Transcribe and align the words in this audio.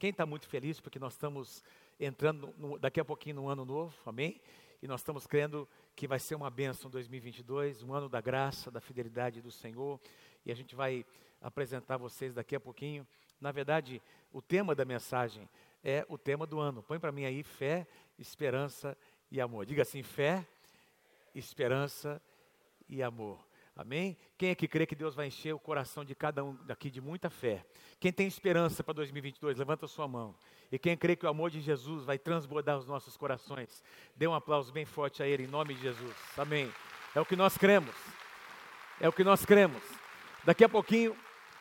Quem 0.00 0.08
está 0.08 0.24
muito 0.24 0.48
feliz 0.48 0.80
porque 0.80 0.98
nós 0.98 1.12
estamos 1.12 1.62
entrando 2.00 2.54
no, 2.56 2.78
daqui 2.78 2.98
a 2.98 3.04
pouquinho 3.04 3.36
no 3.36 3.48
ano 3.48 3.66
novo, 3.66 3.94
amém? 4.06 4.40
E 4.80 4.88
nós 4.88 5.00
estamos 5.00 5.26
crendo 5.26 5.68
que 5.94 6.08
vai 6.08 6.18
ser 6.18 6.36
uma 6.36 6.48
bênção 6.48 6.90
2022, 6.90 7.82
um 7.82 7.92
ano 7.92 8.08
da 8.08 8.18
graça, 8.18 8.70
da 8.70 8.80
fidelidade 8.80 9.42
do 9.42 9.50
Senhor. 9.50 10.00
E 10.46 10.50
a 10.50 10.54
gente 10.54 10.74
vai 10.74 11.04
apresentar 11.38 11.98
vocês 11.98 12.32
daqui 12.32 12.56
a 12.56 12.60
pouquinho. 12.60 13.06
Na 13.38 13.52
verdade, 13.52 14.00
o 14.32 14.40
tema 14.40 14.74
da 14.74 14.86
mensagem 14.86 15.46
é 15.84 16.06
o 16.08 16.16
tema 16.16 16.46
do 16.46 16.58
ano. 16.58 16.82
Põe 16.82 16.98
para 16.98 17.12
mim 17.12 17.26
aí 17.26 17.42
fé, 17.42 17.86
esperança 18.18 18.96
e 19.30 19.38
amor. 19.38 19.66
Diga 19.66 19.82
assim: 19.82 20.02
fé, 20.02 20.48
esperança 21.34 22.22
e 22.88 23.02
amor. 23.02 23.38
Amém? 23.76 24.16
Quem 24.36 24.50
é 24.50 24.54
que 24.54 24.68
crê 24.68 24.84
que 24.84 24.94
Deus 24.94 25.14
vai 25.14 25.28
encher 25.28 25.54
o 25.54 25.58
coração 25.58 26.04
de 26.04 26.14
cada 26.14 26.44
um 26.44 26.54
daqui 26.66 26.90
de 26.90 27.00
muita 27.00 27.30
fé? 27.30 27.64
Quem 27.98 28.12
tem 28.12 28.26
esperança 28.26 28.82
para 28.84 28.94
2022, 28.94 29.56
levanta 29.56 29.86
a 29.86 29.88
sua 29.88 30.06
mão. 30.06 30.34
E 30.70 30.78
quem 30.78 30.96
crê 30.96 31.16
que 31.16 31.24
o 31.24 31.28
amor 31.28 31.50
de 31.50 31.60
Jesus 31.60 32.04
vai 32.04 32.18
transbordar 32.18 32.76
os 32.76 32.86
nossos 32.86 33.16
corações, 33.16 33.82
dê 34.16 34.26
um 34.26 34.34
aplauso 34.34 34.72
bem 34.72 34.84
forte 34.84 35.22
a 35.22 35.26
Ele, 35.26 35.44
em 35.44 35.48
nome 35.48 35.74
de 35.74 35.82
Jesus. 35.82 36.16
Amém. 36.36 36.70
É 37.14 37.20
o 37.20 37.26
que 37.26 37.36
nós 37.36 37.56
cremos. 37.56 37.94
É 39.00 39.08
o 39.08 39.12
que 39.12 39.24
nós 39.24 39.44
cremos. 39.44 39.82
Daqui 40.44 40.64
a 40.64 40.68
pouquinho, 40.68 41.16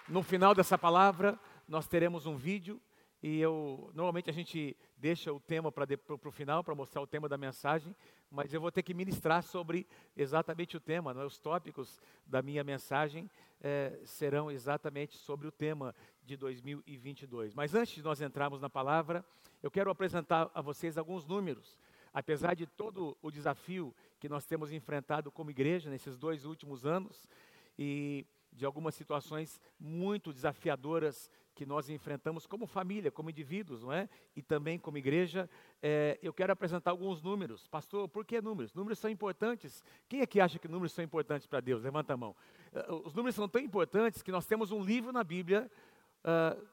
no 0.07 0.21
final 0.21 0.53
dessa 0.53 0.77
palavra, 0.77 1.39
nós 1.67 1.87
teremos 1.87 2.26
um 2.26 2.35
vídeo 2.35 2.81
e 3.21 3.39
eu 3.39 3.91
normalmente 3.93 4.29
a 4.29 4.33
gente 4.33 4.77
deixa 4.97 5.31
o 5.33 5.39
tema 5.39 5.71
para 5.71 5.85
o 6.25 6.31
final 6.31 6.63
para 6.63 6.73
mostrar 6.73 7.01
o 7.01 7.07
tema 7.07 7.27
da 7.27 7.37
mensagem, 7.37 7.93
mas 8.31 8.53
eu 8.53 8.61
vou 8.61 8.71
ter 8.71 8.81
que 8.81 8.93
ministrar 8.93 9.43
sobre 9.43 9.85
exatamente 10.15 10.77
o 10.77 10.79
tema. 10.79 11.13
Né? 11.13 11.23
Os 11.25 11.37
tópicos 11.37 12.01
da 12.25 12.41
minha 12.41 12.63
mensagem 12.63 13.29
é, 13.61 13.99
serão 14.05 14.49
exatamente 14.49 15.17
sobre 15.17 15.47
o 15.47 15.51
tema 15.51 15.93
de 16.23 16.37
2022. 16.37 17.53
Mas 17.53 17.75
antes 17.75 17.95
de 17.95 18.03
nós 18.03 18.21
entrarmos 18.21 18.61
na 18.61 18.69
palavra, 18.69 19.25
eu 19.61 19.70
quero 19.70 19.91
apresentar 19.91 20.49
a 20.53 20.61
vocês 20.61 20.97
alguns 20.97 21.25
números. 21.25 21.77
Apesar 22.13 22.55
de 22.55 22.65
todo 22.65 23.17
o 23.21 23.29
desafio 23.29 23.93
que 24.17 24.29
nós 24.29 24.45
temos 24.45 24.71
enfrentado 24.71 25.29
como 25.29 25.51
igreja 25.51 25.89
nesses 25.89 26.17
dois 26.17 26.45
últimos 26.45 26.85
anos 26.85 27.27
e 27.77 28.26
de 28.51 28.65
algumas 28.65 28.95
situações 28.95 29.61
muito 29.79 30.33
desafiadoras 30.33 31.29
que 31.60 31.65
nós 31.65 31.90
enfrentamos 31.90 32.48
como 32.48 32.65
família, 32.65 33.12
como 33.12 33.29
indivíduos, 33.29 33.84
não 33.84 33.91
é? 33.91 34.07
E 34.34 34.41
também 34.41 34.79
como 34.79 34.98
igreja, 34.98 35.49
é, 35.84 36.18
eu 36.24 36.32
quero 36.32 36.54
apresentar 36.54 36.91
alguns 36.91 37.21
números. 37.21 37.68
Pastor, 37.68 38.07
por 38.07 38.24
que 38.24 38.40
números? 38.40 38.74
Números 38.74 38.98
são 38.98 39.12
importantes. 39.12 39.84
Quem 40.07 40.21
é 40.21 40.26
que 40.26 40.40
acha 40.40 40.57
que 40.57 40.70
números 40.70 40.93
são 40.93 41.04
importantes 41.04 41.46
para 41.46 41.60
Deus? 41.60 41.84
Levanta 41.84 42.13
a 42.13 42.18
mão. 42.18 42.34
Uh, 42.71 43.05
os 43.05 43.13
números 43.13 43.35
são 43.35 43.46
tão 43.49 43.62
importantes 43.62 44.21
que 44.21 44.32
nós 44.32 44.46
temos 44.46 44.71
um 44.71 44.82
livro 44.82 45.12
na 45.12 45.21
Bíblia 45.21 45.70
uh, 46.24 46.66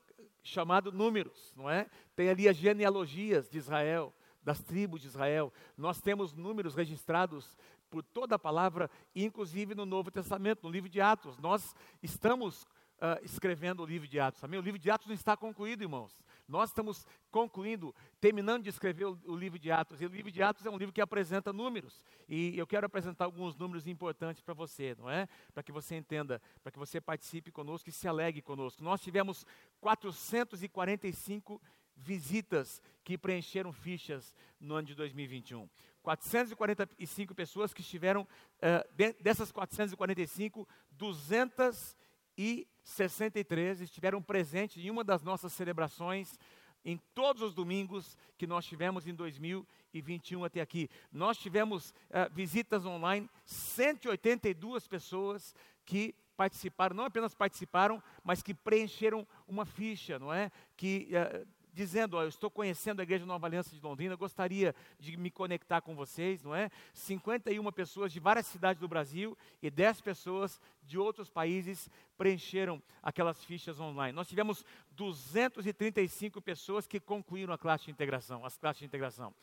chamado 0.45 0.93
Números, 0.93 1.53
não 1.57 1.69
é? 1.69 1.91
Tem 2.15 2.29
ali 2.29 2.49
as 2.49 2.57
genealogias 2.57 3.51
de 3.51 3.59
Israel, 3.59 4.15
das 4.41 4.63
tribos 4.63 5.01
de 5.01 5.09
Israel. 5.09 5.53
Nós 5.77 6.01
temos 6.01 6.33
números 6.33 6.77
registrados 6.77 7.59
por 7.91 8.05
toda 8.05 8.37
a 8.37 8.39
palavra, 8.39 8.89
inclusive 9.17 9.75
no 9.75 9.85
Novo 9.85 10.13
Testamento, 10.13 10.63
no 10.63 10.71
livro 10.71 10.89
de 10.89 11.01
Atos. 11.01 11.41
Nós 11.41 11.75
estamos 12.01 12.69
uh, 12.97 13.23
escrevendo 13.25 13.83
o 13.83 13.87
livro 13.87 14.09
de 14.09 14.19
Atos. 14.19 14.43
Amém? 14.43 14.59
O 14.59 14.63
livro 14.63 14.79
de 14.79 14.91
Atos 14.91 15.07
não 15.07 15.15
está 15.15 15.37
concluído, 15.37 15.83
irmãos. 15.83 16.19
Nós 16.49 16.71
estamos 16.71 17.07
concluindo, 17.31 17.95
terminando 18.21 18.63
de 18.63 18.71
escrever 18.71 19.07
o, 19.07 19.19
o, 19.27 19.37
livro 19.37 19.59
de 19.59 19.71
Atos. 19.71 20.01
E 20.01 20.07
o 20.07 20.09
livro 20.09 20.31
de 20.31 20.43
Atos 20.43 20.65
é 20.65 20.71
um 20.71 20.77
livro 20.77 20.93
que 20.93 21.01
apresenta 21.01 21.53
números. 21.53 22.05
E 22.29 22.57
eu 22.59 22.67
quero 22.67 22.87
apresentar 22.87 23.25
alguns 23.25 23.57
números 23.57 23.87
importantes 23.87 24.43
para 24.43 24.55
você, 24.55 24.95
não 24.99 25.11
é? 25.11 25.29
Para 25.53 25.63
que 25.63 25.73
você 25.73 25.97
entenda, 25.97 26.41
para 26.63 26.73
que 26.73 26.79
você 26.79 27.01
participe 27.01 27.51
conosco 27.51 27.89
e 27.89 27.93
se 27.93 28.09
alegre 28.09 28.41
conosco. 28.43 28.83
Nós 28.83 29.01
tivemos 29.01 29.45
445 29.81 31.61
visitas 31.97 32.83
que 33.03 33.17
preencheram 33.17 33.73
fichas 33.73 34.35
no 34.61 34.75
ano 34.75 34.87
de 34.87 34.95
2021. 34.95 35.69
445 36.03 37.35
pessoas 37.35 37.75
que 37.75 37.81
estiveram, 37.81 38.23
uh, 38.23 39.15
dessas 39.21 39.51
445, 39.51 40.69
200 40.93 41.97
e 42.37 42.67
63 42.83 43.81
estiveram 43.81 44.23
presentes 44.23 44.85
em 44.85 44.91
uma 44.91 45.03
das 45.03 45.23
nossas 45.23 45.53
celebrações 45.53 46.39
em 46.85 46.97
todos 47.15 47.43
os 47.43 47.53
domingos 47.53 48.17
que 48.39 48.47
nós 48.47 48.65
tivemos 48.65 49.09
em 49.09 49.15
2021 49.15 50.45
até 50.45 50.61
aqui. 50.61 50.89
Nós 51.11 51.37
tivemos 51.37 51.91
uh, 51.91 52.33
visitas 52.33 52.87
online, 52.87 53.29
182 53.45 54.87
pessoas 54.87 55.53
que 55.85 56.15
participaram, 56.37 56.95
não 56.95 57.05
apenas 57.05 57.35
participaram, 57.35 58.01
mas 58.23 58.41
que 58.41 58.55
preencheram 58.55 59.27
uma 59.49 59.65
ficha, 59.65 60.19
não 60.19 60.33
é? 60.33 60.53
Que 60.77 61.09
uh, 61.11 61.47
dizendo, 61.77 62.17
ó, 62.17 62.23
eu 62.23 62.29
estou 62.29 62.51
conhecendo 62.51 63.01
a 63.01 63.03
Igreja 63.03 63.27
Nova 63.27 63.47
Aliança 63.47 63.77
de 63.77 63.83
Londrina, 63.83 64.17
gostaria 64.17 64.75
de 64.99 65.15
me 65.15 65.31
conectar 65.31 65.83
com 65.83 65.95
vocês, 65.95 66.43
não 66.43 66.55
é? 66.55 66.71
51 66.95 67.71
pessoas 67.71 68.11
de 68.11 68.19
várias 68.19 68.47
cidades 68.47 68.81
do 68.81 68.89
Brasil 68.89 69.37
e 69.63 69.71
10 69.71 70.01
pessoas 70.01 70.59
de 70.83 70.97
outros 70.99 71.29
países 71.29 71.91
preencheram 72.17 72.83
aquelas 73.03 73.45
fichas 73.45 73.79
online. 73.79 74.17
Nós 74.17 74.27
tivemos 74.27 74.65
235 74.93 76.41
pessoas 76.41 76.87
que 76.87 76.99
concluíram 76.99 77.53
a 77.53 77.59
classe 77.59 77.85
de 77.85 77.91
integração, 77.91 78.43
as 78.47 78.57
classes 78.57 78.79
de 78.79 78.87
integração. 78.87 79.35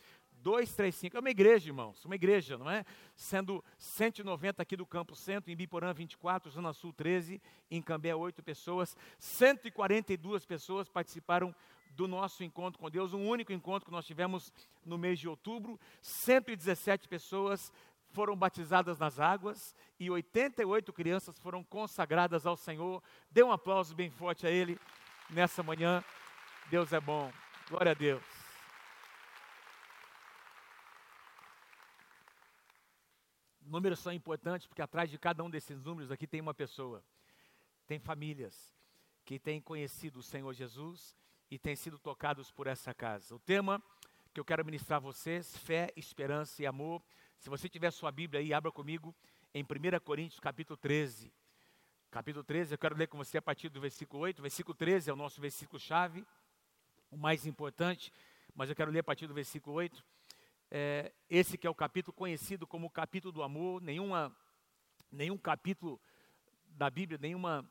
235, 0.41 1.15
é 1.15 1.19
uma 1.19 1.29
igreja, 1.29 1.69
irmãos, 1.69 2.03
uma 2.03 2.15
igreja, 2.15 2.57
não 2.57 2.69
é? 2.69 2.83
Sendo 3.15 3.63
190 3.77 4.61
aqui 4.61 4.75
do 4.75 4.85
Campo 4.85 5.15
Centro, 5.15 5.51
em 5.51 5.55
Biporã 5.55 5.93
24, 5.93 6.51
Zona 6.51 6.73
Sul 6.73 6.91
13, 6.91 7.39
em 7.71 7.81
Cambé 7.81 8.13
8 8.13 8.43
pessoas, 8.43 8.97
142 9.19 10.45
pessoas 10.45 10.89
participaram 10.89 11.55
do 11.95 12.07
nosso 12.07 12.43
encontro 12.43 12.79
com 12.79 12.89
Deus, 12.89 13.13
um 13.13 13.27
único 13.27 13.53
encontro 13.53 13.85
que 13.85 13.91
nós 13.91 14.05
tivemos 14.05 14.51
no 14.85 14.97
mês 14.97 15.19
de 15.19 15.27
outubro. 15.27 15.79
117 16.01 17.07
pessoas 17.07 17.71
foram 18.11 18.35
batizadas 18.35 18.99
nas 18.99 19.19
águas 19.19 19.75
e 19.99 20.09
88 20.09 20.93
crianças 20.93 21.39
foram 21.39 21.63
consagradas 21.63 22.45
ao 22.45 22.55
Senhor. 22.55 23.01
Dê 23.29 23.43
um 23.43 23.51
aplauso 23.51 23.95
bem 23.95 24.09
forte 24.09 24.45
a 24.45 24.51
Ele 24.51 24.79
nessa 25.29 25.63
manhã. 25.63 26.03
Deus 26.69 26.93
é 26.93 26.99
bom. 26.99 27.31
Glória 27.69 27.91
a 27.91 27.95
Deus. 27.95 28.23
Números 33.61 33.99
são 33.99 34.13
importantes 34.13 34.67
porque 34.67 34.81
atrás 34.81 35.09
de 35.09 35.17
cada 35.17 35.43
um 35.43 35.49
desses 35.49 35.81
números 35.81 36.11
aqui 36.11 36.27
tem 36.27 36.41
uma 36.41 36.53
pessoa, 36.53 37.03
tem 37.87 37.97
famílias 37.97 38.75
que 39.25 39.39
têm 39.39 39.59
conhecido 39.59 40.19
o 40.19 40.23
Senhor 40.23 40.53
Jesus 40.53 41.15
e 41.49 41.57
têm 41.57 41.75
sido 41.75 41.99
tocados 41.99 42.51
por 42.51 42.67
essa 42.67 42.93
casa. 42.93 43.35
O 43.35 43.39
tema 43.39 43.81
que 44.33 44.39
eu 44.39 44.45
quero 44.45 44.65
ministrar 44.65 44.97
a 44.97 44.99
vocês, 44.99 45.55
fé, 45.57 45.93
esperança 45.95 46.63
e 46.63 46.65
amor. 46.65 47.03
Se 47.37 47.49
você 47.49 47.69
tiver 47.69 47.91
sua 47.91 48.11
Bíblia 48.11 48.41
aí, 48.41 48.53
abra 48.53 48.71
comigo 48.71 49.15
em 49.53 49.63
1 49.63 49.67
Coríntios 50.03 50.39
capítulo 50.39 50.75
13. 50.75 51.31
Capítulo 52.09 52.43
13, 52.43 52.73
eu 52.73 52.77
quero 52.77 52.95
ler 52.95 53.07
com 53.07 53.17
você 53.17 53.37
a 53.37 53.41
partir 53.41 53.69
do 53.69 53.79
versículo 53.79 54.23
8. 54.23 54.39
O 54.39 54.41
versículo 54.41 54.75
13 54.75 55.09
é 55.09 55.13
o 55.13 55.15
nosso 55.15 55.39
versículo 55.39 55.79
chave, 55.79 56.25
o 57.11 57.17
mais 57.17 57.45
importante, 57.45 58.11
mas 58.55 58.69
eu 58.69 58.75
quero 58.75 58.91
ler 58.91 58.99
a 58.99 59.03
partir 59.03 59.27
do 59.27 59.33
versículo 59.33 59.75
8. 59.75 60.03
É, 60.71 61.11
esse 61.29 61.55
que 61.57 61.67
é 61.67 61.69
o 61.69 61.75
capítulo 61.75 62.13
conhecido 62.13 62.65
como 62.65 62.87
o 62.87 62.89
capítulo 62.89 63.31
do 63.31 63.43
amor, 63.43 63.81
nenhuma, 63.81 64.35
nenhum 65.11 65.37
capítulo 65.37 66.01
da 66.65 66.89
Bíblia, 66.89 67.19
nenhuma 67.21 67.63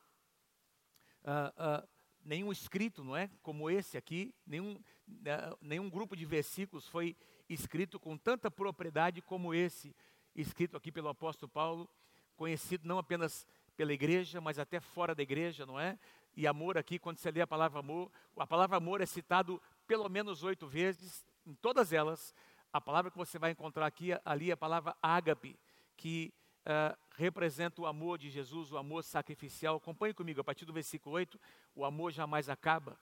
uh, 1.25 1.83
uh, 1.85 1.89
nenhum 2.25 2.53
escrito, 2.53 3.03
não 3.05 3.17
é? 3.17 3.31
Como 3.43 3.71
esse 3.71 3.97
aqui, 3.97 4.35
nenhum, 4.47 4.79
né, 5.07 5.53
nenhum 5.61 5.89
grupo 5.91 6.17
de 6.17 6.25
versículos 6.25 6.89
foi 6.89 7.17
escrito 7.49 7.99
com 7.99 8.17
tanta 8.17 8.51
propriedade 8.51 9.21
como 9.21 9.53
esse, 9.55 9.95
escrito 10.35 10.77
aqui 10.77 10.91
pelo 10.91 11.09
apóstolo 11.09 11.51
Paulo, 11.51 11.89
conhecido 12.37 12.87
não 12.87 12.99
apenas 12.99 13.47
pela 13.77 13.93
igreja, 13.93 14.41
mas 14.41 14.59
até 14.59 14.81
fora 14.81 15.15
da 15.15 15.23
igreja, 15.23 15.67
não 15.67 15.79
é? 15.79 15.99
E 16.37 16.47
amor 16.47 16.79
aqui, 16.79 16.99
quando 16.99 17.19
você 17.19 17.31
lê 17.31 17.41
a 17.41 17.47
palavra 17.47 17.81
amor, 17.81 18.11
a 18.37 18.47
palavra 18.47 18.77
amor 18.77 19.01
é 19.01 19.07
citado 19.07 19.61
pelo 19.87 20.09
menos 20.09 20.43
oito 20.43 20.67
vezes, 20.67 21.25
em 21.47 21.55
todas 21.55 21.93
elas, 21.93 22.35
a 22.73 22.81
palavra 22.81 23.11
que 23.11 23.19
você 23.19 23.39
vai 23.39 23.51
encontrar 23.51 23.87
aqui, 23.87 24.11
ali 24.25 24.51
é 24.51 24.55
a 24.55 24.57
palavra 24.57 24.97
ágape, 25.03 25.59
que 25.97 26.33
uh, 26.67 26.97
representa 27.17 27.81
o 27.81 27.87
amor 27.87 28.19
de 28.19 28.31
Jesus, 28.31 28.73
o 28.73 28.79
amor 28.79 29.03
sacrificial. 29.05 29.77
Acompanhe 29.77 30.15
comigo, 30.15 30.41
a 30.41 30.45
partir 30.45 30.65
do 30.65 30.73
versículo 30.73 31.17
8: 31.17 31.39
o 31.75 31.85
amor 31.85 32.13
jamais 32.13 32.49
acaba, 32.49 32.99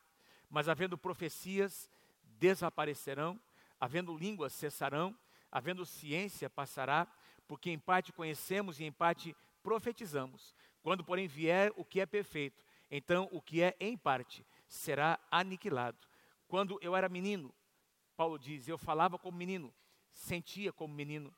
mas 0.49 0.69
havendo 0.69 0.99
profecias, 0.99 1.91
desaparecerão, 2.39 3.39
havendo 3.79 4.17
línguas, 4.17 4.53
cessarão, 4.53 5.17
havendo 5.51 5.85
ciência, 5.85 6.49
passará, 6.49 7.07
porque 7.47 7.71
em 7.71 7.79
parte 7.79 8.13
conhecemos 8.13 8.81
e 8.81 8.85
em 8.85 8.93
parte 8.93 9.35
profetizamos. 9.63 10.55
Quando, 10.83 11.05
porém, 11.05 11.27
vier 11.27 11.73
o 11.77 11.85
que 11.85 12.01
é 12.01 12.07
perfeito, 12.07 12.65
então 12.91 13.29
o 13.33 13.41
que 13.41 13.63
é 13.63 13.77
em 13.79 13.97
parte 13.97 14.45
será 14.69 15.19
aniquilado. 15.31 15.99
Quando 16.49 16.79
eu 16.81 16.97
era 16.97 17.09
menino, 17.09 17.55
Paulo 18.17 18.39
diz, 18.39 18.69
eu 18.69 18.79
falava 18.79 19.19
como 19.19 19.37
menino, 19.37 19.73
sentia 20.11 20.73
como 20.73 20.95
menino, 20.95 21.35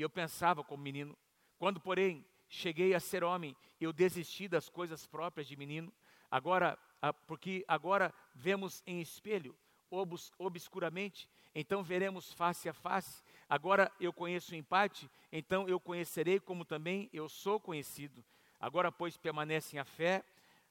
e 0.00 0.02
eu 0.02 0.08
pensava 0.08 0.64
como 0.64 0.82
menino. 0.82 1.14
Quando, 1.58 1.78
porém, 1.78 2.24
cheguei 2.48 2.94
a 2.94 3.00
ser 3.00 3.22
homem, 3.22 3.54
eu 3.78 3.92
desisti 3.92 4.48
das 4.48 4.66
coisas 4.66 5.06
próprias 5.06 5.46
de 5.46 5.54
menino. 5.56 5.92
Agora, 6.30 6.78
porque 7.26 7.62
agora 7.68 8.10
vemos 8.34 8.82
em 8.86 9.02
espelho, 9.02 9.54
obs, 9.90 10.32
obscuramente, 10.38 11.28
então 11.54 11.82
veremos 11.82 12.32
face 12.32 12.66
a 12.66 12.72
face. 12.72 13.22
Agora 13.46 13.92
eu 14.00 14.10
conheço 14.10 14.54
em 14.54 14.62
parte, 14.62 15.10
então 15.30 15.68
eu 15.68 15.78
conhecerei 15.78 16.40
como 16.40 16.64
também 16.64 17.10
eu 17.12 17.28
sou 17.28 17.60
conhecido. 17.60 18.24
Agora, 18.58 18.90
pois, 18.90 19.18
permanecem 19.18 19.78
a 19.78 19.84
fé, 19.84 20.24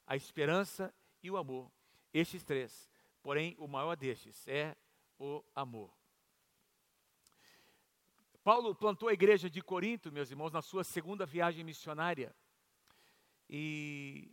a 0.08 0.16
esperança 0.16 0.92
e 1.22 1.30
o 1.30 1.38
amor. 1.38 1.72
Estes 2.12 2.44
três. 2.44 2.90
Porém, 3.22 3.56
o 3.60 3.68
maior 3.68 3.96
destes 3.96 4.48
é 4.48 4.76
o 5.20 5.44
amor. 5.54 5.99
Paulo 8.44 8.74
plantou 8.74 9.10
a 9.10 9.14
igreja 9.14 9.50
de 9.50 9.62
Corinto, 9.62 10.12
meus 10.12 10.32
irmãos, 10.32 10.54
na 10.54 10.62
sua 10.62 10.84
segunda 10.84 11.26
viagem 11.26 11.64
missionária. 11.64 12.34
E 13.50 14.32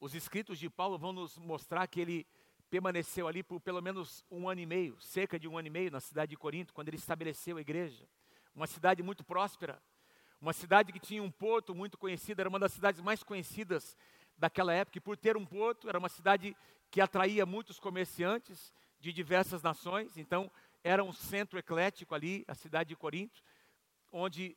os 0.00 0.14
escritos 0.14 0.58
de 0.58 0.70
Paulo 0.70 0.98
vão 0.98 1.12
nos 1.12 1.36
mostrar 1.36 1.86
que 1.86 2.00
ele 2.00 2.26
permaneceu 2.70 3.28
ali 3.28 3.42
por 3.42 3.60
pelo 3.60 3.82
menos 3.82 4.24
um 4.30 4.48
ano 4.48 4.62
e 4.62 4.66
meio, 4.66 4.98
cerca 4.98 5.38
de 5.38 5.46
um 5.46 5.58
ano 5.58 5.68
e 5.68 5.70
meio, 5.70 5.90
na 5.90 6.00
cidade 6.00 6.30
de 6.30 6.36
Corinto, 6.38 6.72
quando 6.72 6.88
ele 6.88 6.96
estabeleceu 6.96 7.58
a 7.58 7.60
igreja. 7.60 8.08
Uma 8.54 8.66
cidade 8.66 9.02
muito 9.02 9.22
próspera, 9.22 9.80
uma 10.40 10.54
cidade 10.54 10.90
que 10.90 10.98
tinha 10.98 11.22
um 11.22 11.30
porto 11.30 11.74
muito 11.74 11.98
conhecido, 11.98 12.40
era 12.40 12.48
uma 12.48 12.58
das 12.58 12.72
cidades 12.72 13.02
mais 13.02 13.22
conhecidas 13.22 13.94
daquela 14.38 14.72
época, 14.72 14.96
e 14.96 15.02
por 15.02 15.18
ter 15.18 15.36
um 15.36 15.44
porto, 15.44 15.86
era 15.86 15.98
uma 15.98 16.08
cidade 16.08 16.56
que 16.90 17.00
atraía 17.00 17.44
muitos 17.44 17.78
comerciantes 17.78 18.72
de 18.98 19.12
diversas 19.12 19.62
nações, 19.62 20.16
então 20.16 20.50
era 20.82 21.04
um 21.04 21.12
centro 21.12 21.58
eclético 21.58 22.14
ali, 22.14 22.44
a 22.48 22.54
cidade 22.54 22.88
de 22.88 22.96
Corinto, 22.96 23.42
onde 24.10 24.56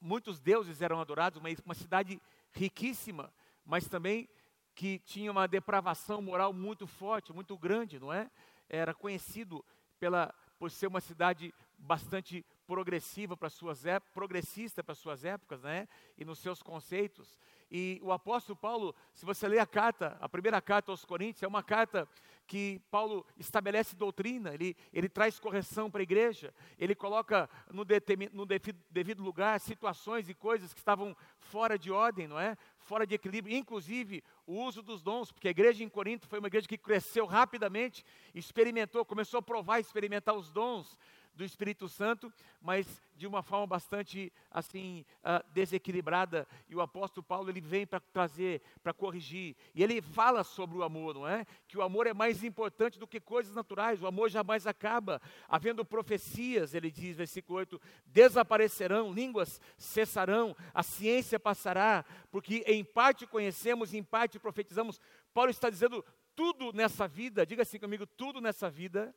muitos 0.00 0.38
deuses 0.38 0.80
eram 0.82 1.00
adorados, 1.00 1.40
uma, 1.40 1.48
uma 1.64 1.74
cidade 1.74 2.20
riquíssima, 2.52 3.32
mas 3.64 3.88
também 3.88 4.28
que 4.74 4.98
tinha 5.00 5.30
uma 5.30 5.46
depravação 5.46 6.20
moral 6.20 6.52
muito 6.52 6.86
forte, 6.86 7.32
muito 7.32 7.56
grande, 7.56 7.98
não 7.98 8.12
é? 8.12 8.30
Era 8.68 8.92
conhecido 8.92 9.64
pela, 9.98 10.34
por 10.58 10.70
ser 10.70 10.86
uma 10.86 11.00
cidade 11.00 11.54
bastante 11.78 12.44
progressiva 12.66 13.36
para 13.36 13.50
suas 13.50 13.84
progressista 14.12 14.82
para 14.82 14.94
suas 14.94 15.24
épocas, 15.24 15.62
né? 15.62 15.88
E 16.16 16.24
nos 16.24 16.38
seus 16.38 16.62
conceitos. 16.62 17.38
E 17.70 17.98
o 18.02 18.12
apóstolo 18.12 18.56
Paulo, 18.56 18.94
se 19.12 19.24
você 19.24 19.48
ler 19.48 19.58
a 19.58 19.66
carta, 19.66 20.16
a 20.20 20.28
primeira 20.28 20.60
carta 20.60 20.92
aos 20.92 21.04
Coríntios, 21.04 21.42
é 21.42 21.48
uma 21.48 21.62
carta 21.62 22.08
que 22.46 22.80
Paulo 22.90 23.26
estabelece 23.38 23.96
doutrina, 23.96 24.52
ele, 24.52 24.76
ele 24.92 25.08
traz 25.08 25.38
correção 25.38 25.90
para 25.90 26.00
a 26.00 26.02
igreja, 26.02 26.54
ele 26.78 26.94
coloca 26.94 27.48
no, 27.70 27.84
no 28.32 28.46
devido 28.90 29.22
lugar 29.22 29.58
situações 29.60 30.28
e 30.28 30.34
coisas 30.34 30.72
que 30.74 30.80
estavam 30.80 31.16
fora 31.38 31.78
de 31.78 31.90
ordem, 31.90 32.28
não 32.28 32.38
é? 32.38 32.56
Fora 32.78 33.06
de 33.06 33.14
equilíbrio, 33.14 33.56
inclusive 33.56 34.22
o 34.46 34.62
uso 34.62 34.82
dos 34.82 35.02
dons, 35.02 35.32
porque 35.32 35.48
a 35.48 35.50
igreja 35.50 35.82
em 35.82 35.88
Corinto 35.88 36.28
foi 36.28 36.38
uma 36.38 36.48
igreja 36.48 36.68
que 36.68 36.76
cresceu 36.76 37.24
rapidamente, 37.24 38.04
experimentou, 38.34 39.04
começou 39.04 39.38
a 39.38 39.42
provar, 39.42 39.80
experimentar 39.80 40.34
os 40.34 40.50
dons 40.50 40.98
do 41.34 41.44
Espírito 41.44 41.88
Santo, 41.88 42.32
mas 42.60 42.86
de 43.16 43.26
uma 43.26 43.42
forma 43.42 43.66
bastante 43.66 44.32
assim 44.50 45.04
uh, 45.20 45.44
desequilibrada. 45.52 46.46
E 46.68 46.74
o 46.74 46.80
apóstolo 46.80 47.24
Paulo 47.24 47.50
ele 47.50 47.60
vem 47.60 47.86
para 47.86 48.00
trazer, 48.00 48.62
para 48.82 48.92
corrigir. 48.92 49.56
E 49.74 49.82
ele 49.82 50.00
fala 50.00 50.44
sobre 50.44 50.78
o 50.78 50.82
amor, 50.82 51.14
não 51.14 51.26
é? 51.26 51.44
Que 51.68 51.78
o 51.78 51.82
amor 51.82 52.06
é 52.06 52.14
mais 52.14 52.42
importante 52.42 52.98
do 52.98 53.06
que 53.06 53.20
coisas 53.20 53.54
naturais. 53.54 54.02
O 54.02 54.06
amor 54.06 54.28
jamais 54.30 54.66
acaba. 54.66 55.20
Havendo 55.48 55.84
profecias, 55.84 56.74
ele 56.74 56.90
diz, 56.90 57.16
versículo 57.16 57.58
8, 57.58 57.80
desaparecerão, 58.06 59.12
línguas 59.12 59.60
cessarão, 59.76 60.56
a 60.72 60.82
ciência 60.82 61.38
passará, 61.38 62.04
porque 62.30 62.64
em 62.66 62.84
parte 62.84 63.26
conhecemos, 63.26 63.94
em 63.94 64.02
parte 64.02 64.38
profetizamos. 64.38 65.00
Paulo 65.32 65.50
está 65.50 65.70
dizendo 65.70 66.04
tudo 66.34 66.72
nessa 66.72 67.06
vida, 67.06 67.46
diga 67.46 67.62
assim 67.62 67.78
comigo, 67.78 68.06
tudo 68.06 68.40
nessa 68.40 68.68
vida 68.68 69.14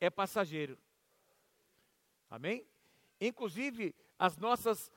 é 0.00 0.10
passageiro. 0.10 0.78
Amém? 2.30 2.66
Inclusive, 3.20 3.94
as 4.18 4.36
nossas 4.36 4.90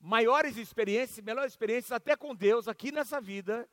maiores 0.00 0.56
experiências, 0.56 1.24
melhores 1.24 1.52
experiências, 1.52 1.92
até 1.92 2.16
com 2.16 2.34
Deus, 2.34 2.68
aqui 2.68 2.92
nessa 2.92 3.20
vida, 3.20 3.68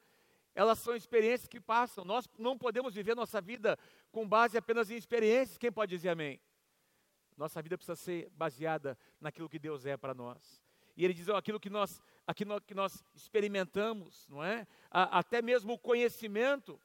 elas 0.53 0.79
são 0.79 0.95
experiências 0.95 1.47
que 1.47 1.59
passam. 1.59 2.05
Nós 2.05 2.27
não 2.37 2.57
podemos 2.57 2.95
viver 2.95 3.15
nossa 3.15 3.41
vida 3.41 3.77
com 4.11 4.27
base 4.27 4.57
apenas 4.57 4.89
em 4.89 4.95
experiências. 4.95 5.57
Quem 5.57 5.71
pode 5.71 5.95
dizer 5.95 6.09
amém? 6.09 6.39
Nossa 7.37 7.61
vida 7.61 7.77
precisa 7.77 7.95
ser 7.95 8.29
baseada 8.31 8.97
naquilo 9.19 9.49
que 9.49 9.59
Deus 9.59 9.85
é 9.85 9.97
para 9.97 10.13
nós. 10.13 10.63
E 10.95 11.03
ele 11.03 11.13
diz, 11.13 11.27
oh, 11.27 11.35
aquilo 11.35 11.59
que 11.59 11.69
nós, 11.69 12.01
aquilo 12.25 12.61
que 12.61 12.73
nós 12.73 13.03
experimentamos, 13.13 14.25
não 14.29 14.41
é? 14.41 14.65
A, 14.89 15.19
até 15.19 15.41
mesmo 15.41 15.73
o 15.73 15.77
conhecimento 15.77 16.79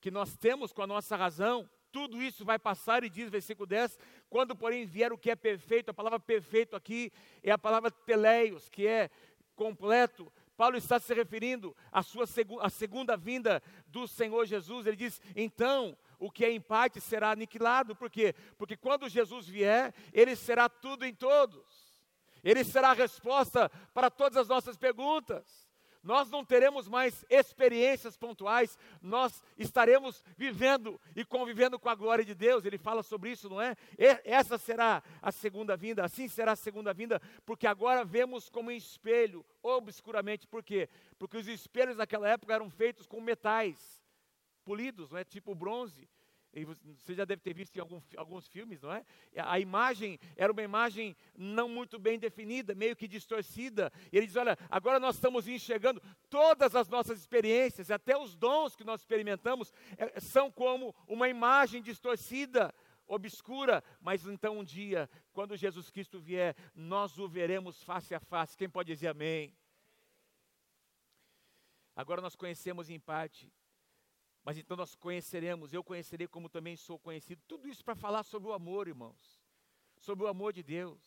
que 0.00 0.10
nós 0.10 0.34
temos 0.36 0.72
com 0.72 0.82
a 0.82 0.86
nossa 0.86 1.14
razão, 1.16 1.68
tudo 1.92 2.22
isso 2.22 2.44
vai 2.44 2.58
passar, 2.58 3.04
e 3.04 3.10
diz 3.10 3.30
versículo 3.30 3.66
10, 3.66 3.98
quando 4.28 4.54
porém 4.54 4.84
vier 4.84 5.12
o 5.12 5.18
que 5.18 5.30
é 5.30 5.36
perfeito, 5.36 5.90
a 5.90 5.94
palavra 5.94 6.20
perfeito 6.20 6.76
aqui 6.76 7.12
é 7.42 7.50
a 7.50 7.58
palavra 7.58 7.90
teleios, 7.90 8.68
que 8.68 8.86
é 8.86 9.10
completo. 9.54 10.32
Paulo 10.56 10.76
está 10.76 10.98
se 10.98 11.12
referindo 11.12 11.76
à 11.92 12.02
sua 12.02 12.26
segunda 12.70 13.16
vinda 13.16 13.62
do 13.86 14.06
Senhor 14.08 14.46
Jesus. 14.46 14.86
Ele 14.86 14.96
diz: 14.96 15.20
então, 15.34 15.96
o 16.18 16.30
que 16.30 16.44
é 16.44 16.50
em 16.50 16.60
parte 16.60 17.00
será 17.00 17.30
aniquilado. 17.30 17.94
Por 17.94 18.10
quê? 18.10 18.34
Porque 18.56 18.76
quando 18.76 19.08
Jesus 19.08 19.46
vier, 19.46 19.94
ele 20.12 20.34
será 20.34 20.68
tudo 20.68 21.04
em 21.04 21.14
todos. 21.14 21.94
Ele 22.42 22.64
será 22.64 22.90
a 22.90 22.94
resposta 22.94 23.68
para 23.92 24.10
todas 24.10 24.36
as 24.36 24.48
nossas 24.48 24.76
perguntas 24.76 25.65
nós 26.06 26.30
não 26.30 26.44
teremos 26.44 26.86
mais 26.88 27.24
experiências 27.28 28.16
pontuais, 28.16 28.78
nós 29.02 29.42
estaremos 29.58 30.22
vivendo 30.36 31.00
e 31.16 31.24
convivendo 31.24 31.80
com 31.80 31.88
a 31.88 31.96
glória 31.96 32.24
de 32.24 32.32
Deus. 32.32 32.64
Ele 32.64 32.78
fala 32.78 33.02
sobre 33.02 33.30
isso, 33.30 33.48
não 33.50 33.60
é? 33.60 33.76
essa 34.24 34.56
será 34.56 35.02
a 35.20 35.32
segunda 35.32 35.76
vinda, 35.76 36.04
assim 36.04 36.28
será 36.28 36.52
a 36.52 36.56
segunda 36.56 36.94
vinda, 36.94 37.20
porque 37.44 37.66
agora 37.66 38.04
vemos 38.04 38.48
como 38.48 38.70
em 38.70 38.76
espelho, 38.76 39.44
obscuramente. 39.60 40.46
Por 40.46 40.62
quê? 40.62 40.88
Porque 41.18 41.36
os 41.36 41.48
espelhos 41.48 41.96
daquela 41.96 42.28
época 42.28 42.54
eram 42.54 42.70
feitos 42.70 43.04
com 43.04 43.20
metais 43.20 44.00
polidos, 44.64 45.10
não 45.10 45.18
é? 45.18 45.24
Tipo 45.24 45.56
bronze. 45.56 46.08
E 46.52 46.64
você 46.64 47.14
já 47.14 47.24
deve 47.24 47.42
ter 47.42 47.52
visto 47.52 47.76
em 47.76 47.80
algum, 47.80 48.00
alguns 48.16 48.48
filmes, 48.48 48.80
não 48.80 48.90
é? 48.90 49.04
A 49.36 49.60
imagem 49.60 50.18
era 50.36 50.50
uma 50.50 50.62
imagem 50.62 51.14
não 51.36 51.68
muito 51.68 51.98
bem 51.98 52.18
definida, 52.18 52.74
meio 52.74 52.96
que 52.96 53.06
distorcida. 53.06 53.92
E 54.10 54.16
ele 54.16 54.26
diz: 54.26 54.36
Olha, 54.36 54.56
agora 54.70 54.98
nós 54.98 55.16
estamos 55.16 55.46
enxergando 55.46 56.00
todas 56.30 56.74
as 56.74 56.88
nossas 56.88 57.18
experiências, 57.18 57.90
até 57.90 58.16
os 58.16 58.34
dons 58.34 58.74
que 58.74 58.84
nós 58.84 59.00
experimentamos, 59.00 59.70
é, 59.98 60.18
são 60.18 60.50
como 60.50 60.94
uma 61.06 61.28
imagem 61.28 61.82
distorcida, 61.82 62.74
obscura. 63.06 63.84
Mas 64.00 64.26
então 64.26 64.58
um 64.58 64.64
dia, 64.64 65.10
quando 65.34 65.56
Jesus 65.56 65.90
Cristo 65.90 66.18
vier, 66.18 66.56
nós 66.74 67.18
o 67.18 67.28
veremos 67.28 67.82
face 67.82 68.14
a 68.14 68.20
face. 68.20 68.56
Quem 68.56 68.68
pode 68.68 68.90
dizer 68.92 69.08
amém? 69.08 69.54
Agora 71.94 72.22
nós 72.22 72.34
conhecemos 72.34 72.88
em 72.88 72.98
parte 72.98 73.52
mas 74.46 74.56
então 74.56 74.76
nós 74.76 74.94
conheceremos, 74.94 75.72
eu 75.72 75.82
conhecerei 75.82 76.28
como 76.28 76.48
também 76.48 76.76
sou 76.76 77.00
conhecido. 77.00 77.42
Tudo 77.48 77.66
isso 77.66 77.84
para 77.84 77.96
falar 77.96 78.22
sobre 78.22 78.48
o 78.48 78.52
amor, 78.52 78.86
irmãos. 78.86 79.42
Sobre 79.98 80.24
o 80.24 80.28
amor 80.28 80.52
de 80.52 80.62
Deus. 80.62 81.02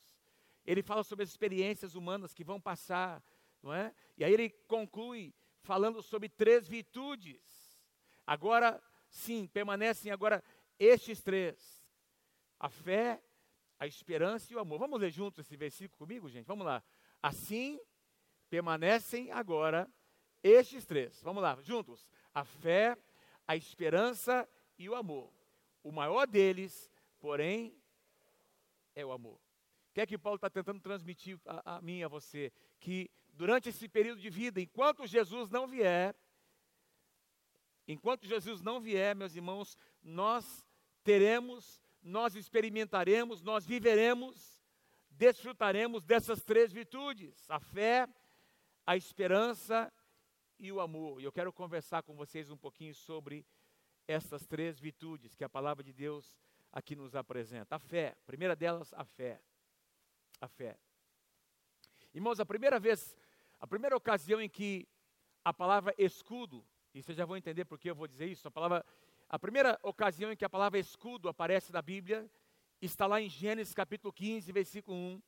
Ele 0.65 0.83
fala 0.83 1.05
sobre 1.05 1.23
as 1.23 1.29
experiências 1.29 1.95
humanas 1.95 2.33
que 2.33 2.43
vão 2.43 2.59
passar, 2.59 3.23
não 3.63 3.73
é? 3.73 3.95
E 4.17 4.25
aí 4.25 4.33
ele 4.33 4.49
conclui 4.67 5.33
falando 5.61 6.01
sobre 6.01 6.27
três 6.27 6.67
virtudes. 6.67 7.79
Agora, 8.27 8.83
sim, 9.09 9.47
permanecem 9.47 10.11
agora 10.11 10.43
estes 10.77 11.21
três: 11.21 11.81
a 12.59 12.67
fé, 12.67 13.23
a 13.79 13.87
esperança 13.87 14.51
e 14.51 14.55
o 14.57 14.59
amor. 14.59 14.79
Vamos 14.79 14.99
ler 14.99 15.11
juntos 15.11 15.45
esse 15.45 15.55
versículo 15.55 15.97
comigo, 15.97 16.27
gente? 16.27 16.45
Vamos 16.45 16.65
lá. 16.65 16.83
Assim 17.23 17.79
permanecem 18.49 19.31
agora 19.31 19.89
estes 20.43 20.85
três. 20.85 21.21
Vamos 21.23 21.41
lá, 21.41 21.57
juntos. 21.61 22.05
A 22.33 22.43
fé, 22.43 22.97
a 23.49 23.55
esperança 23.55 24.47
e 24.77 24.87
o 24.87 24.93
amor. 24.93 25.33
O 25.81 25.91
maior 25.91 26.27
deles, 26.27 26.87
porém, 27.19 27.75
é 28.93 29.03
o 29.03 29.11
amor. 29.11 29.37
O 29.89 29.93
que 29.95 30.01
é 30.01 30.05
que 30.05 30.19
Paulo 30.19 30.35
está 30.35 30.51
tentando 30.51 30.79
transmitir 30.79 31.39
a, 31.47 31.77
a 31.77 31.81
mim 31.81 32.03
a 32.03 32.07
você? 32.07 32.53
Que 32.79 33.09
durante 33.33 33.69
esse 33.69 33.89
período 33.89 34.21
de 34.21 34.29
vida, 34.29 34.61
enquanto 34.61 35.07
Jesus 35.07 35.49
não 35.49 35.65
vier, 35.65 36.15
enquanto 37.87 38.27
Jesus 38.27 38.61
não 38.61 38.79
vier, 38.79 39.15
meus 39.15 39.35
irmãos, 39.35 39.75
nós 40.03 40.63
teremos, 41.03 41.81
nós 42.03 42.35
experimentaremos, 42.35 43.41
nós 43.41 43.65
viveremos, 43.65 44.61
desfrutaremos 45.09 46.05
dessas 46.05 46.43
três 46.43 46.71
virtudes: 46.71 47.49
a 47.49 47.59
fé, 47.59 48.07
a 48.85 48.95
esperança 48.95 49.91
e 50.59 50.71
o 50.71 50.81
amor. 50.81 51.21
E 51.21 51.23
eu 51.23 51.31
quero 51.31 51.53
conversar 51.53 52.03
com 52.03 52.13
vocês 52.15 52.51
um 52.51 52.57
pouquinho 52.57 52.93
sobre 52.93 53.45
essas 54.07 54.45
três 54.45 54.79
virtudes 54.79 55.35
que 55.35 55.43
a 55.43 55.49
palavra 55.49 55.83
de 55.83 55.93
Deus 55.93 56.37
aqui 56.71 56.95
nos 56.95 57.15
apresenta. 57.15 57.75
A 57.75 57.79
fé, 57.79 58.15
a 58.21 58.25
primeira 58.25 58.55
delas, 58.55 58.93
a 58.93 59.05
fé. 59.05 59.41
A 60.41 60.47
fé. 60.47 60.77
Irmãos, 62.13 62.39
a 62.39 62.45
primeira 62.45 62.79
vez, 62.79 63.15
a 63.59 63.65
primeira 63.65 63.95
ocasião 63.95 64.41
em 64.41 64.49
que 64.49 64.87
a 65.43 65.53
palavra 65.53 65.93
escudo, 65.97 66.65
e 66.93 67.01
vocês 67.01 67.17
já 67.17 67.25
vão 67.25 67.37
entender 67.37 67.65
por 67.65 67.79
que 67.79 67.89
eu 67.89 67.95
vou 67.95 68.07
dizer 68.07 68.25
isso. 68.25 68.47
A 68.47 68.51
palavra, 68.51 68.85
a 69.29 69.39
primeira 69.39 69.79
ocasião 69.83 70.31
em 70.31 70.35
que 70.35 70.45
a 70.45 70.49
palavra 70.49 70.79
escudo 70.79 71.29
aparece 71.29 71.71
na 71.71 71.81
Bíblia 71.81 72.29
está 72.81 73.05
lá 73.05 73.21
em 73.21 73.29
Gênesis 73.29 73.73
capítulo 73.73 74.11
15, 74.11 74.51
versículo 74.51 74.97
1. 74.97 75.21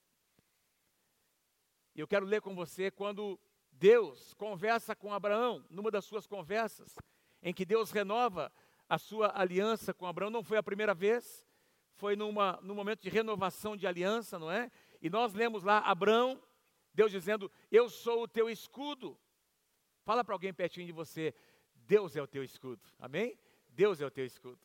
E 1.96 2.00
eu 2.00 2.08
quero 2.08 2.26
ler 2.26 2.42
com 2.42 2.56
você 2.56 2.90
quando 2.90 3.40
Deus 3.82 4.36
conversa 4.36 4.96
com 4.96 5.12
Abraão, 5.12 5.66
numa 5.68 5.90
das 5.90 6.06
suas 6.06 6.28
conversas, 6.28 6.96
em 7.42 7.52
que 7.52 7.66
Deus 7.66 7.90
renova 7.90 8.54
a 8.88 9.00
sua 9.00 9.32
aliança 9.34 9.92
com 9.92 10.06
Abraão, 10.06 10.30
não 10.30 10.44
foi 10.44 10.60
a 10.60 10.62
primeira 10.62 10.94
vez, 10.94 11.44
foi 11.96 12.16
numa, 12.16 12.60
num 12.62 12.76
momento 12.76 13.02
de 13.02 13.10
renovação 13.10 13.76
de 13.76 13.88
aliança, 13.88 14.38
não 14.38 14.52
é? 14.52 14.70
E 15.02 15.10
nós 15.10 15.34
lemos 15.34 15.64
lá 15.64 15.80
Abraão, 15.80 16.40
Deus 16.94 17.12
dizendo: 17.12 17.52
Eu 17.72 17.90
sou 17.90 18.22
o 18.22 18.28
teu 18.28 18.52
escudo. 18.52 19.20
Fala 20.04 20.24
para 20.24 20.36
alguém 20.36 20.54
pertinho 20.54 20.86
de 20.86 20.92
você: 20.92 21.34
Deus 21.74 22.16
é 22.16 22.22
o 22.22 22.28
teu 22.28 22.44
escudo, 22.44 22.88
amém? 23.00 23.36
Deus 23.68 24.00
é 24.00 24.06
o 24.06 24.12
teu 24.12 24.28
escudo. 24.28 24.62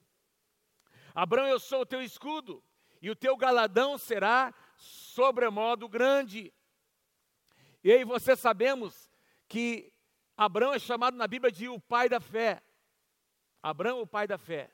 Abraão, 1.14 1.48
eu 1.48 1.58
sou 1.58 1.80
o 1.80 1.86
teu 1.86 2.02
escudo, 2.02 2.62
e 3.00 3.08
o 3.08 3.16
teu 3.16 3.34
galadão 3.34 3.96
será 3.96 4.52
sobremodo 4.76 5.88
grande. 5.88 6.52
E 7.86 7.92
aí 7.92 8.02
você 8.02 8.34
sabemos 8.34 9.08
que 9.46 9.92
Abraão 10.36 10.74
é 10.74 10.78
chamado 10.80 11.16
na 11.16 11.28
Bíblia 11.28 11.52
de 11.52 11.68
o 11.68 11.78
pai 11.78 12.08
da 12.08 12.18
fé. 12.18 12.60
Abraão, 13.62 14.00
o 14.00 14.06
pai 14.08 14.26
da 14.26 14.36
fé. 14.36 14.72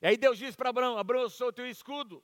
E 0.00 0.06
aí 0.06 0.16
Deus 0.16 0.38
diz 0.38 0.54
para 0.54 0.70
Abraão: 0.70 0.96
Abraão, 0.96 1.22
eu 1.22 1.28
sou 1.28 1.48
o 1.48 1.52
teu 1.52 1.68
escudo. 1.68 2.22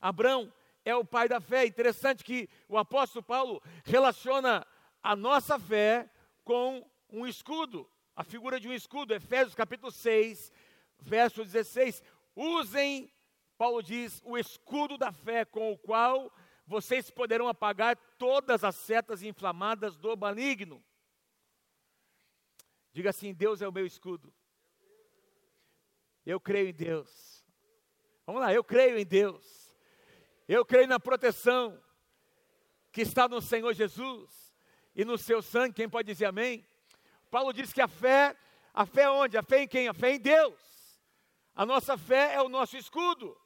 Abraão 0.00 0.54
é 0.84 0.94
o 0.94 1.04
pai 1.04 1.28
da 1.28 1.40
fé. 1.40 1.66
Interessante 1.66 2.22
que 2.22 2.48
o 2.68 2.78
apóstolo 2.78 3.24
Paulo 3.24 3.60
relaciona 3.84 4.64
a 5.02 5.16
nossa 5.16 5.58
fé 5.58 6.08
com 6.44 6.88
um 7.10 7.26
escudo, 7.26 7.90
a 8.14 8.22
figura 8.22 8.60
de 8.60 8.68
um 8.68 8.72
escudo. 8.72 9.14
Efésios 9.14 9.56
capítulo 9.56 9.90
6, 9.90 10.52
verso 11.00 11.42
16. 11.42 12.04
Usem, 12.36 13.12
Paulo 13.58 13.82
diz, 13.82 14.22
o 14.24 14.38
escudo 14.38 14.96
da 14.96 15.10
fé 15.10 15.44
com 15.44 15.72
o 15.72 15.76
qual 15.76 16.32
vocês 16.66 17.10
poderão 17.10 17.46
apagar 17.46 17.96
todas 18.18 18.64
as 18.64 18.74
setas 18.74 19.22
inflamadas 19.22 19.96
do 19.96 20.16
maligno. 20.16 20.82
Diga 22.92 23.10
assim: 23.10 23.32
Deus 23.32 23.62
é 23.62 23.68
o 23.68 23.72
meu 23.72 23.86
escudo. 23.86 24.32
Eu 26.24 26.40
creio 26.40 26.68
em 26.68 26.74
Deus. 26.74 27.44
Vamos 28.26 28.40
lá, 28.40 28.52
eu 28.52 28.64
creio 28.64 28.98
em 28.98 29.06
Deus. 29.06 29.72
Eu 30.48 30.64
creio 30.64 30.88
na 30.88 30.98
proteção 30.98 31.80
que 32.90 33.02
está 33.02 33.28
no 33.28 33.40
Senhor 33.40 33.72
Jesus 33.72 34.54
e 34.94 35.04
no 35.04 35.16
seu 35.16 35.40
sangue. 35.40 35.74
Quem 35.74 35.88
pode 35.88 36.06
dizer 36.06 36.24
amém? 36.26 36.66
Paulo 37.30 37.52
diz 37.52 37.72
que 37.72 37.80
a 37.80 37.86
fé, 37.86 38.36
a 38.74 38.84
fé 38.84 39.02
é 39.02 39.10
onde? 39.10 39.36
A 39.36 39.42
fé 39.42 39.62
em 39.62 39.68
quem? 39.68 39.86
A 39.86 39.94
fé 39.94 40.14
em 40.14 40.18
Deus. 40.18 40.58
A 41.54 41.64
nossa 41.64 41.96
fé 41.96 42.34
é 42.34 42.42
o 42.42 42.48
nosso 42.48 42.76
escudo. 42.76 43.38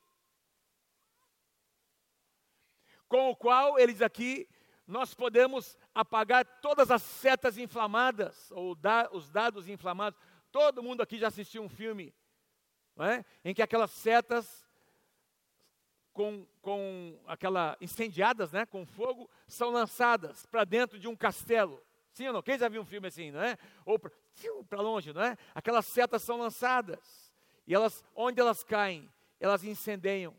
Com 3.11 3.29
o 3.29 3.37
qual, 3.37 3.77
ele 3.77 3.93
diz 3.93 4.03
aqui, 4.03 4.49
nós 4.87 5.13
podemos 5.13 5.77
apagar 5.93 6.45
todas 6.61 6.93
as 6.93 7.03
setas 7.03 7.59
inflamadas, 7.59 8.53
ou 8.53 8.77
da, 8.77 9.11
os 9.13 9.29
dados 9.29 9.69
inflamados. 9.69 10.19
Todo 10.53 10.83
mundo 10.83 11.03
aqui 11.03 11.19
já 11.19 11.27
assistiu 11.27 11.61
um 11.61 11.69
filme 11.69 12.15
é? 13.01 13.25
em 13.45 13.53
que 13.53 13.63
aquelas 13.63 13.91
setas 13.91 14.65
com, 16.13 16.47
com 16.63 17.21
aquela 17.27 17.77
incendiadas, 17.81 18.53
né, 18.53 18.65
com 18.65 18.87
fogo, 18.87 19.29
são 19.49 19.71
lançadas 19.71 20.47
para 20.47 20.65
dentro 20.65 20.97
de 20.97 21.09
um 21.09 21.17
castelo. 21.17 21.83
Sim 22.13 22.29
ou 22.29 22.33
não? 22.33 22.43
Quem 22.43 22.59
já 22.59 22.69
viu 22.69 22.83
um 22.83 22.87
filme 22.87 23.09
assim, 23.09 23.33
não 23.33 23.43
é? 23.43 23.59
Ou 23.85 23.99
para 23.99 24.81
longe, 24.81 25.13
não 25.13 25.23
é? 25.23 25.37
Aquelas 25.53 25.87
setas 25.87 26.23
são 26.23 26.39
lançadas 26.39 27.33
e 27.67 27.75
elas, 27.75 28.05
onde 28.15 28.41
elas 28.41 28.63
caem, 28.63 29.11
elas 29.41 29.65
incendeiam, 29.65 30.37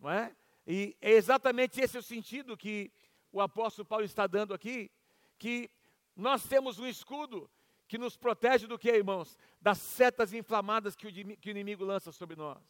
não 0.00 0.10
é? 0.10 0.34
E 0.66 0.96
é 1.00 1.12
exatamente 1.12 1.80
esse 1.80 1.98
o 1.98 2.02
sentido 2.02 2.56
que 2.56 2.90
o 3.30 3.40
apóstolo 3.40 3.86
Paulo 3.86 4.04
está 4.04 4.26
dando 4.26 4.54
aqui, 4.54 4.90
que 5.38 5.70
nós 6.16 6.46
temos 6.46 6.78
um 6.78 6.86
escudo 6.86 7.50
que 7.86 7.98
nos 7.98 8.16
protege 8.16 8.66
do 8.66 8.78
que, 8.78 8.90
irmãos? 8.90 9.36
Das 9.60 9.78
setas 9.78 10.32
inflamadas 10.32 10.96
que 10.96 11.06
o, 11.06 11.12
que 11.36 11.48
o 11.48 11.50
inimigo 11.50 11.84
lança 11.84 12.12
sobre 12.12 12.36
nós. 12.36 12.62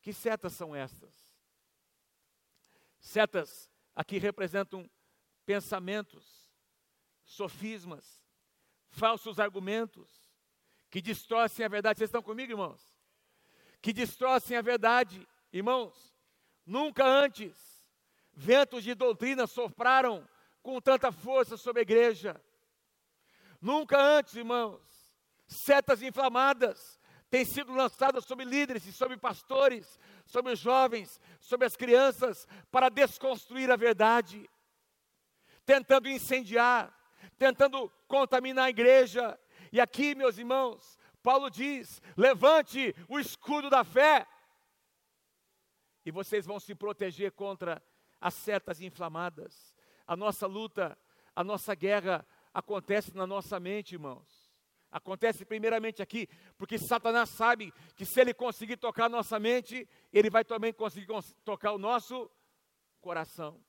Que 0.00 0.12
setas 0.12 0.52
são 0.52 0.74
estas? 0.74 1.14
Setas 3.00 3.70
aqui 3.94 4.18
representam 4.18 4.88
pensamentos, 5.44 6.50
sofismas, 7.24 8.22
falsos 8.90 9.40
argumentos, 9.40 10.08
que 10.90 11.00
distorcem 11.00 11.64
a 11.64 11.68
verdade. 11.68 11.98
Vocês 11.98 12.08
estão 12.08 12.22
comigo, 12.22 12.52
irmãos? 12.52 12.89
Que 13.80 13.92
distorcem 13.92 14.56
a 14.56 14.62
verdade. 14.62 15.26
Irmãos, 15.52 16.14
nunca 16.64 17.04
antes 17.04 17.56
ventos 18.32 18.82
de 18.82 18.94
doutrina 18.94 19.46
sopraram 19.46 20.26
com 20.62 20.80
tanta 20.80 21.12
força 21.12 21.56
sobre 21.56 21.80
a 21.80 21.82
igreja. 21.82 22.40
Nunca 23.60 24.00
antes, 24.00 24.34
irmãos, 24.34 24.80
setas 25.46 26.02
inflamadas 26.02 26.98
têm 27.28 27.44
sido 27.44 27.72
lançadas 27.72 28.24
sobre 28.24 28.44
líderes 28.44 28.86
e 28.86 28.92
sobre 28.92 29.16
pastores, 29.16 29.98
sobre 30.24 30.52
os 30.52 30.58
jovens, 30.58 31.20
sobre 31.38 31.66
as 31.66 31.76
crianças, 31.76 32.46
para 32.70 32.88
desconstruir 32.88 33.70
a 33.70 33.76
verdade, 33.76 34.48
tentando 35.64 36.08
incendiar, 36.08 36.92
tentando 37.38 37.90
contaminar 38.08 38.66
a 38.66 38.70
igreja. 38.70 39.38
E 39.70 39.80
aqui, 39.80 40.14
meus 40.14 40.38
irmãos, 40.38 40.98
Paulo 41.22 41.50
diz: 41.50 42.00
levante 42.16 42.94
o 43.08 43.18
escudo 43.18 43.68
da 43.68 43.84
fé, 43.84 44.26
e 46.04 46.10
vocês 46.10 46.46
vão 46.46 46.58
se 46.58 46.74
proteger 46.74 47.32
contra 47.32 47.82
as 48.20 48.34
setas 48.34 48.80
inflamadas. 48.80 49.74
A 50.06 50.16
nossa 50.16 50.46
luta, 50.46 50.98
a 51.34 51.44
nossa 51.44 51.74
guerra 51.74 52.26
acontece 52.52 53.14
na 53.14 53.26
nossa 53.26 53.60
mente, 53.60 53.94
irmãos. 53.94 54.50
Acontece 54.90 55.44
primeiramente 55.44 56.02
aqui, 56.02 56.28
porque 56.58 56.76
Satanás 56.76 57.30
sabe 57.30 57.72
que 57.94 58.04
se 58.04 58.20
ele 58.20 58.34
conseguir 58.34 58.76
tocar 58.76 59.04
a 59.04 59.08
nossa 59.08 59.38
mente, 59.38 59.88
ele 60.12 60.28
vai 60.28 60.44
também 60.44 60.72
conseguir 60.72 61.06
tocar 61.44 61.72
o 61.72 61.78
nosso 61.78 62.28
coração. 63.00 63.62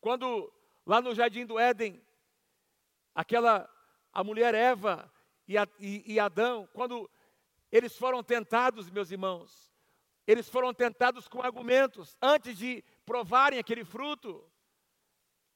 Quando 0.00 0.50
lá 0.86 1.02
no 1.02 1.14
jardim 1.14 1.44
do 1.44 1.58
Éden, 1.58 2.02
aquela 3.14 3.70
a 4.10 4.24
mulher 4.24 4.54
Eva, 4.54 5.12
e, 5.78 6.18
Adão, 6.18 6.68
quando 6.72 7.08
eles 7.70 7.96
foram 7.96 8.22
tentados, 8.22 8.90
meus 8.90 9.10
irmãos, 9.10 9.72
eles 10.26 10.48
foram 10.48 10.74
tentados 10.74 11.28
com 11.28 11.40
argumentos, 11.40 12.16
antes 12.20 12.58
de 12.58 12.82
provarem 13.04 13.58
aquele 13.58 13.84
fruto, 13.84 14.44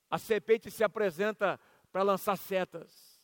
a 0.09 0.19
serpente 0.19 0.71
se 0.71 0.85
apresenta 0.85 1.59
para 1.91 2.03
lançar 2.03 2.37
setas. 2.37 3.21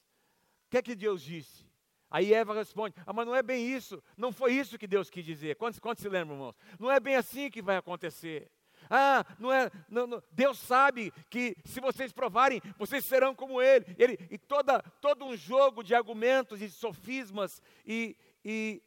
O 0.66 0.70
que 0.70 0.78
é 0.78 0.82
que 0.82 0.96
Deus 0.96 1.22
disse? 1.22 1.64
Aí 2.10 2.32
Eva 2.32 2.54
responde: 2.54 2.94
Ah, 3.06 3.12
mas 3.12 3.26
não 3.26 3.34
é 3.34 3.42
bem 3.42 3.68
isso, 3.68 4.02
não 4.16 4.32
foi 4.32 4.54
isso 4.54 4.78
que 4.78 4.86
Deus 4.86 5.10
quis 5.10 5.24
dizer. 5.24 5.56
Quantos, 5.56 5.78
quantos 5.78 6.02
se 6.02 6.08
lembram, 6.08 6.36
irmãos? 6.36 6.56
Não 6.78 6.90
é 6.90 6.98
bem 6.98 7.16
assim 7.16 7.50
que 7.50 7.62
vai 7.62 7.76
acontecer. 7.76 8.50
Ah, 8.90 9.24
não 9.38 9.52
é. 9.52 9.70
Não, 9.88 10.06
não, 10.06 10.22
Deus 10.30 10.58
sabe 10.58 11.10
que 11.30 11.56
se 11.64 11.80
vocês 11.80 12.12
provarem, 12.12 12.60
vocês 12.78 13.04
serão 13.04 13.34
como 13.34 13.60
Ele. 13.60 13.84
ele 13.98 14.18
e 14.30 14.38
toda, 14.38 14.80
todo 15.00 15.24
um 15.24 15.36
jogo 15.36 15.82
de 15.82 15.94
argumentos 15.94 16.60
e 16.60 16.68
sofismas 16.70 17.60
e, 17.84 18.16
e 18.44 18.82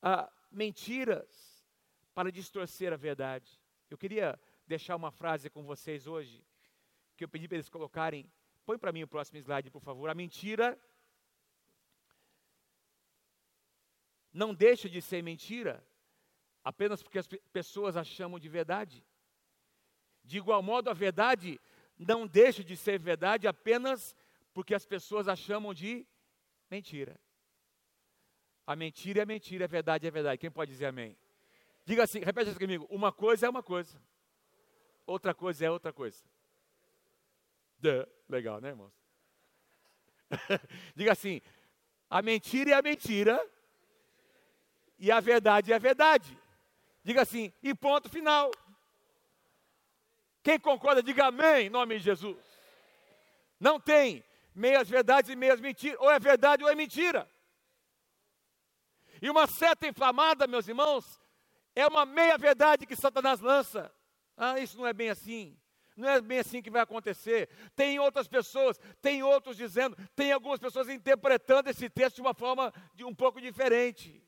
ah, 0.00 0.30
mentiras 0.50 1.64
para 2.14 2.30
distorcer 2.30 2.92
a 2.92 2.96
verdade. 2.96 3.60
Eu 3.90 3.98
queria 3.98 4.38
deixar 4.66 4.96
uma 4.96 5.10
frase 5.10 5.50
com 5.50 5.62
vocês 5.62 6.06
hoje, 6.06 6.44
que 7.16 7.24
eu 7.24 7.28
pedi 7.28 7.48
para 7.48 7.56
eles 7.56 7.68
colocarem. 7.68 8.30
Põe 8.64 8.78
para 8.78 8.92
mim 8.92 9.02
o 9.02 9.08
próximo 9.08 9.38
slide, 9.38 9.70
por 9.70 9.82
favor. 9.82 10.08
A 10.08 10.14
mentira 10.14 10.78
não 14.32 14.54
deixa 14.54 14.88
de 14.88 15.02
ser 15.02 15.22
mentira 15.22 15.84
apenas 16.64 17.02
porque 17.02 17.18
as 17.18 17.26
pessoas 17.52 17.96
a 17.96 18.04
chamam 18.04 18.38
de 18.38 18.48
verdade. 18.48 19.04
De 20.24 20.38
igual 20.38 20.62
modo, 20.62 20.88
a 20.88 20.94
verdade 20.94 21.60
não 21.98 22.26
deixa 22.26 22.62
de 22.62 22.76
ser 22.76 22.98
verdade 22.98 23.46
apenas 23.46 24.14
porque 24.52 24.74
as 24.74 24.86
pessoas 24.86 25.28
a 25.28 25.36
chamam 25.36 25.72
de 25.72 26.06
mentira. 26.70 27.18
A 28.66 28.76
mentira 28.76 29.22
é 29.22 29.26
mentira, 29.26 29.64
a 29.64 29.68
verdade 29.68 30.06
é 30.06 30.10
verdade. 30.10 30.38
Quem 30.38 30.50
pode 30.50 30.70
dizer 30.70 30.86
amém? 30.86 31.16
Diga 31.84 32.04
assim, 32.04 32.20
repete 32.20 32.50
isso 32.50 32.58
comigo. 32.58 32.86
Uma 32.90 33.10
coisa 33.12 33.46
é 33.46 33.50
uma 33.50 33.62
coisa, 33.62 34.00
outra 35.06 35.34
coisa 35.34 35.66
é 35.66 35.70
outra 35.70 35.92
coisa. 35.92 36.22
Duh. 37.78 38.06
Legal, 38.32 38.62
né, 38.62 38.70
irmãos? 38.70 38.94
Diga 40.96 41.12
assim: 41.12 41.42
a 42.08 42.22
mentira 42.22 42.70
é 42.70 42.74
a 42.74 42.80
mentira 42.80 43.38
e 44.98 45.10
a 45.10 45.20
verdade 45.20 45.70
é 45.70 45.76
a 45.76 45.78
verdade. 45.78 46.38
Diga 47.04 47.20
assim, 47.20 47.52
e 47.62 47.74
ponto 47.74 48.08
final. 48.08 48.50
Quem 50.42 50.58
concorda, 50.58 51.02
diga 51.02 51.26
amém 51.26 51.66
em 51.66 51.70
nome 51.70 51.98
de 51.98 52.04
Jesus. 52.04 52.38
Não 53.60 53.78
tem 53.78 54.24
meias 54.54 54.88
verdades 54.88 55.30
e 55.30 55.36
meias 55.36 55.60
mentiras, 55.60 55.98
ou 56.00 56.10
é 56.10 56.18
verdade 56.18 56.64
ou 56.64 56.70
é 56.70 56.74
mentira. 56.74 57.28
E 59.20 59.30
uma 59.30 59.46
seta 59.46 59.86
inflamada, 59.86 60.48
meus 60.48 60.66
irmãos, 60.66 61.20
é 61.76 61.86
uma 61.86 62.04
meia 62.04 62.36
verdade 62.36 62.86
que 62.86 62.96
Satanás 62.96 63.40
lança. 63.40 63.94
Ah, 64.36 64.58
isso 64.58 64.76
não 64.76 64.86
é 64.86 64.92
bem 64.92 65.10
assim. 65.10 65.56
Não 65.96 66.08
é 66.08 66.20
bem 66.20 66.38
assim 66.38 66.60
que 66.60 66.70
vai 66.70 66.82
acontecer. 66.82 67.48
Tem 67.76 68.00
outras 68.00 68.26
pessoas, 68.26 68.78
tem 69.00 69.22
outros 69.22 69.56
dizendo, 69.56 69.96
tem 70.16 70.32
algumas 70.32 70.58
pessoas 70.58 70.88
interpretando 70.88 71.68
esse 71.68 71.88
texto 71.88 72.16
de 72.16 72.22
uma 72.22 72.34
forma 72.34 72.72
de 72.94 73.04
um 73.04 73.14
pouco 73.14 73.40
diferente. 73.40 74.20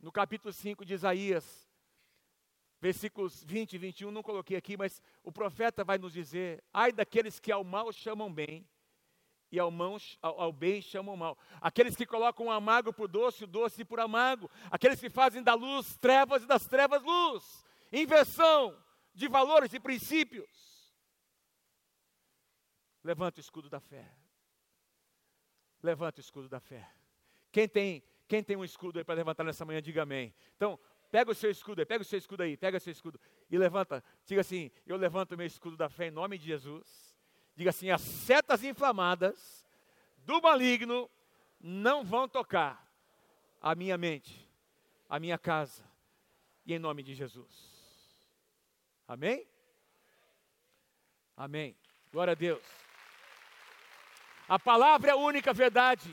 No 0.00 0.12
capítulo 0.12 0.52
5 0.52 0.84
de 0.84 0.92
Isaías, 0.92 1.63
versículos 2.84 3.42
20 3.44 3.72
e 3.72 3.78
21, 3.78 4.10
não 4.10 4.22
coloquei 4.22 4.58
aqui, 4.58 4.76
mas 4.76 5.02
o 5.22 5.32
profeta 5.32 5.82
vai 5.82 5.96
nos 5.96 6.12
dizer: 6.12 6.62
ai 6.70 6.92
daqueles 6.92 7.40
que 7.40 7.50
ao 7.50 7.64
mal 7.64 7.90
chamam 7.90 8.30
bem, 8.30 8.68
e 9.50 9.58
ao, 9.58 9.70
mão, 9.70 9.96
ao, 10.20 10.38
ao, 10.38 10.52
bem 10.52 10.82
chamam 10.82 11.16
mal. 11.16 11.38
Aqueles 11.62 11.96
que 11.96 12.04
colocam 12.04 12.46
o 12.46 12.50
amargo 12.50 12.92
por 12.92 13.08
doce, 13.08 13.44
o 13.44 13.46
doce 13.46 13.86
por 13.86 14.00
amargo. 14.00 14.50
Aqueles 14.70 15.00
que 15.00 15.08
fazem 15.08 15.42
da 15.42 15.54
luz 15.54 15.96
trevas 15.96 16.42
e 16.42 16.46
das 16.46 16.66
trevas 16.66 17.02
luz. 17.02 17.64
Inversão 17.90 18.76
de 19.14 19.28
valores 19.28 19.72
e 19.72 19.80
princípios. 19.80 20.92
Levanta 23.02 23.38
o 23.38 23.40
escudo 23.40 23.70
da 23.70 23.80
fé. 23.80 24.14
Levanta 25.82 26.20
o 26.20 26.20
escudo 26.20 26.50
da 26.50 26.60
fé. 26.60 26.86
Quem 27.50 27.66
tem, 27.66 28.02
quem 28.28 28.42
tem 28.42 28.58
um 28.58 28.64
escudo 28.64 28.98
aí 28.98 29.04
para 29.04 29.14
levantar 29.14 29.44
nessa 29.44 29.64
manhã, 29.64 29.80
diga 29.80 30.02
amém. 30.02 30.34
Então, 30.54 30.78
Pega 31.14 31.30
o 31.30 31.34
seu 31.34 31.48
escudo 31.48 31.80
aí, 31.80 31.86
pega 31.86 32.02
o 32.02 32.04
seu 32.04 32.18
escudo 32.18 32.42
aí, 32.42 32.56
pega 32.56 32.76
o 32.76 32.80
seu 32.80 32.90
escudo 32.90 33.20
e 33.48 33.56
levanta. 33.56 34.02
Diga 34.26 34.40
assim: 34.40 34.68
Eu 34.84 34.96
levanto 34.96 35.30
o 35.30 35.36
meu 35.36 35.46
escudo 35.46 35.76
da 35.76 35.88
fé 35.88 36.08
em 36.08 36.10
nome 36.10 36.36
de 36.36 36.44
Jesus. 36.44 37.16
Diga 37.54 37.70
assim: 37.70 37.88
As 37.88 38.00
setas 38.00 38.64
inflamadas 38.64 39.64
do 40.26 40.42
maligno 40.42 41.08
não 41.60 42.02
vão 42.02 42.26
tocar 42.26 42.84
a 43.60 43.76
minha 43.76 43.96
mente, 43.96 44.50
a 45.08 45.20
minha 45.20 45.38
casa, 45.38 45.84
e 46.66 46.74
em 46.74 46.80
nome 46.80 47.00
de 47.00 47.14
Jesus. 47.14 47.48
Amém? 49.06 49.46
Amém. 51.36 51.76
Glória 52.10 52.32
a 52.32 52.34
Deus. 52.34 52.64
A 54.48 54.58
palavra 54.58 55.10
é 55.10 55.12
a 55.12 55.16
única 55.16 55.52
verdade. 55.52 56.12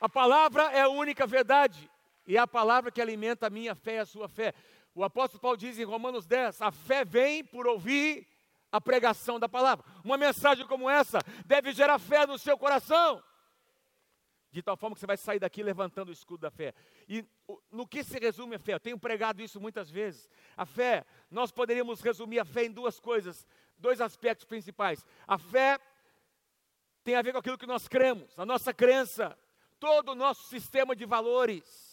A 0.00 0.08
palavra 0.08 0.70
é 0.70 0.82
a 0.82 0.88
única 0.88 1.26
verdade. 1.26 1.90
E 2.26 2.36
é 2.36 2.40
a 2.40 2.46
palavra 2.46 2.90
que 2.90 3.00
alimenta 3.00 3.46
a 3.46 3.50
minha 3.50 3.74
fé 3.74 3.96
e 3.96 3.98
a 3.98 4.06
sua 4.06 4.28
fé. 4.28 4.54
O 4.94 5.02
apóstolo 5.02 5.40
Paulo 5.40 5.56
diz 5.56 5.78
em 5.78 5.84
Romanos 5.84 6.26
10: 6.26 6.62
a 6.62 6.70
fé 6.70 7.04
vem 7.04 7.44
por 7.44 7.66
ouvir 7.66 8.26
a 8.70 8.80
pregação 8.80 9.38
da 9.38 9.48
palavra. 9.48 9.84
Uma 10.04 10.16
mensagem 10.16 10.66
como 10.66 10.88
essa 10.88 11.18
deve 11.44 11.72
gerar 11.72 11.98
fé 11.98 12.26
no 12.26 12.38
seu 12.38 12.56
coração. 12.56 13.22
De 14.50 14.62
tal 14.62 14.76
forma 14.76 14.94
que 14.94 15.00
você 15.00 15.06
vai 15.06 15.16
sair 15.16 15.38
daqui 15.38 15.62
levantando 15.62 16.10
o 16.10 16.12
escudo 16.12 16.42
da 16.42 16.50
fé. 16.50 16.74
E 17.08 17.24
no 17.70 17.86
que 17.86 18.04
se 18.04 18.18
resume 18.18 18.56
a 18.56 18.58
fé? 18.58 18.74
Eu 18.74 18.80
tenho 18.80 18.98
pregado 18.98 19.40
isso 19.42 19.58
muitas 19.58 19.90
vezes. 19.90 20.28
A 20.56 20.66
fé, 20.66 21.06
nós 21.30 21.50
poderíamos 21.50 22.02
resumir 22.02 22.38
a 22.38 22.44
fé 22.44 22.64
em 22.64 22.70
duas 22.70 23.00
coisas, 23.00 23.46
dois 23.78 24.00
aspectos 24.00 24.44
principais. 24.44 25.06
A 25.26 25.38
fé 25.38 25.78
tem 27.02 27.14
a 27.14 27.22
ver 27.22 27.32
com 27.32 27.38
aquilo 27.38 27.58
que 27.58 27.66
nós 27.66 27.88
cremos, 27.88 28.38
a 28.38 28.44
nossa 28.44 28.74
crença, 28.74 29.36
todo 29.80 30.10
o 30.10 30.14
nosso 30.14 30.46
sistema 30.48 30.94
de 30.94 31.06
valores 31.06 31.91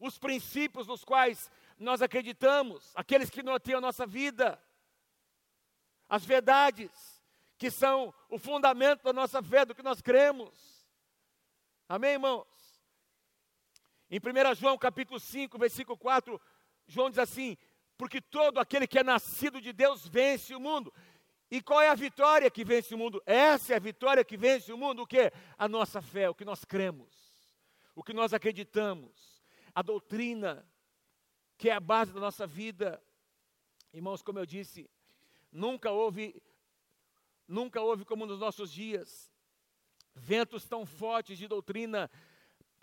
os 0.00 0.18
princípios 0.18 0.86
nos 0.86 1.04
quais 1.04 1.50
nós 1.78 2.00
acreditamos, 2.00 2.90
aqueles 2.94 3.28
que 3.28 3.42
norteiam 3.42 3.78
a 3.78 3.82
nossa 3.82 4.06
vida, 4.06 4.60
as 6.08 6.24
verdades 6.24 6.90
que 7.58 7.70
são 7.70 8.12
o 8.30 8.38
fundamento 8.38 9.02
da 9.02 9.12
nossa 9.12 9.42
fé, 9.42 9.66
do 9.66 9.74
que 9.74 9.82
nós 9.82 10.00
cremos. 10.00 10.88
Amém, 11.86 12.12
irmãos? 12.12 12.46
Em 14.10 14.18
1 14.18 14.54
João 14.54 14.78
capítulo 14.78 15.20
5, 15.20 15.58
versículo 15.58 15.96
4, 15.96 16.40
João 16.86 17.10
diz 17.10 17.18
assim: 17.18 17.56
Porque 17.98 18.20
todo 18.20 18.58
aquele 18.58 18.86
que 18.86 18.98
é 18.98 19.04
nascido 19.04 19.60
de 19.60 19.72
Deus 19.72 20.08
vence 20.08 20.54
o 20.54 20.60
mundo. 20.60 20.92
E 21.50 21.60
qual 21.60 21.82
é 21.82 21.88
a 21.88 21.94
vitória 21.94 22.50
que 22.50 22.64
vence 22.64 22.94
o 22.94 22.98
mundo? 22.98 23.22
Essa 23.26 23.74
é 23.74 23.76
a 23.76 23.80
vitória 23.80 24.24
que 24.24 24.36
vence 24.36 24.72
o 24.72 24.78
mundo, 24.78 25.02
o 25.02 25.06
que? 25.06 25.32
A 25.58 25.68
nossa 25.68 26.00
fé, 26.00 26.28
o 26.30 26.34
que 26.34 26.44
nós 26.44 26.64
cremos, 26.64 27.08
o 27.94 28.02
que 28.02 28.12
nós 28.12 28.32
acreditamos 28.32 29.29
a 29.74 29.82
doutrina, 29.82 30.66
que 31.56 31.68
é 31.68 31.72
a 31.72 31.80
base 31.80 32.12
da 32.12 32.20
nossa 32.20 32.46
vida. 32.46 33.02
Irmãos, 33.92 34.22
como 34.22 34.38
eu 34.38 34.46
disse, 34.46 34.88
nunca 35.52 35.90
houve, 35.90 36.40
nunca 37.46 37.80
houve 37.80 38.04
como 38.04 38.26
nos 38.26 38.38
nossos 38.38 38.72
dias, 38.72 39.30
ventos 40.14 40.64
tão 40.64 40.86
fortes 40.86 41.38
de 41.38 41.46
doutrina 41.46 42.10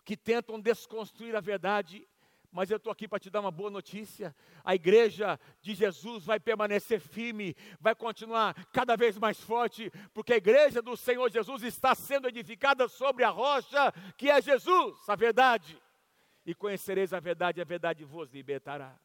que 0.04 0.16
tentam 0.16 0.60
desconstruir 0.60 1.36
a 1.36 1.42
verdade. 1.42 2.08
Mas 2.50 2.72
eu 2.72 2.78
estou 2.78 2.92
aqui 2.92 3.08
para 3.08 3.20
te 3.20 3.30
dar 3.30 3.42
uma 3.42 3.52
boa 3.52 3.70
notícia. 3.70 4.34
A 4.64 4.74
igreja 4.74 5.40
de 5.62 5.76
Jesus 5.76 6.24
vai 6.24 6.40
permanecer 6.40 7.00
firme, 7.00 7.56
vai 7.80 7.94
continuar 7.94 8.54
cada 8.72 8.96
vez 8.96 9.18
mais 9.18 9.40
forte, 9.40 9.92
porque 10.14 10.34
a 10.34 10.38
igreja 10.38 10.82
do 10.82 10.96
Senhor 10.96 11.30
Jesus 11.30 11.62
está 11.64 11.94
sendo 11.94 12.28
edificada 12.28 12.88
sobre 12.88 13.24
a 13.24 13.30
rocha 13.30 13.92
que 14.18 14.30
é 14.30 14.42
Jesus, 14.42 14.98
a 15.10 15.16
verdade 15.16 15.78
e 16.48 16.56
conhecereis 16.56 17.14
a 17.14 17.20
verdade, 17.20 17.60
e 17.60 17.62
a 17.62 17.66
verdade 17.66 18.06
vos 18.06 18.32
libertará. 18.32 18.98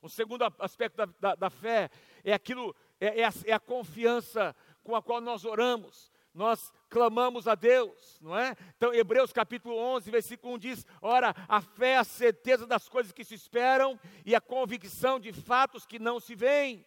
O 0.00 0.08
segundo 0.08 0.42
aspecto 0.58 0.96
da, 0.96 1.04
da, 1.20 1.34
da 1.34 1.50
fé 1.50 1.90
é 2.24 2.32
aquilo, 2.32 2.74
é, 2.98 3.20
é, 3.20 3.24
a, 3.26 3.32
é 3.44 3.52
a 3.52 3.60
confiança 3.60 4.56
com 4.82 4.96
a 4.96 5.02
qual 5.02 5.20
nós 5.20 5.44
oramos, 5.44 6.10
nós 6.32 6.72
clamamos 6.88 7.46
a 7.46 7.54
Deus, 7.54 8.18
não 8.22 8.36
é? 8.38 8.56
Então, 8.74 8.94
Hebreus 8.94 9.34
capítulo 9.34 9.76
11, 9.76 10.10
versículo 10.10 10.54
1 10.54 10.58
diz: 10.58 10.86
Ora, 11.02 11.34
a 11.46 11.60
fé 11.60 11.90
é 11.90 11.98
a 11.98 12.04
certeza 12.04 12.66
das 12.66 12.88
coisas 12.88 13.12
que 13.12 13.24
se 13.24 13.34
esperam 13.34 13.98
e 14.24 14.34
a 14.34 14.40
convicção 14.40 15.20
de 15.20 15.34
fatos 15.34 15.84
que 15.84 15.98
não 15.98 16.18
se 16.18 16.34
veem. 16.34 16.86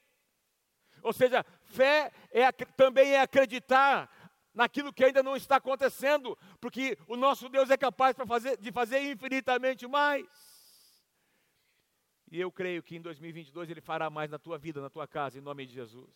Ou 1.03 1.13
seja, 1.13 1.45
fé 1.61 2.11
é, 2.31 2.51
também 2.51 3.13
é 3.13 3.21
acreditar 3.21 4.09
naquilo 4.59 4.91
que 4.91 5.05
ainda 5.05 5.23
não 5.23 5.37
está 5.37 5.55
acontecendo, 5.55 6.37
porque 6.59 6.97
o 7.07 7.15
nosso 7.15 7.47
Deus 7.47 7.69
é 7.69 7.77
capaz 7.77 8.13
fazer, 8.27 8.57
de 8.57 8.73
fazer 8.73 8.99
infinitamente 8.99 9.87
mais. 9.87 10.27
E 12.29 12.41
eu 12.41 12.51
creio 12.51 12.83
que 12.83 12.97
em 12.97 13.01
2022 13.01 13.69
Ele 13.69 13.79
fará 13.79 14.09
mais 14.09 14.29
na 14.29 14.37
tua 14.37 14.57
vida, 14.57 14.81
na 14.81 14.89
tua 14.89 15.07
casa, 15.07 15.37
em 15.37 15.41
nome 15.41 15.65
de 15.65 15.73
Jesus. 15.73 16.13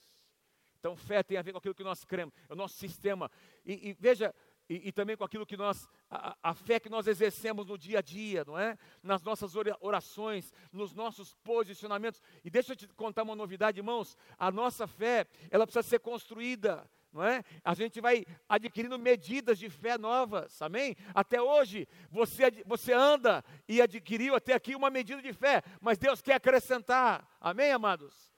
Então, 0.78 0.94
fé 0.94 1.24
tem 1.24 1.38
a 1.38 1.42
ver 1.42 1.54
com 1.54 1.60
aquilo 1.60 1.74
que 1.74 1.86
nós 1.86 2.04
cremos, 2.04 2.34
é 2.50 2.52
o 2.52 2.56
nosso 2.58 2.76
sistema. 2.76 3.32
E, 3.66 3.92
e 3.92 3.98
veja, 3.98 4.36
e, 4.68 4.90
e, 4.90 4.92
também 4.92 5.16
com 5.16 5.24
aquilo 5.24 5.46
que 5.46 5.56
nós, 5.56 5.88
a, 6.10 6.36
a, 6.44 6.54
fé 6.54 6.82
que 6.82 6.90
nós 6.90 7.08
exercemos 7.08 7.66
no 7.68 7.78
dia 7.78 8.00
a 8.00 8.02
dia, 8.02 8.44
não 8.46 8.60
é? 8.60 8.78
Nas 9.02 9.24
nossas 9.24 9.54
orações, 9.80 10.52
nos 10.70 10.94
nossos 10.94 11.34
posicionamentos. 11.36 12.22
E 12.44 12.50
deixa 12.50 12.74
eu 12.74 12.76
te 12.76 12.88
contar 12.90 13.24
uma 13.24 13.38
novidade, 13.38 13.80
irmãos. 13.80 14.18
A 14.38 14.52
nossa 14.52 14.86
fé, 14.86 15.26
ela 15.50 15.66
precisa 15.66 15.84
ser 15.84 16.00
construída 16.00 16.86
não 17.14 17.24
é? 17.24 17.44
A 17.64 17.76
gente 17.76 18.02
vai 18.02 18.26
adquirindo 18.50 18.98
medidas 18.98 19.60
de 19.60 19.70
fé 19.70 19.98
novas, 19.98 20.60
amém? 20.62 20.96
Até 21.14 21.40
hoje, 21.40 21.88
você, 22.10 22.50
você 22.66 22.92
anda 22.92 23.46
e 23.68 23.82
adquiriu 23.82 24.36
até 24.36 24.54
aqui 24.54 24.76
uma 24.76 24.90
medida 24.90 25.22
de 25.22 25.32
fé, 25.32 25.62
mas 25.80 26.00
Deus 26.00 26.22
quer 26.22 26.34
acrescentar, 26.34 27.28
amém, 27.40 27.72
amados? 27.72 28.34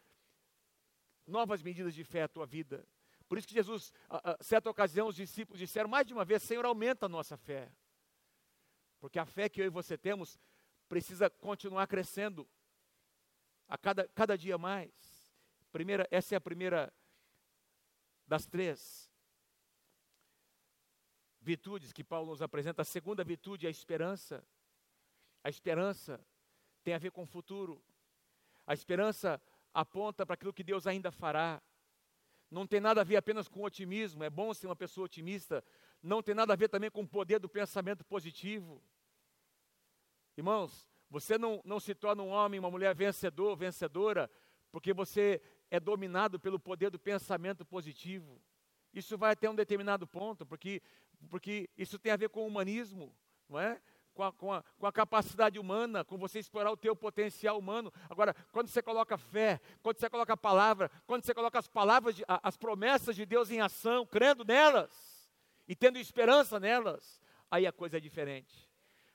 Novas 1.26 1.64
medidas 1.64 1.96
de 1.96 2.04
fé 2.04 2.24
à 2.24 2.28
tua 2.28 2.46
vida. 2.46 2.86
Por 3.30 3.38
isso 3.38 3.48
que 3.48 3.54
Jesus, 3.54 3.94
a, 4.10 4.34
a 4.34 4.44
certa 4.44 4.70
ocasião, 4.70 5.08
os 5.08 5.16
discípulos 5.16 5.58
disseram 5.58 5.90
mais 5.90 6.06
de 6.06 6.14
uma 6.14 6.26
vez: 6.26 6.44
Senhor, 6.44 6.66
aumenta 6.66 7.06
a 7.06 7.10
nossa 7.10 7.38
fé. 7.38 7.72
Porque 9.00 9.18
a 9.18 9.26
fé 9.26 9.48
que 9.50 9.62
eu 9.62 9.66
e 9.66 9.70
você 9.70 9.98
temos 9.98 10.38
precisa 10.88 11.30
continuar 11.30 11.88
crescendo 11.88 12.48
a 13.68 13.78
cada, 13.78 14.08
cada 14.10 14.38
dia 14.38 14.58
mais. 14.58 14.92
Primeira, 15.72 16.08
essa 16.12 16.36
é 16.36 16.38
a 16.38 16.42
primeira 16.42 16.94
das 18.28 18.46
três 18.46 19.10
virtudes 21.42 21.94
que 21.94 22.04
Paulo 22.04 22.32
nos 22.32 22.42
apresenta, 22.42 22.82
a 22.82 22.86
segunda 22.86 23.24
virtude 23.24 23.66
é 23.66 23.70
a 23.70 23.72
esperança. 23.72 24.44
A 25.44 25.50
esperança 25.50 26.20
tem 26.84 26.94
a 26.94 26.98
ver 26.98 27.12
com 27.12 27.24
o 27.24 27.28
futuro. 27.28 27.82
A 28.66 28.74
esperança 28.74 29.40
aponta 29.74 30.26
para 30.26 30.34
aquilo 30.34 30.54
que 30.54 30.64
Deus 30.64 30.88
ainda 30.88 31.12
fará. 31.12 31.62
Não 32.50 32.66
tem 32.66 32.80
nada 32.80 33.02
a 33.02 33.04
ver 33.04 33.18
apenas 33.18 33.48
com 33.48 33.64
otimismo, 33.64 34.24
é 34.24 34.30
bom 34.30 34.54
ser 34.54 34.68
uma 34.68 34.76
pessoa 34.76 35.06
otimista. 35.06 35.64
Não 36.02 36.24
tem 36.24 36.34
nada 36.34 36.54
a 36.54 36.56
ver 36.56 36.70
também 36.70 36.90
com 36.90 37.02
o 37.02 37.08
poder 37.08 37.40
do 37.40 37.50
pensamento 37.50 38.04
positivo. 38.04 38.82
Irmãos, 40.36 40.88
você 41.10 41.38
não, 41.38 41.62
não 41.64 41.80
se 41.80 41.94
torna 41.94 42.24
um 42.24 42.30
homem, 42.30 42.60
uma 42.60 42.72
mulher 42.72 42.94
vencedor, 42.96 43.56
vencedora, 43.56 44.30
porque 44.72 44.94
você 44.94 45.42
é 45.76 45.80
dominado 45.80 46.40
pelo 46.40 46.60
poder 46.60 46.90
do 46.90 47.00
pensamento 47.00 47.66
positivo. 47.66 48.42
Isso 48.94 49.18
vai 49.18 49.34
até 49.34 49.50
um 49.50 49.56
determinado 49.56 50.08
ponto, 50.08 50.46
porque, 50.46 50.82
porque 51.30 51.70
isso 51.78 52.00
tem 52.00 52.12
a 52.12 52.18
ver 52.18 52.30
com 52.30 52.44
o 52.44 52.48
humanismo, 52.48 53.14
não 53.50 53.60
é? 53.60 53.82
com 54.16 54.24
a, 54.24 54.32
com, 54.32 54.54
a, 54.54 54.64
com 54.80 54.88
a, 54.88 54.92
capacidade 54.92 55.60
humana, 55.60 56.06
com 56.06 56.18
você 56.18 56.40
explorar 56.40 56.72
o 56.72 56.78
teu 56.78 56.96
potencial 56.96 57.60
humano. 57.60 57.92
Agora, 58.10 58.34
quando 58.52 58.70
você 58.70 58.82
coloca 58.82 59.18
fé, 59.18 59.60
quando 59.84 60.00
você 60.00 60.10
coloca 60.10 60.34
a 60.34 60.38
palavra, 60.38 60.90
quando 61.06 61.26
você 61.26 61.34
coloca 61.34 61.60
as 61.60 61.68
palavras, 61.68 62.16
de, 62.16 62.24
as 62.28 62.56
promessas 62.56 63.16
de 63.16 63.26
Deus 63.26 63.52
em 63.52 63.60
ação, 63.60 64.06
crendo 64.06 64.46
nelas 64.46 65.30
e 65.68 65.76
tendo 65.76 66.00
esperança 66.00 66.60
nelas, 66.60 67.22
aí 67.52 67.68
a 67.68 67.74
coisa 67.74 67.98
é 67.98 68.00
diferente. 68.00 68.72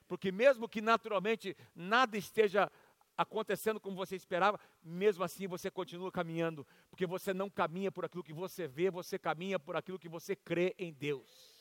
Porque 0.07 0.31
mesmo 0.31 0.69
que 0.69 0.81
naturalmente 0.81 1.57
nada 1.73 2.17
esteja 2.17 2.71
acontecendo 3.17 3.79
como 3.79 3.95
você 3.95 4.15
esperava, 4.15 4.59
mesmo 4.83 5.23
assim 5.23 5.47
você 5.47 5.69
continua 5.69 6.11
caminhando, 6.11 6.65
porque 6.89 7.05
você 7.05 7.33
não 7.33 7.49
caminha 7.49 7.91
por 7.91 8.05
aquilo 8.05 8.23
que 8.23 8.33
você 8.33 8.67
vê, 8.67 8.89
você 8.89 9.19
caminha 9.19 9.59
por 9.59 9.75
aquilo 9.75 9.99
que 9.99 10.09
você 10.09 10.35
crê 10.35 10.75
em 10.77 10.91
Deus. 10.93 11.51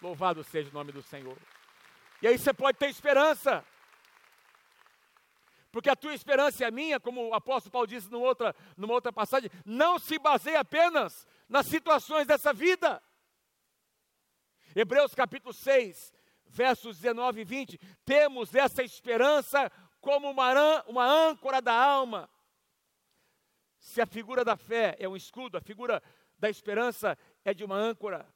Louvado 0.00 0.44
seja 0.44 0.70
o 0.70 0.74
nome 0.74 0.92
do 0.92 1.02
Senhor. 1.02 1.38
E 2.20 2.26
aí 2.26 2.38
você 2.38 2.52
pode 2.52 2.78
ter 2.78 2.88
esperança. 2.88 3.64
Porque 5.70 5.90
a 5.90 5.96
tua 5.96 6.14
esperança 6.14 6.62
e 6.62 6.66
a 6.66 6.70
minha, 6.70 7.00
como 7.00 7.28
o 7.28 7.34
apóstolo 7.34 7.72
Paulo 7.72 7.86
disse 7.86 8.10
numa 8.10 8.24
outra, 8.24 8.54
numa 8.76 8.94
outra 8.94 9.12
passagem, 9.12 9.50
não 9.64 9.98
se 9.98 10.18
baseia 10.18 10.60
apenas 10.60 11.26
nas 11.48 11.66
situações 11.66 12.26
dessa 12.26 12.52
vida. 12.52 13.02
Hebreus 14.76 15.14
capítulo 15.14 15.52
6, 15.52 16.12
versos 16.54 16.98
19 16.98 17.40
e 17.40 17.44
20, 17.44 17.80
temos 18.04 18.54
essa 18.54 18.82
esperança 18.82 19.70
como 20.00 20.30
uma, 20.30 20.84
uma 20.86 21.04
âncora 21.04 21.60
da 21.60 21.74
alma. 21.74 22.30
Se 23.78 24.00
a 24.00 24.06
figura 24.06 24.44
da 24.44 24.56
fé 24.56 24.96
é 24.98 25.08
um 25.08 25.16
escudo, 25.16 25.58
a 25.58 25.60
figura 25.60 26.02
da 26.38 26.48
esperança 26.48 27.18
é 27.44 27.52
de 27.52 27.64
uma 27.64 27.76
âncora, 27.76 28.26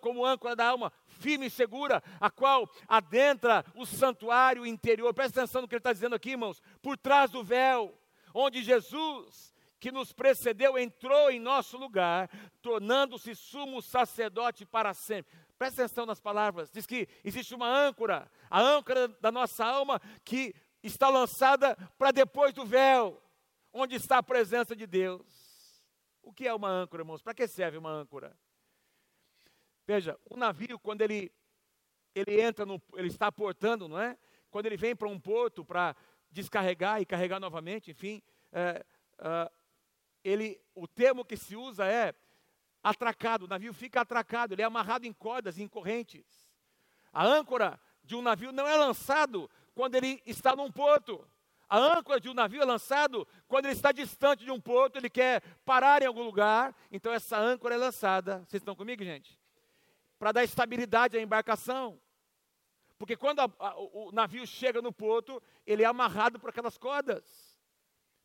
como 0.00 0.24
âncora 0.24 0.54
da 0.54 0.66
alma, 0.66 0.92
firme 1.06 1.46
e 1.46 1.50
segura, 1.50 2.02
a 2.20 2.30
qual 2.30 2.70
adentra 2.86 3.64
o 3.74 3.86
santuário 3.86 4.66
interior. 4.66 5.12
Presta 5.14 5.40
atenção 5.40 5.62
no 5.62 5.68
que 5.68 5.74
ele 5.74 5.80
está 5.80 5.92
dizendo 5.92 6.14
aqui, 6.14 6.32
irmãos. 6.32 6.60
Por 6.82 6.98
trás 6.98 7.30
do 7.30 7.42
véu, 7.42 7.98
onde 8.34 8.62
Jesus, 8.62 9.51
que 9.82 9.90
nos 9.90 10.12
precedeu, 10.12 10.78
entrou 10.78 11.28
em 11.28 11.40
nosso 11.40 11.76
lugar, 11.76 12.30
tornando-se 12.60 13.34
sumo 13.34 13.82
sacerdote 13.82 14.64
para 14.64 14.94
sempre. 14.94 15.36
Presta 15.58 15.82
atenção 15.82 16.06
nas 16.06 16.20
palavras. 16.20 16.70
Diz 16.70 16.86
que 16.86 17.08
existe 17.24 17.52
uma 17.52 17.66
âncora, 17.66 18.30
a 18.48 18.60
âncora 18.62 19.08
da 19.08 19.32
nossa 19.32 19.64
alma 19.64 20.00
que 20.24 20.54
está 20.84 21.08
lançada 21.08 21.74
para 21.98 22.12
depois 22.12 22.54
do 22.54 22.64
véu, 22.64 23.20
onde 23.72 23.96
está 23.96 24.18
a 24.18 24.22
presença 24.22 24.76
de 24.76 24.86
Deus. 24.86 25.82
O 26.22 26.32
que 26.32 26.46
é 26.46 26.54
uma 26.54 26.68
âncora, 26.68 27.02
irmãos? 27.02 27.20
Para 27.20 27.34
que 27.34 27.48
serve 27.48 27.76
uma 27.76 27.90
âncora? 27.90 28.38
Veja, 29.84 30.16
o 30.30 30.36
navio, 30.36 30.78
quando 30.78 31.02
ele, 31.02 31.32
ele 32.14 32.40
entra, 32.40 32.64
no, 32.64 32.80
ele 32.94 33.08
está 33.08 33.32
portando, 33.32 33.88
não 33.88 33.98
é? 33.98 34.16
Quando 34.48 34.66
ele 34.66 34.76
vem 34.76 34.94
para 34.94 35.08
um 35.08 35.18
porto 35.18 35.64
para 35.64 35.96
descarregar 36.30 37.00
e 37.00 37.04
carregar 37.04 37.40
novamente, 37.40 37.90
enfim, 37.90 38.22
é, 38.52 38.86
é, 39.18 39.50
ele, 40.24 40.60
o 40.74 40.86
termo 40.86 41.24
que 41.24 41.36
se 41.36 41.56
usa 41.56 41.86
é 41.86 42.14
atracado, 42.82 43.44
o 43.44 43.48
navio 43.48 43.72
fica 43.72 44.00
atracado, 44.00 44.54
ele 44.54 44.62
é 44.62 44.64
amarrado 44.64 45.06
em 45.06 45.12
cordas, 45.12 45.58
em 45.58 45.68
correntes. 45.68 46.26
A 47.12 47.24
âncora 47.24 47.78
de 48.02 48.16
um 48.16 48.22
navio 48.22 48.52
não 48.52 48.66
é 48.66 48.76
lançado 48.76 49.50
quando 49.74 49.94
ele 49.94 50.22
está 50.26 50.56
num 50.56 50.70
porto. 50.70 51.26
A 51.68 51.78
âncora 51.78 52.20
de 52.20 52.28
um 52.28 52.34
navio 52.34 52.60
é 52.60 52.64
lançado 52.64 53.26
quando 53.48 53.66
ele 53.66 53.74
está 53.74 53.92
distante 53.92 54.44
de 54.44 54.50
um 54.50 54.60
porto, 54.60 54.96
ele 54.96 55.08
quer 55.08 55.42
parar 55.64 56.02
em 56.02 56.06
algum 56.06 56.22
lugar, 56.22 56.74
então 56.90 57.12
essa 57.12 57.38
âncora 57.38 57.74
é 57.74 57.78
lançada. 57.78 58.38
Vocês 58.40 58.60
estão 58.60 58.74
comigo, 58.74 59.02
gente? 59.02 59.40
Para 60.18 60.32
dar 60.32 60.44
estabilidade 60.44 61.16
à 61.16 61.20
embarcação. 61.20 61.98
Porque 62.98 63.16
quando 63.16 63.40
a, 63.40 63.50
a, 63.58 63.76
o 63.76 64.12
navio 64.12 64.46
chega 64.46 64.82
no 64.82 64.92
porto, 64.92 65.42
ele 65.66 65.82
é 65.82 65.86
amarrado 65.86 66.38
por 66.38 66.50
aquelas 66.50 66.76
cordas, 66.76 67.58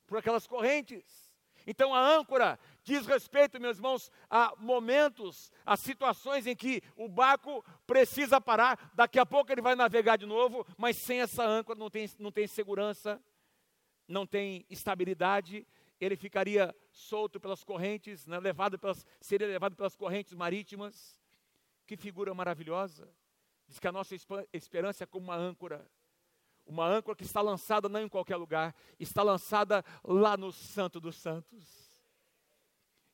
por 0.06 0.18
aquelas 0.18 0.46
correntes. 0.46 1.27
Então 1.68 1.94
a 1.94 2.16
âncora 2.16 2.58
diz 2.82 3.06
respeito, 3.06 3.60
meus 3.60 3.76
irmãos, 3.76 4.10
a 4.30 4.54
momentos, 4.58 5.52
a 5.66 5.76
situações 5.76 6.48
em 6.48 6.56
que 6.56 6.82
o 6.96 7.10
barco 7.10 7.62
precisa 7.86 8.40
parar, 8.40 8.92
daqui 8.96 9.20
a 9.20 9.26
pouco 9.26 9.52
ele 9.52 9.62
vai 9.62 9.76
navegar 9.76 10.16
de 10.16 10.26
novo, 10.26 10.66
mas 10.78 10.96
sem 10.96 11.20
essa 11.20 11.44
âncora 11.44 11.78
não 11.78 11.90
tem, 11.90 12.10
não 12.18 12.32
tem 12.32 12.48
segurança, 12.48 13.22
não 14.08 14.26
tem 14.26 14.66
estabilidade, 14.70 15.68
ele 16.00 16.16
ficaria 16.16 16.74
solto 16.90 17.38
pelas 17.38 17.66
correntes, 17.66 18.26
né, 18.26 18.40
levado 18.40 18.80
pelas, 18.80 19.06
seria 19.20 19.48
levado 19.48 19.76
pelas 19.76 19.96
correntes 19.96 20.34
marítimas. 20.34 21.20
Que 21.86 21.98
figura 21.98 22.34
maravilhosa! 22.34 23.10
Diz 23.68 23.80
que 23.80 23.88
a 23.88 23.92
nossa 23.92 24.16
esperança 24.54 25.04
é 25.04 25.08
como 25.08 25.26
uma 25.26 25.36
âncora 25.36 25.86
uma 26.68 26.86
âncora 26.86 27.16
que 27.16 27.24
está 27.24 27.42
lançada 27.42 27.88
não 27.88 28.02
em 28.02 28.10
qualquer 28.10 28.36
lugar, 28.36 28.76
está 29.00 29.24
lançada 29.24 29.84
lá 30.04 30.36
no 30.38 30.52
Santo 30.52 31.00
dos 31.00 31.16
Santos. 31.16 31.88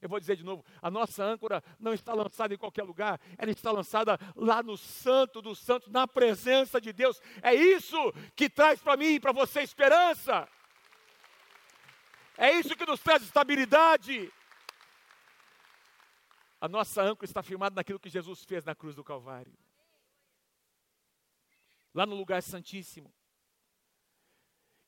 Eu 0.01 0.09
vou 0.09 0.19
dizer 0.19 0.35
de 0.35 0.43
novo: 0.43 0.65
a 0.81 0.91
nossa 0.91 1.23
âncora 1.23 1.63
não 1.79 1.93
está 1.93 2.13
lançada 2.13 2.53
em 2.53 2.57
qualquer 2.57 2.83
lugar, 2.83 3.21
ela 3.37 3.51
está 3.51 3.71
lançada 3.71 4.19
lá 4.35 4.61
no 4.61 4.75
Santo 4.75 5.41
dos 5.41 5.59
Santos, 5.59 5.89
na 5.89 6.05
presença 6.05 6.81
de 6.81 6.91
Deus. 6.91 7.21
É 7.41 7.53
isso 7.53 7.97
que 8.35 8.49
traz 8.49 8.81
para 8.81 8.97
mim 8.97 9.13
e 9.13 9.19
para 9.19 9.31
você 9.31 9.61
esperança. 9.61 10.47
É 12.37 12.51
isso 12.51 12.75
que 12.75 12.85
nos 12.85 12.99
traz 12.99 13.23
estabilidade. 13.23 14.31
A 16.59 16.67
nossa 16.67 17.01
âncora 17.01 17.25
está 17.25 17.43
firmada 17.43 17.75
naquilo 17.75 17.99
que 17.99 18.09
Jesus 18.09 18.43
fez 18.43 18.65
na 18.65 18.73
cruz 18.73 18.95
do 18.95 19.03
Calvário. 19.03 19.53
Lá 21.93 22.05
no 22.05 22.15
lugar 22.15 22.41
santíssimo. 22.41 23.13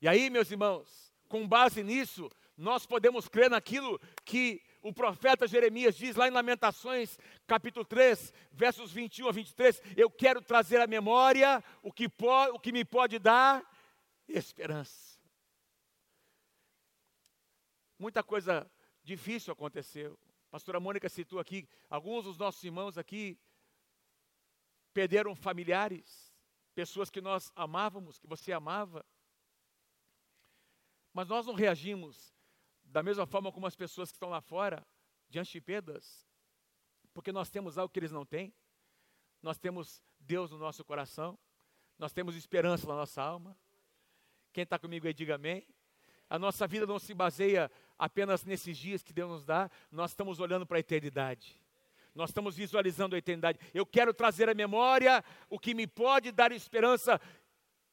E 0.00 0.08
aí, 0.08 0.28
meus 0.28 0.50
irmãos, 0.50 1.12
com 1.28 1.46
base 1.48 1.82
nisso, 1.82 2.30
nós 2.56 2.86
podemos 2.86 3.28
crer 3.28 3.50
naquilo 3.50 3.98
que 4.24 4.62
o 4.82 4.92
profeta 4.92 5.46
Jeremias 5.46 5.96
diz 5.96 6.16
lá 6.16 6.28
em 6.28 6.30
Lamentações, 6.30 7.18
capítulo 7.46 7.84
3, 7.84 8.32
versos 8.52 8.92
21 8.92 9.28
a 9.28 9.32
23. 9.32 9.82
Eu 9.96 10.10
quero 10.10 10.40
trazer 10.40 10.80
à 10.80 10.86
memória 10.86 11.62
o 11.82 11.92
que, 11.92 12.08
pode, 12.08 12.52
o 12.52 12.58
que 12.58 12.72
me 12.72 12.84
pode 12.84 13.18
dar 13.18 13.64
esperança. 14.28 15.18
Muita 17.98 18.22
coisa 18.22 18.70
difícil 19.02 19.52
aconteceu. 19.52 20.18
A 20.48 20.50
pastora 20.52 20.78
Mônica 20.78 21.08
citou 21.08 21.40
aqui, 21.40 21.68
alguns 21.88 22.24
dos 22.24 22.36
nossos 22.38 22.62
irmãos 22.62 22.98
aqui 22.98 23.38
perderam 24.92 25.34
familiares, 25.34 26.32
pessoas 26.74 27.10
que 27.10 27.20
nós 27.20 27.50
amávamos, 27.54 28.18
que 28.18 28.26
você 28.26 28.52
amava. 28.52 29.04
Mas 31.16 31.28
nós 31.28 31.46
não 31.46 31.54
reagimos 31.54 32.30
da 32.84 33.02
mesma 33.02 33.26
forma 33.26 33.50
como 33.50 33.66
as 33.66 33.74
pessoas 33.74 34.10
que 34.10 34.16
estão 34.16 34.28
lá 34.28 34.42
fora, 34.42 34.86
diante 35.30 35.50
de 35.50 35.62
perdas, 35.62 36.28
porque 37.14 37.32
nós 37.32 37.48
temos 37.48 37.78
algo 37.78 37.90
que 37.90 37.98
eles 37.98 38.12
não 38.12 38.26
têm. 38.26 38.52
Nós 39.42 39.56
temos 39.56 40.02
Deus 40.20 40.50
no 40.50 40.58
nosso 40.58 40.84
coração, 40.84 41.38
nós 41.98 42.12
temos 42.12 42.36
esperança 42.36 42.86
na 42.86 42.94
nossa 42.94 43.22
alma. 43.22 43.56
Quem 44.52 44.64
está 44.64 44.78
comigo 44.78 45.06
aí, 45.06 45.14
diga 45.14 45.36
amém. 45.36 45.66
A 46.28 46.38
nossa 46.38 46.66
vida 46.66 46.84
não 46.84 46.98
se 46.98 47.14
baseia 47.14 47.70
apenas 47.98 48.44
nesses 48.44 48.76
dias 48.76 49.02
que 49.02 49.14
Deus 49.14 49.30
nos 49.30 49.44
dá, 49.46 49.70
nós 49.90 50.10
estamos 50.10 50.38
olhando 50.38 50.66
para 50.66 50.76
a 50.76 50.80
eternidade. 50.80 51.58
Nós 52.14 52.28
estamos 52.28 52.56
visualizando 52.56 53.14
a 53.14 53.18
eternidade. 53.18 53.58
Eu 53.72 53.86
quero 53.86 54.12
trazer 54.12 54.50
à 54.50 54.54
memória 54.54 55.24
o 55.48 55.58
que 55.58 55.72
me 55.72 55.86
pode 55.86 56.30
dar 56.30 56.52
esperança. 56.52 57.18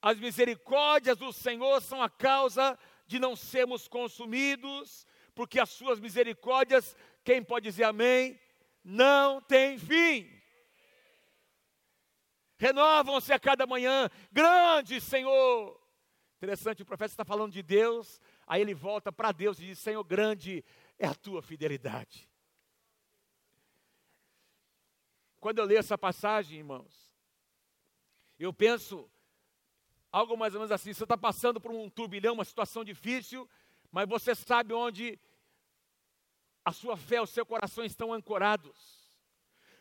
As 0.02 0.20
misericórdias 0.20 1.16
do 1.16 1.32
Senhor 1.32 1.82
são 1.82 2.04
a 2.04 2.10
causa 2.10 2.78
de 3.06 3.20
não 3.20 3.36
sermos 3.36 3.88
consumidos, 3.88 5.06
porque 5.36 5.60
as 5.60 5.70
suas 5.70 6.00
misericórdias, 6.00 6.96
quem 7.24 7.44
pode 7.44 7.64
dizer 7.64 7.84
amém, 7.84 8.40
não 8.84 9.42
tem 9.42 9.78
fim. 9.78 10.30
Renovam-se 12.58 13.34
a 13.34 13.40
cada 13.40 13.66
manhã, 13.66 14.10
grande 14.32 15.02
Senhor. 15.02 15.82
Interessante, 16.38 16.82
o 16.82 16.86
profeta 16.86 17.12
está 17.12 17.26
falando 17.26 17.54
de 17.54 17.64
Deus, 17.64 18.20
aí 18.46 18.62
ele 18.62 18.74
volta 18.74 19.12
para 19.12 19.32
Deus 19.32 19.60
e 19.60 19.68
diz: 19.68 19.80
Senhor, 19.80 20.04
grande 20.04 20.64
é 21.00 21.08
a 21.08 21.16
tua 21.16 21.42
fidelidade. 21.42 22.30
Quando 25.40 25.60
eu 25.60 25.66
leio 25.66 25.80
essa 25.80 25.98
passagem, 25.98 26.60
irmãos, 26.60 27.12
eu 28.40 28.54
penso 28.54 29.12
Algo 30.14 30.38
mais 30.38 30.54
ou 30.54 30.60
menos 30.60 30.72
assim, 30.72 30.94
você 30.94 31.06
está 31.06 31.18
passando 31.18 31.60
por 31.60 31.72
um 31.72 31.90
turbilhão, 31.90 32.36
uma 32.36 32.46
situação 32.46 32.84
difícil, 32.84 33.50
mas 33.92 34.08
você 34.08 34.36
sabe 34.36 34.72
onde 34.72 35.20
a 36.64 36.72
sua 36.72 36.96
fé, 36.96 37.20
o 37.20 37.26
seu 37.26 37.44
coração 37.44 37.84
estão 37.84 38.14
ancorados. 38.14 39.12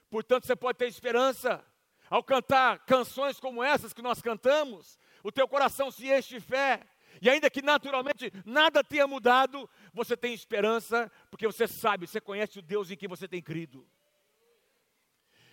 Portanto, 0.08 0.46
você 0.46 0.56
pode 0.56 0.78
ter 0.78 0.88
esperança 0.88 1.62
ao 2.08 2.24
cantar 2.24 2.78
canções 2.86 3.38
como 3.38 3.62
essas 3.62 3.92
que 3.92 4.00
nós 4.00 4.22
cantamos, 4.22 4.98
o 5.22 5.30
teu 5.30 5.46
coração 5.46 5.90
se 5.90 6.10
enche 6.10 6.30
de 6.36 6.40
fé. 6.40 6.80
E 7.20 7.28
ainda 7.28 7.50
que 7.50 7.60
naturalmente 7.60 8.32
nada 8.46 8.82
tenha 8.82 9.06
mudado, 9.06 9.68
você 9.92 10.16
tem 10.16 10.32
esperança, 10.32 11.12
porque 11.30 11.46
você 11.46 11.68
sabe, 11.68 12.06
você 12.06 12.22
conhece 12.22 12.58
o 12.58 12.62
Deus 12.62 12.90
em 12.90 12.96
quem 12.96 13.06
você 13.06 13.28
tem 13.28 13.42
crido. 13.42 13.86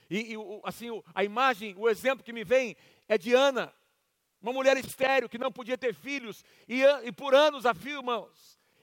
E, 0.10 0.34
e 0.34 0.38
assim, 0.64 0.88
a 1.14 1.22
imagem, 1.22 1.76
o 1.78 1.90
exemplo 1.90 2.24
que 2.24 2.32
me 2.32 2.46
vem 2.46 2.78
é 3.10 3.18
de 3.18 3.34
Ana, 3.34 3.74
uma 4.42 4.54
mulher 4.54 4.78
estéril 4.78 5.30
que 5.30 5.38
não 5.38 5.52
podia 5.52 5.78
ter 5.78 5.94
filhos, 5.94 6.44
e, 6.68 6.84
e 7.04 7.12
por 7.12 7.36
anos 7.36 7.66
a 7.66 7.74
fio, 7.74 8.02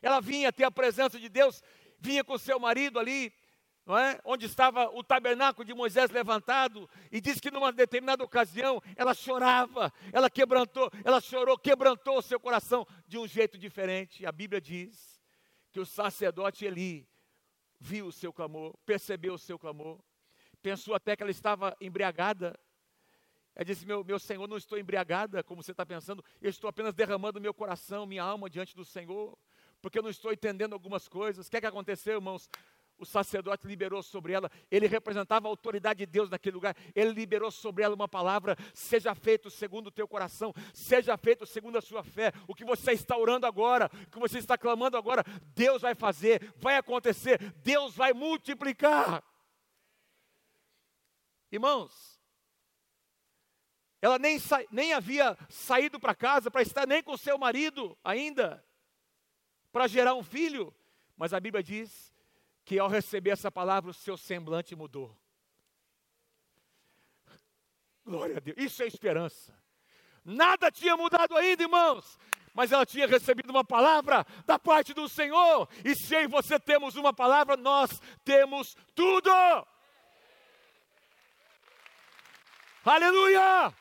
ela 0.03 0.21
vinha 0.21 0.53
ter 0.53 0.64
a 0.64 0.71
presença 0.71 1.19
de 1.19 1.29
Deus, 1.29 1.62
vinha 1.99 2.23
com 2.23 2.37
seu 2.37 2.59
marido 2.59 2.99
ali, 2.99 3.33
não 3.87 3.97
é? 3.97 4.21
onde 4.25 4.47
estava 4.47 4.90
o 4.90 5.03
tabernáculo 5.03 5.64
de 5.64 5.73
Moisés 5.73 6.11
levantado, 6.11 6.90
e 7.11 7.21
diz 7.21 7.40
que 7.40 7.51
numa 7.51 7.73
determinada 7.73 8.23
ocasião 8.25 8.83
ela 8.97 9.14
chorava, 9.14 9.92
ela 10.12 10.29
quebrantou, 10.29 10.90
ela 11.05 11.21
chorou, 11.21 11.57
quebrantou 11.57 12.19
o 12.19 12.23
seu 12.23 12.40
coração 12.40 12.87
de 13.07 13.16
um 13.16 13.27
jeito 13.27 13.57
diferente. 13.57 14.27
A 14.27 14.33
Bíblia 14.33 14.61
diz 14.61 15.21
que 15.71 15.79
o 15.79 15.87
sacerdote 15.87 16.64
Eli 16.64 17.09
viu 17.79 18.07
o 18.07 18.12
seu 18.12 18.33
clamor, 18.33 18.77
percebeu 18.85 19.35
o 19.35 19.38
seu 19.38 19.59
clamor, 19.59 20.03
pensou 20.61 20.95
até 20.95 21.16
que 21.16 21.23
ela 21.23 21.31
estava 21.31 21.77
embriagada. 21.81 22.59
Ela 23.57 23.64
disse: 23.64 23.85
meu, 23.85 24.05
meu 24.05 24.19
Senhor, 24.19 24.47
não 24.47 24.57
estou 24.57 24.79
embriagada, 24.79 25.42
como 25.42 25.62
você 25.62 25.73
está 25.73 25.85
pensando, 25.85 26.25
eu 26.40 26.51
estou 26.51 26.69
apenas 26.71 26.95
derramando 26.95 27.40
meu 27.40 27.53
coração, 27.53 28.07
minha 28.07 28.23
alma 28.23 28.49
diante 28.49 28.77
do 28.77 28.85
Senhor, 28.85 29.37
porque 29.83 29.99
eu 29.99 30.03
não 30.03 30.11
estou 30.11 30.33
entendendo 30.33 30.75
algumas 30.75 31.09
coisas. 31.09 31.47
O 31.47 31.51
que 31.51 31.57
é 31.57 31.61
que 31.61 31.66
aconteceu, 31.66 32.14
irmãos? 32.14 32.49
o 32.99 33.05
sacerdote 33.05 33.66
liberou 33.66 34.03
sobre 34.03 34.33
ela, 34.33 34.51
ele 34.71 34.87
representava 34.87 35.47
a 35.47 35.51
autoridade 35.51 35.99
de 35.99 36.07
Deus 36.07 36.31
naquele 36.31 36.55
lugar, 36.55 36.77
ele 36.95 37.11
liberou 37.11 37.51
sobre 37.51 37.85
ela 37.85 37.95
uma 37.95 38.09
palavra: 38.09 38.57
seja 38.73 39.14
feito 39.14 39.51
segundo 39.51 39.88
o 39.88 39.90
teu 39.90 40.09
coração, 40.09 40.53
seja 40.73 41.16
feito 41.16 41.47
segundo 41.47 41.79
a 41.79 41.83
sua 41.83 42.03
fé. 42.03 42.33
O 42.47 42.55
que 42.55 42.64
você 42.64 42.92
está 42.92 43.16
orando 43.16 43.47
agora, 43.47 43.90
o 44.07 44.11
que 44.11 44.19
você 44.19 44.38
está 44.38 44.57
clamando 44.57 44.97
agora, 44.97 45.25
Deus 45.55 45.83
vai 45.83 45.95
fazer, 45.95 46.53
vai 46.57 46.77
acontecer, 46.77 47.53
Deus 47.62 47.95
vai 47.95 48.12
multiplicar. 48.12 49.23
Irmãos, 51.51 52.15
ela 54.00 54.18
nem, 54.18 54.38
nem 54.70 54.92
havia 54.92 55.37
saído 55.48 55.98
para 55.98 56.14
casa 56.14 56.50
para 56.50 56.62
estar 56.62 56.87
nem 56.87 57.02
com 57.02 57.16
seu 57.16 57.38
marido 57.38 57.96
ainda, 58.04 58.64
para 59.72 59.87
gerar 59.87 60.14
um 60.14 60.22
filho, 60.22 60.74
mas 61.16 61.32
a 61.32 61.40
Bíblia 61.40 61.62
diz 61.62 62.12
que 62.64 62.78
ao 62.78 62.88
receber 62.88 63.30
essa 63.30 63.50
palavra 63.50 63.90
o 63.90 63.94
seu 63.94 64.16
semblante 64.16 64.74
mudou. 64.74 65.16
Glória 68.04 68.37
a 68.37 68.40
Deus, 68.40 68.56
isso 68.59 68.82
é 68.82 68.87
esperança. 68.87 69.56
Nada 70.24 70.70
tinha 70.70 70.96
mudado 70.96 71.37
ainda, 71.37 71.62
irmãos, 71.62 72.18
mas 72.52 72.72
ela 72.72 72.85
tinha 72.85 73.06
recebido 73.06 73.50
uma 73.50 73.64
palavra 73.64 74.26
da 74.44 74.59
parte 74.59 74.92
do 74.92 75.09
Senhor, 75.09 75.68
e 75.85 75.94
se 75.94 76.26
você 76.26 76.59
temos 76.59 76.96
uma 76.96 77.12
palavra, 77.12 77.56
nós 77.56 78.00
temos 78.24 78.76
tudo. 78.94 79.30
Aleluia! 82.85 83.74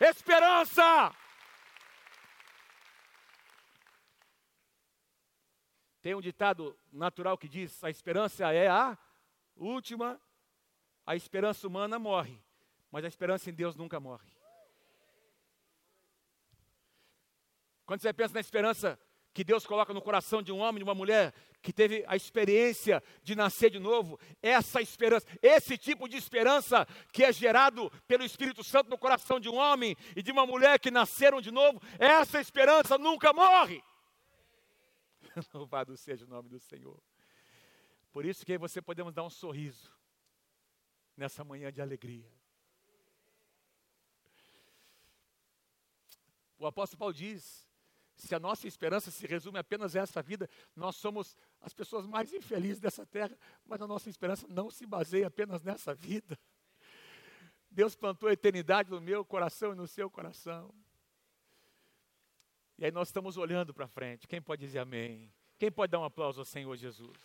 Esperança! 0.00 1.14
Tem 6.02 6.14
um 6.14 6.20
ditado 6.20 6.78
natural 6.92 7.36
que 7.36 7.48
diz: 7.48 7.82
a 7.82 7.90
esperança 7.90 8.52
é 8.52 8.68
a 8.68 8.96
última, 9.56 10.20
a 11.04 11.16
esperança 11.16 11.66
humana 11.66 11.98
morre, 11.98 12.40
mas 12.90 13.04
a 13.04 13.08
esperança 13.08 13.50
em 13.50 13.54
Deus 13.54 13.74
nunca 13.74 13.98
morre. 13.98 14.30
Quando 17.84 18.00
você 18.00 18.12
pensa 18.12 18.34
na 18.34 18.40
esperança 18.40 18.98
que 19.36 19.44
Deus 19.44 19.66
coloca 19.66 19.92
no 19.92 20.00
coração 20.00 20.40
de 20.40 20.50
um 20.50 20.60
homem, 20.60 20.78
de 20.78 20.84
uma 20.84 20.94
mulher 20.94 21.34
que 21.60 21.70
teve 21.70 22.02
a 22.08 22.16
experiência 22.16 23.02
de 23.22 23.36
nascer 23.36 23.68
de 23.68 23.78
novo, 23.78 24.18
essa 24.40 24.80
esperança, 24.80 25.26
esse 25.42 25.76
tipo 25.76 26.08
de 26.08 26.16
esperança 26.16 26.88
que 27.12 27.22
é 27.22 27.30
gerado 27.30 27.90
pelo 28.08 28.24
Espírito 28.24 28.64
Santo 28.64 28.88
no 28.88 28.96
coração 28.96 29.38
de 29.38 29.50
um 29.50 29.56
homem 29.56 29.94
e 30.16 30.22
de 30.22 30.32
uma 30.32 30.46
mulher 30.46 30.78
que 30.78 30.90
nasceram 30.90 31.38
de 31.42 31.50
novo, 31.50 31.82
essa 31.98 32.40
esperança 32.40 32.96
nunca 32.96 33.30
morre. 33.34 33.84
Louvado 35.52 35.94
seja 35.98 36.24
o 36.24 36.28
nome 36.28 36.48
do 36.48 36.58
Senhor. 36.58 36.98
Por 38.12 38.24
isso 38.24 38.46
que 38.46 38.56
você 38.56 38.80
podemos 38.80 39.12
dar 39.12 39.22
um 39.24 39.28
sorriso 39.28 39.92
nessa 41.14 41.44
manhã 41.44 41.70
de 41.70 41.82
alegria. 41.82 42.32
O 46.58 46.66
apóstolo 46.66 46.98
Paulo 46.98 47.12
diz: 47.12 47.65
se 48.16 48.34
a 48.34 48.40
nossa 48.40 48.66
esperança 48.66 49.10
se 49.10 49.26
resume 49.26 49.58
apenas 49.58 49.94
a 49.94 50.00
essa 50.00 50.22
vida, 50.22 50.48
nós 50.74 50.96
somos 50.96 51.36
as 51.60 51.74
pessoas 51.74 52.06
mais 52.06 52.32
infelizes 52.32 52.80
dessa 52.80 53.04
terra, 53.04 53.36
mas 53.64 53.80
a 53.82 53.86
nossa 53.86 54.08
esperança 54.08 54.46
não 54.48 54.70
se 54.70 54.86
baseia 54.86 55.26
apenas 55.26 55.62
nessa 55.62 55.94
vida. 55.94 56.38
Deus 57.70 57.94
plantou 57.94 58.28
a 58.28 58.32
eternidade 58.32 58.90
no 58.90 59.00
meu 59.00 59.24
coração 59.24 59.72
e 59.72 59.76
no 59.76 59.86
seu 59.86 60.10
coração. 60.10 60.74
E 62.78 62.84
aí 62.84 62.90
nós 62.90 63.08
estamos 63.08 63.36
olhando 63.36 63.74
para 63.74 63.86
frente. 63.86 64.26
Quem 64.26 64.40
pode 64.40 64.64
dizer 64.64 64.78
amém? 64.78 65.30
Quem 65.58 65.70
pode 65.70 65.90
dar 65.90 66.00
um 66.00 66.04
aplauso 66.04 66.40
ao 66.40 66.44
Senhor 66.44 66.74
Jesus? 66.76 67.16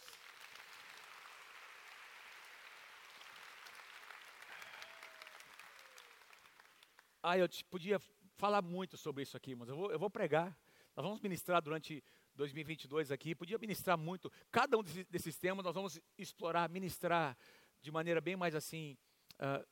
Ah, 7.24 7.38
eu 7.38 7.48
podia 7.70 8.00
falar 8.36 8.62
muito 8.62 8.98
sobre 8.98 9.24
isso 9.24 9.38
aqui, 9.38 9.54
mas 9.56 9.70
eu 9.70 9.76
vou, 9.76 9.92
eu 9.92 10.00
vou 10.00 10.10
pregar. 10.10 10.58
Nós 10.96 11.06
vamos 11.06 11.22
ministrar 11.22 11.62
durante 11.62 12.04
2022 12.36 13.12
aqui. 13.12 13.34
Podia 13.34 13.58
ministrar 13.58 13.98
muito. 13.98 14.32
Cada 14.52 14.78
um 14.78 14.84
desses, 14.84 15.06
desses 15.08 15.38
temas 15.38 15.64
nós 15.64 15.76
vamos 15.76 16.00
explorar, 16.18 16.70
ministrar 16.70 17.38
de 17.82 17.92
maneira 17.92 18.22
bem 18.22 18.36
mais 18.36 18.56
assim 18.56 18.98
uh, 19.36 19.66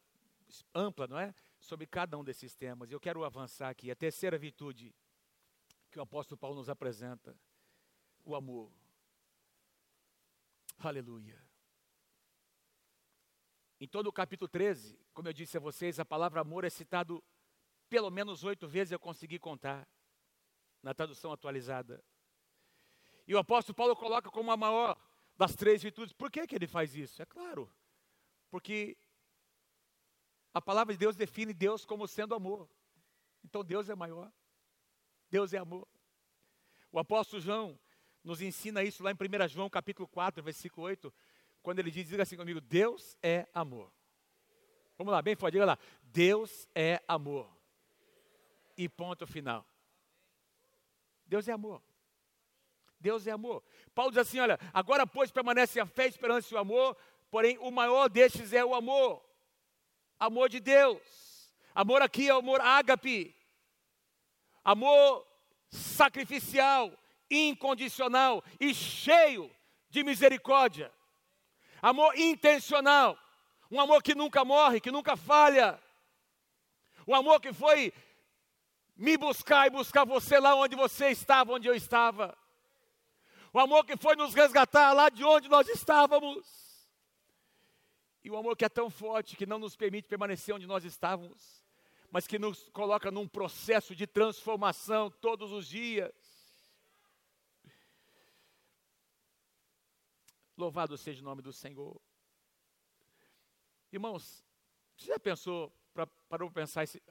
ampla, 0.73 1.08
não 1.08 1.19
é? 1.19 1.34
Sobre 1.60 1.86
cada 1.86 2.17
um 2.17 2.23
desses 2.23 2.55
temas. 2.55 2.91
Eu 2.91 2.99
quero 2.99 3.23
avançar 3.23 3.69
aqui. 3.69 3.91
A 3.91 3.95
terceira 3.95 4.38
virtude 4.38 4.95
que 5.91 5.99
o 5.99 6.01
apóstolo 6.01 6.38
Paulo 6.38 6.55
nos 6.55 6.69
apresenta: 6.69 7.36
o 8.23 8.36
amor. 8.36 8.71
Aleluia. 10.79 11.38
Em 13.82 13.88
todo 13.88 14.08
o 14.08 14.13
capítulo 14.13 14.47
13, 14.47 14.99
como 15.13 15.27
eu 15.27 15.34
disse 15.34 15.58
a 15.58 15.60
vocês, 15.60 15.99
a 15.99 16.05
palavra 16.05 16.41
amor 16.41 16.63
é 16.65 16.69
citado 16.69 17.23
pelo 17.89 18.12
menos 18.12 18.43
oito 18.43 18.67
vezes, 18.67 18.91
eu 18.91 18.99
consegui 18.99 19.39
contar, 19.39 19.88
na 20.81 20.93
tradução 20.93 21.31
atualizada. 21.31 22.03
E 23.27 23.35
o 23.35 23.37
apóstolo 23.37 23.75
Paulo 23.75 23.95
coloca 23.95 24.29
como 24.29 24.51
a 24.51 24.57
maior 24.57 24.97
das 25.37 25.55
três 25.55 25.83
virtudes. 25.83 26.13
Por 26.13 26.31
que, 26.31 26.47
que 26.47 26.55
ele 26.55 26.67
faz 26.67 26.95
isso? 26.95 27.21
É 27.21 27.25
claro, 27.25 27.71
porque 28.49 28.97
a 30.53 30.61
palavra 30.61 30.93
de 30.93 30.99
Deus 30.99 31.15
define 31.15 31.53
Deus 31.53 31.85
como 31.85 32.07
sendo 32.07 32.33
amor. 32.33 32.69
Então 33.43 33.63
Deus 33.63 33.89
é 33.89 33.95
maior. 33.95 34.31
Deus 35.29 35.53
é 35.53 35.57
amor. 35.57 35.87
O 36.91 36.99
apóstolo 36.99 37.41
João 37.41 37.79
nos 38.23 38.41
ensina 38.41 38.83
isso 38.83 39.03
lá 39.03 39.11
em 39.11 39.15
1 39.15 39.47
João 39.47 39.69
capítulo 39.69 40.07
4, 40.07 40.43
versículo 40.43 40.87
8, 40.87 41.13
quando 41.61 41.79
ele 41.79 41.91
diz, 41.91 42.07
diga 42.07 42.23
assim 42.23 42.35
comigo, 42.35 42.59
Deus 42.59 43.15
é 43.21 43.47
amor. 43.53 43.91
Vamos 44.97 45.13
lá, 45.13 45.21
bem 45.21 45.35
forte, 45.35 45.53
diga 45.53 45.65
lá, 45.65 45.79
Deus 46.01 46.67
é 46.75 47.01
amor. 47.07 47.49
E 48.75 48.89
ponto 48.89 49.25
final. 49.27 49.65
Deus 51.29 51.47
é 51.47 51.53
amor. 51.53 51.81
Deus 52.99 53.25
é 53.25 53.31
amor. 53.31 53.63
Paulo 53.95 54.11
diz 54.11 54.17
assim: 54.17 54.39
olha, 54.39 54.59
agora 54.73 55.07
pois 55.07 55.31
permanece 55.31 55.79
a 55.79 55.85
fé, 55.85 56.03
a 56.03 56.07
esperança 56.07 56.53
e 56.53 56.57
o 56.57 56.59
amor, 56.59 56.97
porém 57.31 57.57
o 57.59 57.71
maior 57.71 58.09
destes 58.09 58.51
é 58.51 58.65
o 58.65 58.75
amor. 58.75 59.23
Amor 60.19 60.49
de 60.49 60.59
Deus. 60.59 61.53
Amor 61.73 62.01
aqui 62.01 62.27
é 62.27 62.35
o 62.35 62.39
amor 62.39 62.59
ágape 62.59 63.33
amor 64.63 65.25
sacrificial, 65.69 66.91
incondicional 67.29 68.43
e 68.59 68.73
cheio 68.73 69.49
de 69.89 70.03
misericórdia. 70.03 70.91
Amor 71.81 72.17
intencional, 72.17 73.17
um 73.71 73.79
amor 73.79 74.03
que 74.03 74.13
nunca 74.13 74.43
morre, 74.45 74.79
que 74.79 74.91
nunca 74.91 75.15
falha. 75.15 75.79
Um 77.07 77.15
amor 77.15 77.39
que 77.39 77.53
foi 77.53 77.93
me 78.99 79.17
buscar 79.17 79.65
e 79.65 79.71
buscar 79.71 80.05
você 80.05 80.39
lá 80.39 80.53
onde 80.53 80.75
você 80.75 81.09
estava, 81.09 81.53
onde 81.53 81.67
eu 81.67 81.73
estava. 81.73 82.38
O 83.51 83.59
amor 83.59 83.83
que 83.85 83.97
foi 83.97 84.15
nos 84.15 84.35
resgatar 84.35 84.93
lá 84.93 85.09
de 85.09 85.23
onde 85.23 85.47
nós 85.47 85.67
estávamos. 85.67 86.45
E 88.23 88.29
o 88.29 88.38
amor 88.38 88.55
que 88.55 88.65
é 88.65 88.69
tão 88.69 88.91
forte 88.91 89.35
que 89.35 89.47
não 89.47 89.57
nos 89.57 89.75
permite 89.75 90.07
permanecer 90.07 90.53
onde 90.53 90.67
nós 90.67 90.85
estávamos 90.85 91.59
mas 92.12 92.25
que 92.25 92.39
nos 92.39 92.69
coloca 92.69 93.12
num 93.12 93.27
processo 93.27 93.95
de 93.95 94.07
transformação 94.07 95.12
todos 95.12 95.51
os 95.51 95.67
dias. 95.67 96.12
Louvado 100.57 100.97
seja 100.97 101.21
o 101.21 101.25
nome 101.25 101.41
do 101.41 101.53
Senhor. 101.53 102.01
Irmãos, 103.91 104.43
você 104.97 105.07
já 105.07 105.19
pensou, 105.19 105.71
para 105.93 106.49
pensar 106.51 106.83
esse, 106.83 107.01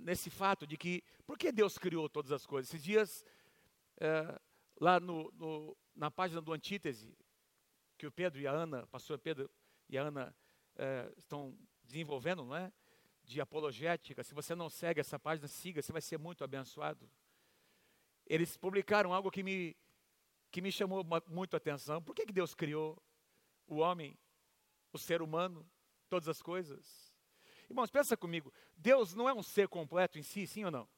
nesse 0.00 0.30
fato 0.30 0.66
de 0.66 0.76
que, 0.76 1.02
por 1.26 1.38
que 1.38 1.52
Deus 1.52 1.78
criou 1.78 2.08
todas 2.08 2.32
as 2.32 2.46
coisas? 2.46 2.72
Esses 2.72 2.82
dias, 2.82 3.24
é, 3.98 4.40
lá 4.80 4.98
no, 4.98 5.30
no, 5.32 5.76
na 5.94 6.10
página 6.10 6.40
do 6.40 6.52
Antítese, 6.52 7.16
que 7.96 8.06
o 8.06 8.12
Pedro 8.12 8.40
e 8.40 8.46
a 8.46 8.52
Ana, 8.52 8.86
pastor 8.86 9.18
Pedro 9.18 9.50
e 9.88 9.98
a 9.98 10.02
Ana 10.02 10.34
é, 10.76 11.12
estão 11.16 11.56
desenvolvendo, 11.84 12.44
não 12.44 12.56
é? 12.56 12.72
De 13.24 13.40
apologética. 13.40 14.24
Se 14.24 14.34
você 14.34 14.54
não 14.54 14.70
segue 14.70 15.00
essa 15.00 15.18
página, 15.18 15.46
siga, 15.46 15.82
você 15.82 15.92
vai 15.92 16.00
ser 16.00 16.18
muito 16.18 16.42
abençoado. 16.42 17.08
Eles 18.26 18.56
publicaram 18.56 19.12
algo 19.12 19.30
que 19.30 19.42
me, 19.42 19.76
que 20.50 20.62
me 20.62 20.72
chamou 20.72 21.04
muito 21.28 21.54
a 21.54 21.58
atenção. 21.58 22.02
Por 22.02 22.14
que, 22.14 22.26
que 22.26 22.32
Deus 22.32 22.54
criou 22.54 23.00
o 23.66 23.76
homem, 23.76 24.18
o 24.92 24.98
ser 24.98 25.20
humano, 25.20 25.68
todas 26.08 26.28
as 26.28 26.40
coisas? 26.40 27.09
Irmãos, 27.70 27.88
pensa 27.88 28.16
comigo. 28.16 28.52
Deus 28.76 29.14
não 29.14 29.28
é 29.28 29.32
um 29.32 29.44
ser 29.44 29.68
completo 29.68 30.18
em 30.18 30.22
si, 30.22 30.44
sim 30.44 30.64
ou 30.64 30.72
não? 30.72 30.88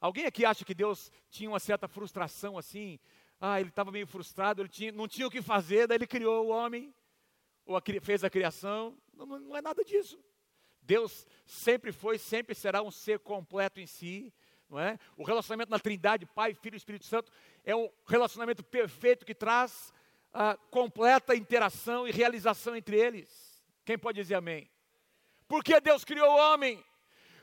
Alguém 0.00 0.26
aqui 0.26 0.44
acha 0.44 0.64
que 0.64 0.74
Deus 0.74 1.10
tinha 1.30 1.48
uma 1.48 1.60
certa 1.60 1.86
frustração 1.86 2.58
assim? 2.58 2.98
Ah, 3.40 3.60
ele 3.60 3.68
estava 3.68 3.92
meio 3.92 4.06
frustrado, 4.06 4.60
ele 4.60 4.68
tinha, 4.68 4.90
não 4.90 5.06
tinha 5.06 5.26
o 5.28 5.30
que 5.30 5.40
fazer, 5.40 5.86
daí 5.86 5.96
ele 5.96 6.06
criou 6.06 6.46
o 6.46 6.48
homem, 6.48 6.92
ou 7.64 7.76
a, 7.76 7.82
fez 8.02 8.24
a 8.24 8.30
criação. 8.30 8.98
Não, 9.14 9.24
não 9.24 9.56
é 9.56 9.62
nada 9.62 9.84
disso. 9.84 10.18
Deus 10.82 11.24
sempre 11.46 11.92
foi, 11.92 12.18
sempre 12.18 12.56
será 12.56 12.82
um 12.82 12.90
ser 12.90 13.20
completo 13.20 13.78
em 13.78 13.86
si, 13.86 14.34
não 14.68 14.80
é? 14.80 14.98
O 15.16 15.22
relacionamento 15.22 15.70
na 15.70 15.78
Trindade, 15.78 16.26
Pai, 16.26 16.54
Filho 16.54 16.74
e 16.74 16.76
Espírito 16.76 17.04
Santo, 17.04 17.30
é 17.64 17.76
um 17.76 17.88
relacionamento 18.04 18.64
perfeito 18.64 19.24
que 19.24 19.34
traz 19.34 19.92
a 20.32 20.56
completa 20.56 21.36
interação 21.36 22.08
e 22.08 22.10
realização 22.10 22.74
entre 22.74 22.98
eles. 22.98 23.62
Quem 23.84 23.96
pode 23.96 24.20
dizer 24.20 24.34
amém? 24.34 24.68
Por 25.48 25.64
que 25.64 25.80
Deus 25.80 26.04
criou 26.04 26.30
o 26.30 26.36
homem? 26.36 26.84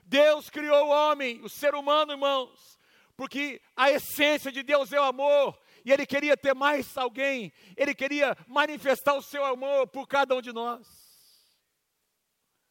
Deus 0.05 0.49
criou 0.49 0.85
o 0.85 0.89
homem, 0.89 1.41
o 1.41 1.49
ser 1.49 1.73
humano, 1.73 2.13
irmãos, 2.13 2.79
porque 3.17 3.59
a 3.75 3.89
essência 3.89 4.51
de 4.51 4.61
Deus 4.61 4.93
é 4.93 4.99
o 4.99 5.03
amor, 5.03 5.59
e 5.83 5.91
Ele 5.91 6.05
queria 6.05 6.37
ter 6.37 6.53
mais 6.53 6.95
alguém, 6.95 7.51
Ele 7.75 7.95
queria 7.95 8.37
manifestar 8.47 9.15
o 9.15 9.23
seu 9.23 9.43
amor 9.43 9.87
por 9.87 10.07
cada 10.07 10.35
um 10.35 10.41
de 10.41 10.53
nós. 10.53 10.87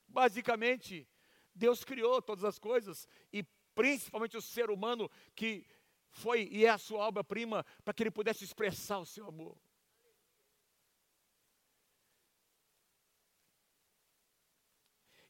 Basicamente, 0.06 1.08
Deus 1.52 1.82
criou 1.82 2.22
todas 2.22 2.44
as 2.44 2.56
coisas, 2.56 3.08
e 3.32 3.42
principalmente 3.74 4.36
o 4.36 4.42
ser 4.42 4.70
humano, 4.70 5.10
que 5.34 5.66
foi 6.10 6.48
e 6.52 6.64
é 6.64 6.70
a 6.70 6.78
sua 6.78 7.00
obra-prima, 7.00 7.66
para 7.84 7.92
que 7.92 8.04
ele 8.04 8.10
pudesse 8.12 8.44
expressar 8.44 8.98
o 8.98 9.06
seu 9.06 9.26
amor. 9.26 9.58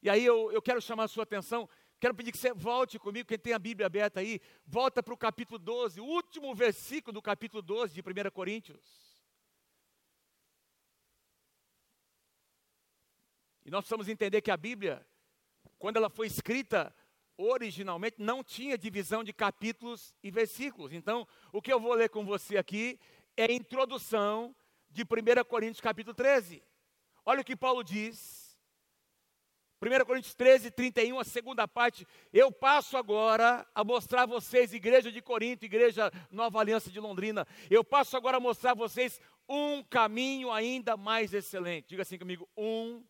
E 0.05 0.09
aí 0.09 0.23
eu, 0.23 0.51
eu 0.51 0.61
quero 0.61 0.79
chamar 0.79 1.05
a 1.05 1.07
sua 1.07 1.23
atenção 1.23 1.67
Quero 1.99 2.13
pedir 2.13 2.31
que 2.31 2.37
você 2.37 2.53
volte 2.53 2.99
comigo, 2.99 3.27
quem 3.27 3.39
tem 3.39 3.53
a 3.53 3.57
Bíblia 3.57 3.87
aberta 3.87 4.19
aí, 4.19 4.41
volta 4.65 5.01
para 5.01 5.13
o 5.13 5.17
capítulo 5.17 5.57
12, 5.57 6.01
o 6.01 6.05
último 6.05 6.53
versículo 6.53 7.13
do 7.13 7.21
capítulo 7.21 7.61
12 7.63 7.93
de 7.93 8.01
1 8.01 8.31
Coríntios. 8.31 9.25
E 13.65 13.71
nós 13.71 13.79
precisamos 13.79 14.07
entender 14.07 14.41
que 14.41 14.51
a 14.51 14.57
Bíblia, 14.57 15.03
quando 15.79 15.95
ela 15.95 16.09
foi 16.09 16.27
escrita 16.27 16.93
originalmente, 17.37 18.17
não 18.19 18.43
tinha 18.43 18.77
divisão 18.77 19.23
de 19.23 19.33
capítulos 19.33 20.13
e 20.21 20.29
versículos. 20.29 20.93
Então, 20.93 21.27
o 21.51 21.61
que 21.61 21.73
eu 21.73 21.79
vou 21.79 21.93
ler 21.93 22.09
com 22.09 22.23
você 22.25 22.57
aqui 22.57 22.99
é 23.35 23.45
a 23.45 23.51
introdução 23.51 24.55
de 24.91 25.03
1 25.03 25.43
Coríntios 25.47 25.81
capítulo 25.81 26.13
13. 26.13 26.61
Olha 27.25 27.41
o 27.41 27.43
que 27.43 27.55
Paulo 27.55 27.83
diz 27.83 28.44
1 29.85 30.03
Coríntios 30.03 30.33
13, 30.33 30.71
31, 30.71 31.19
a 31.19 31.23
segunda 31.23 31.67
parte. 31.67 32.07
Eu 32.33 32.51
passo 32.51 32.97
agora 32.97 33.67
a 33.75 33.83
mostrar 33.83 34.23
a 34.23 34.25
vocês, 34.25 34.73
igreja 34.73 35.11
de 35.11 35.21
Corinto, 35.21 35.63
igreja 35.63 36.11
Nova 36.31 36.59
Aliança 36.59 36.89
de 36.89 36.99
Londrina. 36.99 37.47
Eu 37.69 37.83
passo 37.83 38.17
agora 38.17 38.37
a 38.37 38.39
mostrar 38.39 38.71
a 38.71 38.75
vocês 38.75 39.21
um 39.47 39.83
caminho 39.83 40.51
ainda 40.51 40.97
mais 40.97 41.35
excelente. 41.35 41.89
Diga 41.89 42.01
assim 42.01 42.17
comigo: 42.17 42.49
um 42.57 43.05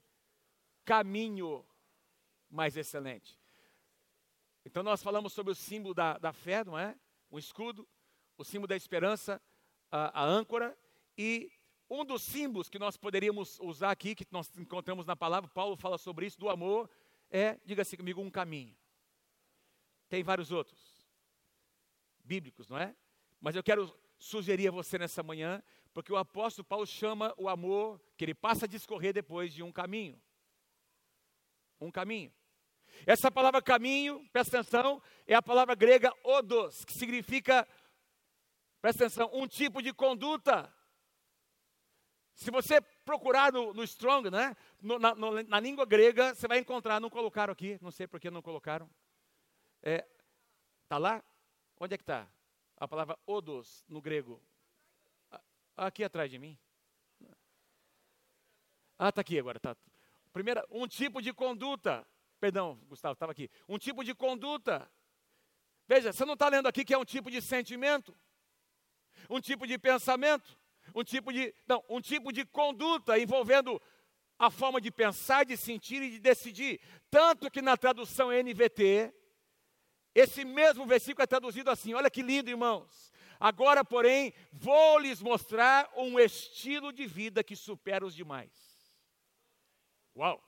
caminho 0.84 1.66
mais 2.50 2.76
excelente. 2.76 3.40
Então, 4.66 4.84
nós 4.84 5.02
falamos 5.02 5.32
sobre 5.32 5.54
o 5.54 5.56
símbolo 5.56 5.94
da, 5.94 6.18
da 6.18 6.34
fé, 6.34 6.66
não 6.66 6.78
é? 6.78 6.94
O 7.30 7.40
escudo, 7.40 7.88
o 8.38 8.44
símbolo 8.44 8.68
da 8.68 8.76
esperança, 8.76 9.42
a, 9.90 10.24
a 10.24 10.26
âncora 10.26 10.78
e 11.18 11.50
um 11.90 12.04
dos 12.04 12.24
símbolos 12.24 12.70
que 12.70 12.80
nós 12.80 12.98
poderíamos 12.98 13.60
usar 13.60 13.92
aqui, 13.92 14.16
que 14.16 14.26
nós 14.32 14.50
encontramos 14.58 15.06
na 15.06 15.16
palavra, 15.16 15.50
Paulo 15.50 15.76
fala 15.76 15.98
sobre 15.98 16.26
isso, 16.26 16.40
do 16.40 16.50
amor, 16.50 16.90
é, 17.30 17.60
diga-se 17.66 17.96
comigo, 17.96 18.22
um 18.22 18.32
caminho. 18.32 18.76
Tem 20.10 20.24
vários 20.24 20.52
outros, 20.52 20.80
bíblicos, 22.24 22.70
não 22.70 22.78
é? 22.78 22.96
Mas 23.40 23.56
eu 23.56 23.64
quero 23.64 23.96
sugerir 24.18 24.68
a 24.68 24.72
você 24.72 24.98
nessa 24.98 25.22
manhã, 25.22 25.62
porque 25.94 26.12
o 26.12 26.18
apóstolo 26.18 26.66
Paulo 26.66 26.86
chama 26.86 27.34
o 27.38 27.48
amor, 27.48 28.02
que 28.18 28.26
ele 28.26 28.34
passa 28.34 28.66
a 28.66 28.68
discorrer 28.68 29.14
depois 29.14 29.54
de 29.54 29.62
um 29.62 29.72
caminho. 29.72 30.22
Um 31.80 31.92
caminho. 31.92 32.34
Essa 33.06 33.30
palavra 33.30 33.62
caminho, 33.62 34.28
presta 34.32 34.60
atenção, 34.60 35.02
é 35.28 35.36
a 35.36 35.42
palavra 35.42 35.76
grega 35.76 36.14
odos, 36.24 36.86
que 36.86 36.94
significa, 36.94 37.68
presta 38.82 39.06
atenção, 39.06 39.30
um 39.34 39.48
tipo 39.48 39.82
de 39.82 39.94
conduta 39.94 40.74
se 42.36 42.52
você 42.52 42.82
procurar 42.82 43.52
no, 43.54 43.74
no 43.74 43.84
Strong, 43.84 44.30
né, 44.30 44.56
no, 44.82 45.00
na, 45.00 45.16
no, 45.16 45.42
na, 45.44 45.60
língua 45.60 45.86
grega, 45.86 46.36
você 46.36 46.48
vai 46.48 46.60
encontrar, 46.60 47.00
não 47.00 47.10
colocaram 47.10 47.54
aqui, 47.54 47.80
não 47.82 47.92
sei 47.92 48.08
por 48.08 48.20
que 48.20 48.30
não 48.30 48.42
colocaram. 48.42 48.90
Está 49.82 50.96
é, 50.96 51.00
lá? 51.00 51.24
Onde 51.80 51.94
é 51.94 51.98
que 51.98 52.04
está? 52.04 52.28
A 52.78 52.88
palavra 52.88 53.18
odos 53.26 53.86
no 53.88 54.02
grego. 54.02 54.42
Aqui 55.78 56.04
atrás 56.04 56.30
de 56.30 56.38
mim. 56.38 56.58
Ah, 59.00 59.10
está 59.10 59.22
aqui 59.22 59.40
agora. 59.40 59.60
Tá. 59.60 59.76
Primeira, 60.34 60.66
um 60.70 60.88
tipo 60.88 61.22
de 61.22 61.34
conduta. 61.34 62.06
Perdão, 62.40 62.76
Gustavo, 62.88 63.14
estava 63.14 63.32
aqui. 63.32 63.50
Um 63.68 63.78
tipo 63.78 64.04
de 64.04 64.14
conduta. 64.14 64.90
Veja, 65.88 66.12
você 66.12 66.26
não 66.26 66.34
está 66.34 66.50
lendo 66.50 66.68
aqui 66.68 66.84
que 66.84 66.94
é 66.94 66.98
um 66.98 67.06
tipo 67.06 67.32
de 67.32 67.42
sentimento, 67.42 68.18
um 69.30 69.40
tipo 69.40 69.68
de 69.68 69.78
pensamento 69.78 70.58
um 70.94 71.04
tipo 71.04 71.32
de, 71.32 71.54
não, 71.68 71.84
um 71.90 72.02
tipo 72.02 72.32
de 72.32 72.46
conduta 72.46 73.18
envolvendo 73.18 73.82
a 74.38 74.52
forma 74.52 74.82
de 74.82 74.92
pensar, 74.92 75.46
de 75.46 75.56
sentir 75.56 76.02
e 76.02 76.12
de 76.12 76.20
decidir. 76.20 76.80
Tanto 77.10 77.50
que 77.50 77.62
na 77.62 77.78
tradução 77.78 78.32
NVT, 78.32 79.14
esse 80.14 80.46
mesmo 80.46 80.86
versículo 80.86 81.24
é 81.24 81.28
traduzido 81.28 81.70
assim: 81.70 81.94
olha 81.94 82.10
que 82.10 82.22
lindo, 82.22 82.50
irmãos. 82.50 83.12
Agora, 83.40 83.84
porém, 83.84 84.34
vou 84.52 85.00
lhes 85.00 85.22
mostrar 85.22 85.92
um 85.98 86.20
estilo 86.20 86.94
de 86.94 87.06
vida 87.06 87.44
que 87.44 87.56
supera 87.56 88.06
os 88.06 88.16
demais. 88.16 88.52
Uau! 90.16 90.42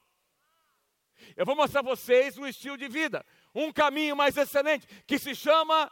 Eu 1.35 1.45
vou 1.45 1.55
mostrar 1.55 1.81
a 1.81 1.83
vocês 1.83 2.37
um 2.37 2.47
estilo 2.47 2.77
de 2.77 2.87
vida, 2.87 3.25
um 3.53 3.73
caminho 3.73 4.15
mais 4.15 4.37
excelente, 4.37 4.87
que 5.05 5.19
se 5.19 5.35
chama 5.35 5.91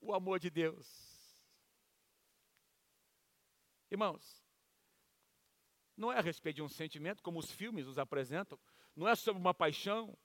o 0.00 0.14
amor 0.14 0.38
de 0.38 0.48
Deus. 0.48 1.03
Irmãos, 3.94 4.42
não 5.96 6.12
é 6.12 6.18
a 6.18 6.20
respeito 6.20 6.56
de 6.56 6.62
um 6.62 6.68
sentimento, 6.68 7.22
como 7.22 7.38
os 7.38 7.48
filmes 7.48 7.86
os 7.86 7.96
apresentam, 7.96 8.58
não 8.96 9.06
é 9.06 9.14
sobre 9.14 9.40
uma 9.40 9.54
paixão, 9.54 10.18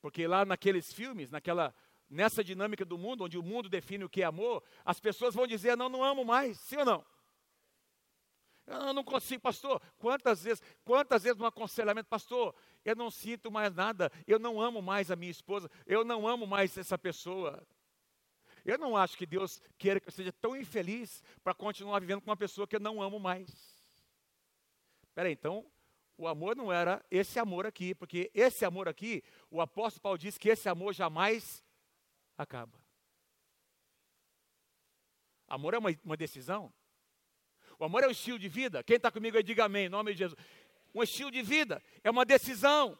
porque 0.00 0.26
lá 0.26 0.44
naqueles 0.44 0.92
filmes, 0.92 1.30
naquela, 1.30 1.72
nessa 2.10 2.42
dinâmica 2.42 2.84
do 2.84 2.98
mundo, 2.98 3.22
onde 3.22 3.38
o 3.38 3.42
mundo 3.42 3.68
define 3.68 4.02
o 4.02 4.08
que 4.08 4.22
é 4.22 4.24
amor, 4.24 4.64
as 4.84 4.98
pessoas 4.98 5.32
vão 5.32 5.46
dizer, 5.46 5.76
não, 5.76 5.88
não 5.88 6.02
amo 6.02 6.24
mais, 6.24 6.58
sim 6.58 6.76
ou 6.78 6.84
não? 6.84 7.06
Eu 8.66 8.92
não 8.92 9.04
consigo, 9.04 9.40
pastor. 9.40 9.80
Quantas 9.96 10.42
vezes, 10.42 10.60
quantas 10.84 11.22
vezes 11.22 11.38
no 11.38 11.46
aconselhamento, 11.46 12.08
pastor, 12.08 12.52
eu 12.84 12.96
não 12.96 13.12
sinto 13.12 13.48
mais 13.48 13.72
nada, 13.72 14.10
eu 14.26 14.40
não 14.40 14.60
amo 14.60 14.82
mais 14.82 15.08
a 15.08 15.14
minha 15.14 15.30
esposa, 15.30 15.70
eu 15.86 16.04
não 16.04 16.26
amo 16.26 16.48
mais 16.48 16.76
essa 16.76 16.98
pessoa. 16.98 17.64
Eu 18.64 18.78
não 18.78 18.96
acho 18.96 19.16
que 19.16 19.26
Deus 19.26 19.60
queira 19.76 20.00
que 20.00 20.08
eu 20.08 20.12
seja 20.12 20.32
tão 20.32 20.56
infeliz 20.56 21.22
para 21.42 21.52
continuar 21.54 22.00
vivendo 22.00 22.22
com 22.22 22.30
uma 22.30 22.36
pessoa 22.36 22.66
que 22.66 22.76
eu 22.76 22.80
não 22.80 23.02
amo 23.02 23.20
mais. 23.20 23.48
Espera 25.02 25.28
aí, 25.28 25.34
então, 25.34 25.70
o 26.16 26.26
amor 26.26 26.56
não 26.56 26.72
era 26.72 27.04
esse 27.10 27.38
amor 27.38 27.66
aqui, 27.66 27.94
porque 27.94 28.30
esse 28.34 28.64
amor 28.64 28.88
aqui, 28.88 29.22
o 29.50 29.60
apóstolo 29.60 30.02
Paulo 30.02 30.18
diz 30.18 30.38
que 30.38 30.48
esse 30.48 30.68
amor 30.68 30.94
jamais 30.94 31.62
acaba. 32.38 32.78
Amor 35.46 35.74
é 35.74 35.78
uma, 35.78 35.90
uma 36.02 36.16
decisão. 36.16 36.72
O 37.78 37.84
amor 37.84 38.02
é 38.02 38.08
um 38.08 38.12
estilo 38.12 38.38
de 38.38 38.48
vida. 38.48 38.82
Quem 38.82 38.96
está 38.96 39.10
comigo 39.10 39.36
aí, 39.36 39.42
diga 39.42 39.64
amém, 39.64 39.86
em 39.86 39.90
nome 39.90 40.12
de 40.12 40.18
Jesus. 40.18 40.40
Um 40.94 41.02
estilo 41.02 41.30
de 41.30 41.42
vida 41.42 41.82
é 42.02 42.10
uma 42.10 42.24
decisão, 42.24 42.98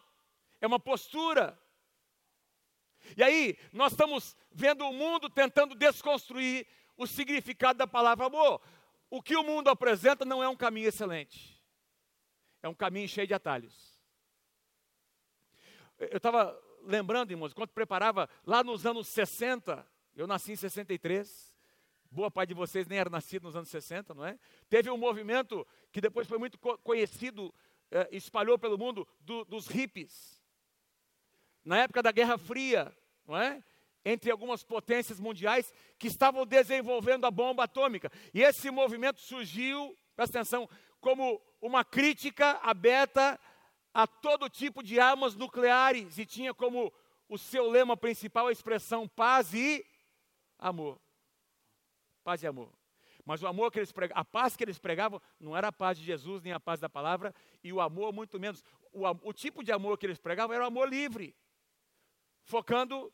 é 0.61 0.67
uma 0.67 0.81
postura, 0.81 1.59
e 3.17 3.23
aí, 3.23 3.59
nós 3.73 3.93
estamos 3.93 4.37
vendo 4.51 4.85
o 4.85 4.93
mundo 4.93 5.29
tentando 5.29 5.75
desconstruir 5.75 6.67
o 6.97 7.07
significado 7.07 7.79
da 7.79 7.87
palavra 7.87 8.27
amor. 8.27 8.61
O 9.11 9.23
que 9.23 9.37
o 9.37 9.43
mundo 9.43 9.69
apresenta 9.69 10.25
não 10.25 10.43
é 10.43 10.49
um 10.49 10.57
caminho 10.57 10.89
excelente, 10.89 11.63
é 12.63 12.69
um 12.69 12.75
caminho 12.75 13.09
cheio 13.09 13.27
de 13.27 13.35
atalhos. 13.35 13.95
Eu 15.99 16.17
estava 16.17 16.61
lembrando, 16.83 17.31
irmãos, 17.31 17.53
quando 17.53 17.71
preparava 17.71 18.29
lá 18.45 18.65
nos 18.65 18.85
anos 18.85 19.09
60, 19.09 19.87
eu 20.17 20.27
nasci 20.27 20.53
em 20.53 20.57
63, 20.57 21.55
boa 22.11 22.31
parte 22.31 22.49
de 22.49 22.55
vocês 22.55 22.87
nem 22.87 22.99
era 22.99 23.11
nascido 23.11 23.45
nos 23.45 23.57
anos 23.57 23.69
60, 23.69 24.15
não 24.15 24.25
é? 24.25 24.39
Teve 24.69 24.91
um 24.91 24.99
movimento 24.99 25.67
que 25.93 26.01
depois 26.01 26.27
foi 26.27 26.39
muito 26.39 26.59
conhecido, 26.59 27.55
eh, 27.91 28.09
espalhou 28.13 28.59
pelo 28.59 28.79
mundo, 28.79 29.07
do, 29.21 29.45
dos 29.45 29.67
hippies. 29.67 30.43
Na 31.65 31.79
época 31.79 32.03
da 32.03 32.13
Guerra 32.13 32.37
Fria, 32.37 32.95
não 33.27 33.37
é? 33.37 33.63
Entre 34.05 34.31
algumas 34.31 34.63
potências 34.63 35.19
mundiais 35.19 35.73
que 35.99 36.09
estavam 36.09 36.45
desenvolvendo 36.45 37.25
a 37.25 37.31
bomba 37.31 37.65
atômica. 37.65 38.11
E 38.35 38.43
esse 38.43 38.71
movimento 38.71 39.21
surgiu, 39.21 39.97
presta 40.15 40.41
atenção, 40.41 40.69
como 41.01 41.41
uma 41.61 41.85
crítica 41.85 42.59
aberta 42.63 43.41
a 43.95 44.07
todo 44.07 44.51
tipo 44.51 44.83
de 44.83 45.01
armas 45.01 45.35
nucleares 45.35 46.19
e 46.19 46.27
tinha 46.27 46.53
como 46.53 46.93
o 47.29 47.39
seu 47.39 47.71
lema 47.71 47.97
principal 47.97 48.49
a 48.49 48.53
expressão 48.53 49.09
paz 49.09 49.55
e 49.55 49.85
amor. 50.59 51.01
Paz 52.23 52.43
e 52.43 52.47
amor. 52.47 52.73
Mas 53.25 53.43
o 53.43 53.47
amor 53.47 53.73
que 53.73 53.79
eles 53.79 53.93
pregavam, 53.93 54.21
a 54.21 54.25
paz 54.25 54.57
que 54.57 54.65
eles 54.65 54.79
pregavam 54.79 55.21
não 55.41 55.57
era 55.57 55.69
a 55.69 55.73
paz 55.73 55.97
de 55.97 56.05
Jesus 56.05 56.43
nem 56.43 56.53
a 56.53 56.61
paz 56.61 56.79
da 56.79 56.91
palavra, 56.91 57.35
e 57.63 57.73
o 57.73 57.81
amor 57.81 58.13
muito 58.13 58.39
menos. 58.39 58.63
O, 58.93 59.07
o 59.29 59.33
tipo 59.33 59.65
de 59.65 59.73
amor 59.73 59.97
que 59.97 60.05
eles 60.05 60.19
pregavam 60.19 60.55
era 60.55 60.65
o 60.65 60.67
amor 60.67 60.89
livre, 60.89 61.35
focando 62.45 63.13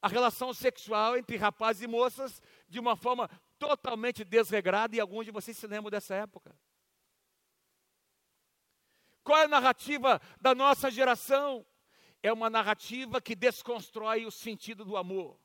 a 0.00 0.08
relação 0.08 0.52
sexual 0.52 1.16
entre 1.16 1.36
rapazes 1.36 1.82
e 1.82 1.86
moças 1.86 2.42
de 2.68 2.80
uma 2.80 2.96
forma 2.96 3.30
totalmente 3.58 4.24
desregrada, 4.24 4.96
e 4.96 5.00
alguns 5.00 5.24
de 5.24 5.30
vocês 5.30 5.56
se 5.56 5.66
lembram 5.66 5.90
dessa 5.90 6.14
época. 6.16 6.58
Qual 9.22 9.38
é 9.38 9.44
a 9.44 9.48
narrativa 9.48 10.20
da 10.40 10.54
nossa 10.54 10.90
geração? 10.90 11.64
É 12.20 12.32
uma 12.32 12.50
narrativa 12.50 13.20
que 13.20 13.36
desconstrói 13.36 14.26
o 14.26 14.32
sentido 14.32 14.84
do 14.84 14.96
amor. 14.96 15.38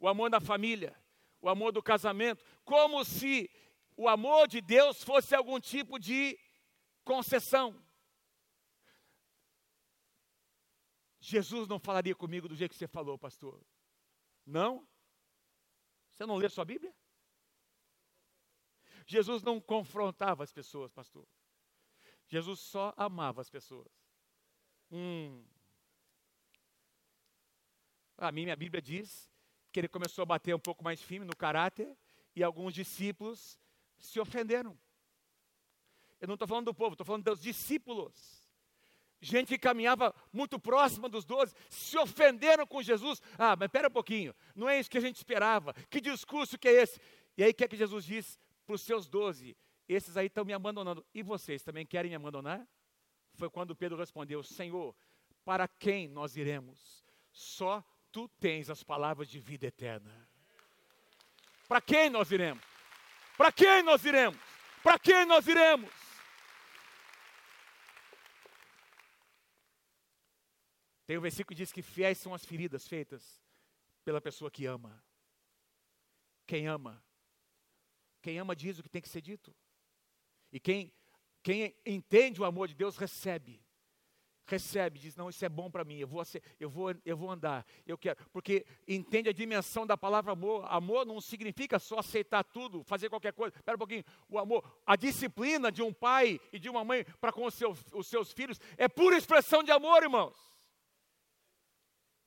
O 0.00 0.08
amor 0.08 0.30
da 0.30 0.40
família, 0.40 0.96
o 1.40 1.48
amor 1.48 1.70
do 1.70 1.82
casamento, 1.82 2.44
como 2.64 3.04
se 3.04 3.48
o 3.96 4.08
amor 4.08 4.48
de 4.48 4.60
Deus 4.60 5.02
fosse 5.02 5.34
algum 5.34 5.60
tipo 5.60 5.98
de 5.98 6.38
concessão. 7.04 7.80
Jesus 11.28 11.66
não 11.66 11.80
falaria 11.80 12.14
comigo 12.14 12.48
do 12.48 12.54
jeito 12.54 12.70
que 12.70 12.78
você 12.78 12.86
falou, 12.86 13.18
pastor. 13.18 13.60
Não? 14.46 14.86
Você 16.12 16.24
não 16.24 16.36
lê 16.36 16.48
sua 16.48 16.64
Bíblia? 16.64 16.94
Jesus 19.08 19.42
não 19.42 19.60
confrontava 19.60 20.44
as 20.44 20.52
pessoas, 20.52 20.92
pastor. 20.92 21.26
Jesus 22.28 22.60
só 22.60 22.94
amava 22.96 23.40
as 23.40 23.50
pessoas. 23.50 23.90
Hum. 24.88 25.44
A 28.16 28.30
mim, 28.30 28.44
minha 28.44 28.54
Bíblia 28.54 28.80
diz 28.80 29.28
que 29.72 29.80
ele 29.80 29.88
começou 29.88 30.22
a 30.22 30.26
bater 30.26 30.54
um 30.54 30.60
pouco 30.60 30.84
mais 30.84 31.02
firme 31.02 31.26
no 31.26 31.34
caráter 31.34 31.98
e 32.36 32.42
alguns 32.44 32.72
discípulos 32.72 33.58
se 33.98 34.20
ofenderam. 34.20 34.78
Eu 36.20 36.28
não 36.28 36.34
estou 36.34 36.46
falando 36.46 36.66
do 36.66 36.74
povo, 36.74 36.94
estou 36.94 37.04
falando 37.04 37.24
dos 37.24 37.42
discípulos. 37.42 38.35
Gente 39.20 39.48
que 39.48 39.58
caminhava 39.58 40.14
muito 40.32 40.58
próxima 40.58 41.08
dos 41.08 41.24
doze, 41.24 41.54
se 41.68 41.96
ofenderam 41.98 42.66
com 42.66 42.82
Jesus. 42.82 43.20
Ah, 43.38 43.56
mas 43.56 43.66
espera 43.66 43.88
um 43.88 43.92
pouquinho, 43.92 44.34
não 44.54 44.68
é 44.68 44.78
isso 44.78 44.90
que 44.90 44.98
a 44.98 45.00
gente 45.00 45.16
esperava. 45.16 45.72
Que 45.88 46.00
discurso 46.00 46.58
que 46.58 46.68
é 46.68 46.82
esse? 46.82 47.00
E 47.36 47.42
aí 47.42 47.50
o 47.50 47.54
que 47.54 47.64
é 47.64 47.68
que 47.68 47.76
Jesus 47.76 48.04
diz 48.04 48.38
para 48.66 48.74
os 48.74 48.82
seus 48.82 49.08
doze? 49.08 49.56
esses 49.88 50.16
aí 50.16 50.26
estão 50.26 50.44
me 50.44 50.52
abandonando. 50.52 51.04
E 51.14 51.22
vocês 51.22 51.62
também 51.62 51.86
querem 51.86 52.10
me 52.10 52.16
abandonar? 52.16 52.66
Foi 53.34 53.48
quando 53.48 53.76
Pedro 53.76 53.98
respondeu: 53.98 54.42
Senhor, 54.42 54.94
para 55.44 55.68
quem 55.68 56.08
nós 56.08 56.36
iremos? 56.36 57.04
Só 57.32 57.84
tu 58.10 58.28
tens 58.40 58.70
as 58.70 58.82
palavras 58.82 59.28
de 59.28 59.38
vida 59.38 59.66
eterna. 59.66 60.28
Para 61.68 61.80
quem 61.80 62.08
nós 62.10 62.30
iremos? 62.30 62.64
Para 63.36 63.52
quem 63.52 63.82
nós 63.82 64.04
iremos? 64.04 64.40
Para 64.82 64.98
quem 64.98 65.26
nós 65.26 65.46
iremos? 65.46 65.90
Tem 71.06 71.16
um 71.16 71.20
versículo 71.20 71.48
que 71.48 71.62
diz 71.62 71.72
que 71.72 71.82
fiéis 71.82 72.18
são 72.18 72.34
as 72.34 72.44
feridas 72.44 72.88
feitas 72.88 73.40
pela 74.04 74.20
pessoa 74.20 74.50
que 74.50 74.66
ama. 74.66 75.02
Quem 76.46 76.66
ama? 76.66 77.02
Quem 78.20 78.38
ama 78.38 78.56
diz 78.56 78.78
o 78.78 78.82
que 78.82 78.88
tem 78.88 79.02
que 79.02 79.08
ser 79.08 79.20
dito. 79.20 79.54
E 80.52 80.58
quem, 80.58 80.92
quem 81.42 81.76
entende 81.84 82.40
o 82.40 82.44
amor 82.44 82.66
de 82.66 82.74
Deus 82.74 82.96
recebe. 82.96 83.64
Recebe, 84.48 84.98
diz: 84.98 85.16
Não, 85.16 85.28
isso 85.28 85.44
é 85.44 85.48
bom 85.48 85.68
para 85.68 85.84
mim, 85.84 85.96
eu 85.96 86.06
vou, 86.06 86.22
eu, 86.58 86.70
vou, 86.70 86.94
eu 87.04 87.16
vou 87.16 87.30
andar, 87.30 87.66
eu 87.84 87.98
quero. 87.98 88.16
Porque 88.32 88.64
entende 88.86 89.28
a 89.28 89.32
dimensão 89.32 89.84
da 89.84 89.96
palavra 89.96 90.32
amor. 90.32 90.64
Amor 90.68 91.04
não 91.04 91.20
significa 91.20 91.80
só 91.80 91.98
aceitar 91.98 92.44
tudo, 92.44 92.84
fazer 92.84 93.08
qualquer 93.08 93.32
coisa. 93.32 93.56
Espera 93.56 93.76
um 93.76 93.78
pouquinho. 93.78 94.04
O 94.28 94.38
amor, 94.38 94.80
a 94.86 94.94
disciplina 94.94 95.70
de 95.70 95.82
um 95.82 95.92
pai 95.92 96.40
e 96.52 96.60
de 96.60 96.68
uma 96.68 96.84
mãe 96.84 97.04
para 97.20 97.32
com 97.32 97.44
os 97.44 97.54
seus, 97.54 97.84
os 97.92 98.06
seus 98.06 98.32
filhos 98.32 98.60
é 98.76 98.88
pura 98.88 99.16
expressão 99.16 99.64
de 99.64 99.72
amor, 99.72 100.02
irmãos. 100.02 100.55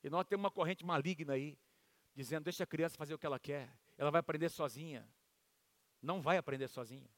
E 0.03 0.09
nós 0.09 0.25
temos 0.25 0.43
uma 0.43 0.51
corrente 0.51 0.85
maligna 0.85 1.33
aí, 1.33 1.57
dizendo: 2.15 2.45
Deixa 2.45 2.63
a 2.63 2.67
criança 2.67 2.97
fazer 2.97 3.13
o 3.13 3.19
que 3.19 3.25
ela 3.25 3.39
quer, 3.39 3.69
ela 3.97 4.11
vai 4.11 4.19
aprender 4.19 4.49
sozinha. 4.49 5.07
Não 6.01 6.21
vai 6.21 6.37
aprender 6.37 6.67
sozinha. 6.67 7.09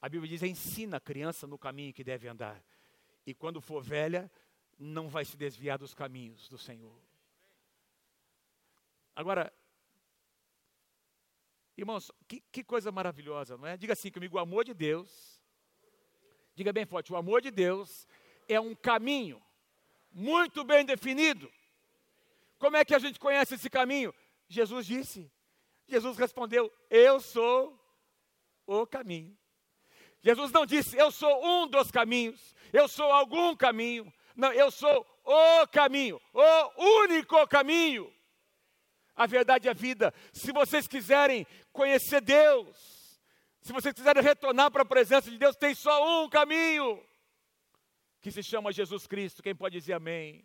A 0.00 0.08
Bíblia 0.08 0.30
diz: 0.30 0.42
ensina 0.42 0.98
a 0.98 1.00
criança 1.00 1.46
no 1.46 1.58
caminho 1.58 1.92
que 1.92 2.04
deve 2.04 2.28
andar. 2.28 2.62
E 3.26 3.34
quando 3.34 3.60
for 3.60 3.82
velha, 3.82 4.30
não 4.78 5.08
vai 5.08 5.24
se 5.24 5.36
desviar 5.36 5.78
dos 5.78 5.94
caminhos 5.94 6.48
do 6.48 6.56
Senhor. 6.56 6.96
Agora, 9.14 9.52
irmãos, 11.76 12.12
que, 12.28 12.40
que 12.52 12.62
coisa 12.62 12.92
maravilhosa, 12.92 13.56
não 13.56 13.66
é? 13.66 13.76
Diga 13.76 13.94
assim 13.94 14.10
comigo: 14.10 14.36
o 14.36 14.40
amor 14.40 14.64
de 14.64 14.74
Deus, 14.74 15.42
diga 16.54 16.72
bem 16.72 16.86
forte, 16.86 17.12
o 17.12 17.16
amor 17.16 17.40
de 17.40 17.50
Deus 17.50 18.06
é 18.48 18.60
um 18.60 18.74
caminho 18.74 19.42
muito 20.12 20.62
bem 20.62 20.84
definido. 20.84 21.50
Como 22.58 22.76
é 22.76 22.84
que 22.84 22.94
a 22.94 22.98
gente 22.98 23.18
conhece 23.18 23.54
esse 23.54 23.68
caminho? 23.68 24.14
Jesus 24.48 24.86
disse. 24.86 25.30
Jesus 25.86 26.16
respondeu: 26.16 26.72
Eu 26.90 27.20
sou 27.20 27.78
o 28.66 28.86
caminho. 28.86 29.36
Jesus 30.26 30.50
não 30.50 30.66
disse, 30.66 30.96
eu 30.96 31.12
sou 31.12 31.44
um 31.44 31.68
dos 31.68 31.88
caminhos, 31.88 32.52
eu 32.72 32.88
sou 32.88 33.12
algum 33.12 33.54
caminho. 33.54 34.12
Não, 34.34 34.52
eu 34.52 34.72
sou 34.72 35.06
o 35.24 35.66
caminho, 35.68 36.20
o 36.32 36.82
único 37.02 37.46
caminho. 37.46 38.12
A 39.14 39.24
verdade 39.26 39.68
é 39.68 39.70
a 39.70 39.74
vida. 39.74 40.12
Se 40.32 40.50
vocês 40.50 40.88
quiserem 40.88 41.46
conhecer 41.72 42.20
Deus, 42.20 43.20
se 43.62 43.72
vocês 43.72 43.94
quiserem 43.94 44.20
retornar 44.20 44.70
para 44.70 44.82
a 44.82 44.86
presença 44.86 45.30
de 45.30 45.38
Deus, 45.38 45.54
tem 45.54 45.74
só 45.74 46.24
um 46.24 46.28
caminho, 46.28 47.00
que 48.20 48.32
se 48.32 48.42
chama 48.42 48.72
Jesus 48.72 49.06
Cristo. 49.06 49.44
Quem 49.44 49.54
pode 49.54 49.78
dizer 49.78 49.92
amém? 49.92 50.44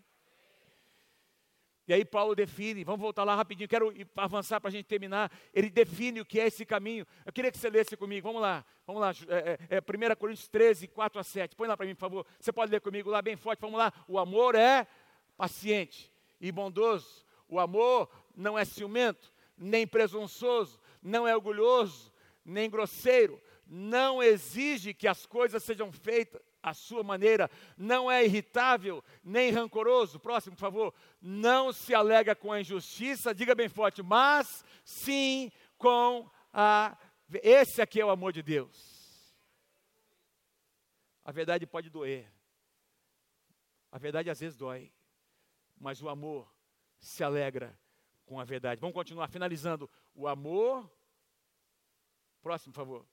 E 1.92 1.94
aí 1.94 2.06
Paulo 2.06 2.34
define, 2.34 2.86
vamos 2.86 3.02
voltar 3.02 3.26
lá 3.26 3.36
rapidinho, 3.36 3.68
quero 3.68 3.94
avançar 4.16 4.62
para 4.62 4.70
a 4.70 4.72
gente 4.72 4.86
terminar. 4.86 5.30
Ele 5.54 5.70
define 5.70 6.22
o 6.22 6.26
que 6.26 6.39
é 6.39 6.48
esse 6.48 6.66
caminho. 6.66 7.06
Eu 7.26 7.34
queria 7.34 7.52
que 7.52 7.58
você 7.58 7.70
lesse 7.70 7.98
comigo, 7.98 8.26
vamos 8.26 8.42
lá, 8.42 8.64
vamos 8.88 9.02
lá. 9.02 9.12
É, 9.28 9.60
é, 9.70 9.76
é 9.76 10.14
1 10.14 10.16
Coríntios 10.16 10.48
13, 10.48 10.88
4 10.88 11.20
a 11.20 11.24
7. 11.26 11.54
Põe 11.54 11.68
lá 11.68 11.76
para 11.76 11.86
mim, 11.86 11.94
por 11.94 12.00
favor. 12.00 12.26
Você 12.39 12.50
pode 12.54 12.72
ler 12.72 12.80
comigo 12.80 13.10
lá 13.10 13.22
bem 13.22 13.36
forte, 13.36 13.60
vamos 13.60 13.78
lá. 13.78 13.92
O 14.08 14.18
amor 14.18 14.56
é 14.56 14.88
paciente 15.36 16.10
e 16.39 16.50
bondoso. 16.50 17.26
O 17.46 17.60
amor 17.60 18.10
não 18.34 18.58
é 18.58 18.64
ciumento, 18.64 19.30
nem 19.58 19.86
presunçoso, 19.86 20.80
não 21.04 21.28
é 21.28 21.36
orgulhoso, 21.36 22.14
nem 22.46 22.70
grosseiro. 22.70 23.38
Não 23.68 24.24
exige 24.24 24.94
que 24.94 25.10
as 25.10 25.26
coisas 25.26 25.62
sejam 25.62 25.92
feitas 25.92 26.42
a 26.62 26.74
sua 26.74 27.03
maneira, 27.03 27.49
não 27.78 28.09
é 28.12 28.24
irritável 28.24 29.03
nem 29.24 29.51
rancoroso. 29.51 30.20
Próximo, 30.20 30.55
por 30.55 30.62
favor. 30.62 30.93
Não 31.22 31.74
se 31.74 31.93
alega 31.93 32.36
com 32.36 32.51
a 32.51 32.62
injustiça, 32.62 33.34
diga 33.34 33.55
bem 33.55 33.70
forte, 33.70 34.03
mas 34.03 34.64
sim 34.84 35.51
com 35.78 36.30
a. 36.53 36.97
Esse 37.41 37.82
aqui 37.82 37.99
é 37.99 38.05
o 38.05 38.09
amor 38.09 38.34
de 38.34 38.43
Deus. 38.43 39.01
A 41.24 41.32
verdade 41.32 41.66
pode 41.66 41.89
doer. 41.89 42.32
A 43.91 43.97
verdade 43.97 44.30
às 44.30 44.39
vezes 44.39 44.57
dói. 44.57 44.91
Mas 45.80 46.01
o 46.01 46.09
amor 46.09 46.51
se 46.99 47.24
alegra 47.24 47.78
com 48.26 48.39
a 48.39 48.43
verdade. 48.43 48.80
Vamos 48.80 48.93
continuar 48.93 49.28
finalizando. 49.28 49.89
O 50.14 50.28
amor. 50.28 50.89
Próximo, 52.41 52.74
por 52.74 52.80
favor. 52.80 53.05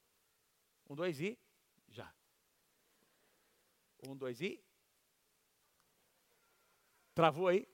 Um, 0.88 0.94
dois 0.94 1.20
e. 1.20 1.38
Já. 1.88 2.12
Um, 4.06 4.16
dois 4.16 4.40
e. 4.40 4.62
Travou 7.14 7.48
aí? 7.48 7.68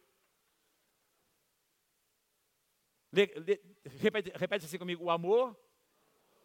Le, 3.12 3.26
le, 3.26 3.60
repete, 3.84 4.32
repete 4.34 4.64
assim 4.64 4.78
comigo: 4.78 5.04
o 5.04 5.10
amor 5.10 5.56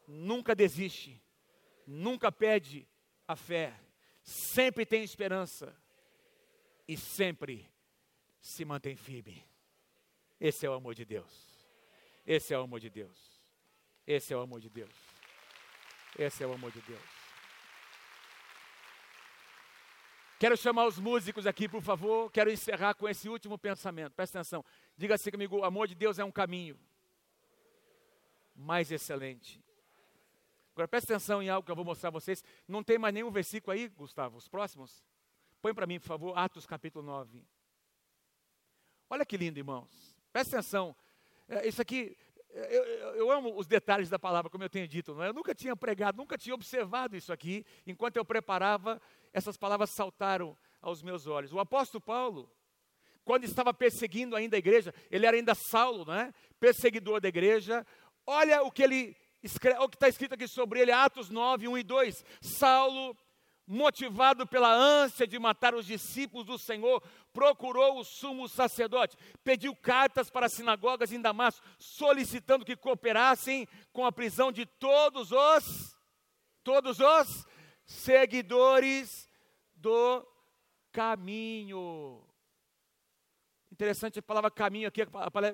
nunca 0.08 0.54
desiste, 0.54 1.22
nunca 1.86 2.32
perde 2.32 2.88
a 3.28 3.36
fé, 3.36 3.80
sempre 4.22 4.86
tem 4.86 5.04
esperança 5.04 5.76
e 6.88 6.98
sempre 6.98 7.72
se 8.42 8.66
mantém 8.66 8.96
firme. 8.96 9.44
Esse 10.40 10.66
é 10.66 10.70
o 10.70 10.74
amor 10.74 10.96
de 10.96 11.06
Deus. 11.06 11.68
Esse 12.26 12.54
é 12.54 12.58
o 12.58 12.62
amor 12.62 12.80
de 12.80 12.90
Deus. 12.90 13.42
Esse 14.06 14.34
é 14.34 14.38
o 14.38 14.42
amor 14.42 14.60
de 14.60 14.70
Deus. 14.70 14.94
Esse 16.18 16.44
é 16.44 16.48
o 16.48 16.54
amor 16.54 16.72
de 16.72 16.82
Deus. 16.82 17.19
Quero 20.40 20.56
chamar 20.56 20.88
os 20.88 20.98
músicos 20.98 21.46
aqui, 21.46 21.68
por 21.68 21.82
favor. 21.82 22.32
Quero 22.32 22.50
encerrar 22.50 22.94
com 22.94 23.10
esse 23.10 23.28
último 23.28 23.58
pensamento. 23.58 24.14
Presta 24.14 24.40
atenção. 24.40 24.64
Diga 24.96 25.16
assim 25.16 25.30
comigo: 25.30 25.58
o 25.58 25.66
amor 25.66 25.86
de 25.86 25.94
Deus 25.94 26.18
é 26.18 26.24
um 26.24 26.32
caminho 26.32 26.80
mais 28.56 28.90
excelente. 28.90 29.62
Agora 30.72 30.88
presta 30.88 31.14
atenção 31.14 31.44
em 31.44 31.50
algo 31.50 31.66
que 31.66 31.72
eu 31.72 31.76
vou 31.76 31.84
mostrar 31.84 32.08
a 32.08 32.12
vocês. 32.12 32.42
Não 32.66 32.82
tem 32.82 32.98
mais 32.98 33.14
nenhum 33.14 33.30
versículo 33.30 33.74
aí, 33.74 33.90
Gustavo? 33.90 34.38
Os 34.38 34.48
próximos? 34.48 35.04
Põe 35.62 35.74
para 35.74 35.86
mim, 35.86 36.00
por 36.00 36.08
favor, 36.08 36.38
Atos 36.38 36.66
capítulo 36.66 37.04
9. 37.06 37.46
Olha 39.10 39.26
que 39.26 39.36
lindo, 39.36 39.60
irmãos. 39.60 40.16
Presta 40.32 40.60
atenção. 40.60 40.96
É, 41.50 41.68
isso 41.68 41.82
aqui, 41.82 42.16
eu, 42.52 42.84
eu, 42.84 43.16
eu, 43.16 43.32
amo 43.32 43.56
os 43.58 43.68
detalhes 43.68 44.10
da 44.10 44.18
palavra, 44.18 44.50
como 44.50 44.64
eu 44.64 44.70
tenho 44.70 44.88
dito. 44.88 45.14
Não 45.14 45.24
é? 45.24 45.30
Eu 45.30 45.34
nunca 45.34 45.54
tinha 45.54 45.76
pregado, 45.76 46.18
nunca 46.18 46.38
tinha 46.38 46.56
observado 46.56 47.16
isso 47.16 47.32
aqui. 47.32 47.66
Enquanto 47.86 48.18
eu 48.18 48.26
preparava, 48.26 49.02
essas 49.32 49.56
palavras 49.56 49.92
saltaram 49.92 50.58
aos 50.82 51.04
meus 51.04 51.28
olhos. 51.28 51.54
O 51.54 51.60
apóstolo 51.60 52.02
Paulo, 52.02 52.52
quando 53.24 53.44
estava 53.44 53.74
perseguindo 53.74 54.36
ainda 54.36 54.56
a 54.56 54.60
igreja, 54.60 54.94
ele 55.12 55.26
era 55.26 55.38
ainda 55.38 55.54
Saulo, 55.54 56.06
não 56.06 56.16
é? 56.16 56.34
perseguidor 56.60 57.22
da 57.22 57.30
igreja. 57.30 57.86
Olha 58.26 58.64
o 58.64 58.72
que 58.72 58.84
ele 58.84 59.16
escreve, 59.44 59.80
o 59.80 59.88
que 59.88 59.96
está 59.96 60.10
escrito 60.10 60.34
aqui 60.34 60.48
sobre 60.48 60.80
ele, 60.80 60.92
Atos 60.92 61.30
9, 61.30 61.68
1 61.68 61.78
e 61.78 61.84
2. 61.84 62.26
Saulo, 62.42 63.16
motivado 63.72 64.48
pela 64.48 64.74
ânsia 64.74 65.28
de 65.28 65.38
matar 65.38 65.76
os 65.76 65.86
discípulos 65.86 66.44
do 66.44 66.58
Senhor, 66.58 67.04
procurou 67.32 68.00
o 68.00 68.04
sumo 68.04 68.50
sacerdote, 68.50 69.16
pediu 69.44 69.76
cartas 69.76 70.28
para 70.28 70.48
as 70.48 70.54
sinagogas 70.54 71.14
em 71.14 71.22
Damasco, 71.22 71.64
solicitando 71.78 72.66
que 72.66 72.76
cooperassem 72.76 73.68
com 73.94 74.04
a 74.04 74.12
prisão 74.12 74.52
de 74.52 74.66
todos 74.66 75.32
os 75.32 75.96
todos 76.64 77.00
os 77.00 77.46
seguidores 77.86 79.30
do 79.76 80.28
caminho. 80.92 82.26
Interessante 83.72 84.20
a 84.20 84.24
palavra 84.24 84.52
caminho 84.52 84.88
aqui 84.88 85.02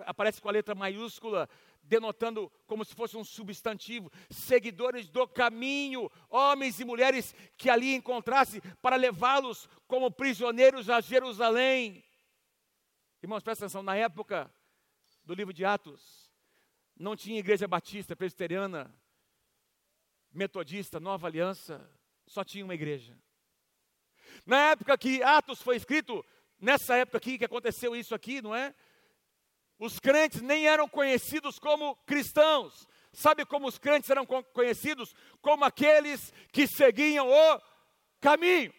aparece 0.05 0.41
com 0.41 0.49
a 0.49 0.53
letra 0.53 0.74
maiúscula, 0.74 1.49
denotando 1.86 2.52
como 2.66 2.84
se 2.84 2.94
fosse 2.94 3.16
um 3.16 3.24
substantivo. 3.24 4.12
Seguidores 4.30 5.10
do 5.10 5.28
caminho, 5.28 6.12
homens 6.30 6.80
e 6.80 6.86
mulheres 6.86 7.34
que 7.58 7.70
ali 7.70 7.94
encontrasse 7.94 8.62
para 8.82 8.96
levá-los 8.96 9.70
como 9.88 10.12
prisioneiros 10.12 10.90
a 10.90 11.00
Jerusalém. 11.00 12.04
Irmãos, 13.22 13.44
presta 13.44 13.66
atenção, 13.66 13.82
na 13.82 13.96
época 13.96 14.52
do 15.24 15.34
livro 15.34 15.54
de 15.54 15.66
Atos, 15.66 16.32
não 16.96 17.16
tinha 17.16 17.40
igreja 17.40 17.68
batista, 17.68 18.16
presbiteriana, 18.16 18.94
metodista, 20.32 21.00
nova 21.00 21.28
aliança, 21.28 21.90
só 22.28 22.44
tinha 22.44 22.64
uma 22.64 22.76
igreja. 22.76 23.18
Na 24.46 24.72
época 24.72 24.98
que 24.98 25.24
Atos 25.24 25.62
foi 25.62 25.76
escrito, 25.76 26.26
nessa 26.60 26.96
época 26.98 27.18
aqui 27.18 27.38
que 27.38 27.46
aconteceu 27.46 27.96
isso 27.96 28.14
aqui, 28.14 28.42
não 28.42 28.54
é? 28.56 28.74
Os 29.78 29.99
crentes 29.99 30.41
nem 30.41 30.67
eram 30.67 30.88
conhecidos 30.88 31.59
como 31.59 31.95
cristãos. 32.05 32.88
Sabe 33.11 33.45
como 33.45 33.67
os 33.67 33.78
crentes 33.78 34.09
eram 34.09 34.26
conhecidos? 34.26 35.13
Como 35.41 35.63
aqueles 35.63 36.34
que 36.51 36.67
seguiam 36.67 37.30
o 37.30 37.61
caminho. 38.19 38.73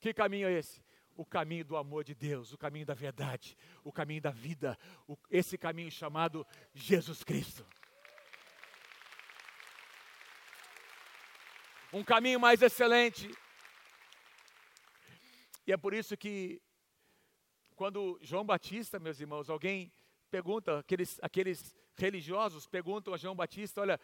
Que 0.00 0.12
caminho 0.12 0.48
é 0.48 0.58
esse? 0.58 0.84
O 1.16 1.24
caminho 1.24 1.64
do 1.64 1.76
amor 1.76 2.04
de 2.04 2.14
Deus, 2.14 2.52
o 2.52 2.58
caminho 2.58 2.84
da 2.84 2.94
verdade, 2.94 3.56
o 3.82 3.92
caminho 3.92 4.20
da 4.20 4.30
vida, 4.30 4.78
o, 5.08 5.16
esse 5.30 5.56
caminho 5.56 5.90
chamado 5.90 6.46
Jesus 6.74 7.24
Cristo. 7.24 7.66
Um 11.92 12.04
caminho 12.04 12.38
mais 12.38 12.60
excelente. 12.60 13.30
E 15.66 15.72
é 15.72 15.76
por 15.76 15.94
isso 15.94 16.16
que 16.16 16.60
quando 17.76 18.18
João 18.22 18.44
Batista, 18.44 18.98
meus 18.98 19.20
irmãos, 19.20 19.50
alguém 19.50 19.92
pergunta, 20.30 20.78
aqueles, 20.78 21.18
aqueles 21.22 21.74
religiosos 21.94 22.66
perguntam 22.66 23.12
a 23.14 23.18
João 23.18 23.36
Batista: 23.36 23.82
olha, 23.82 24.00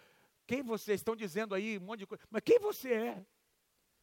quem 0.47 0.63
vocês 0.63 1.01
estão 1.01 1.17
dizendo 1.17 1.55
aí 1.55 1.79
um 1.79 1.81
monte 1.81 2.01
de 2.01 2.07
coisa, 2.07 2.23
mas 2.31 2.43
quem 2.45 2.61
você 2.61 2.93
é? 2.93 3.27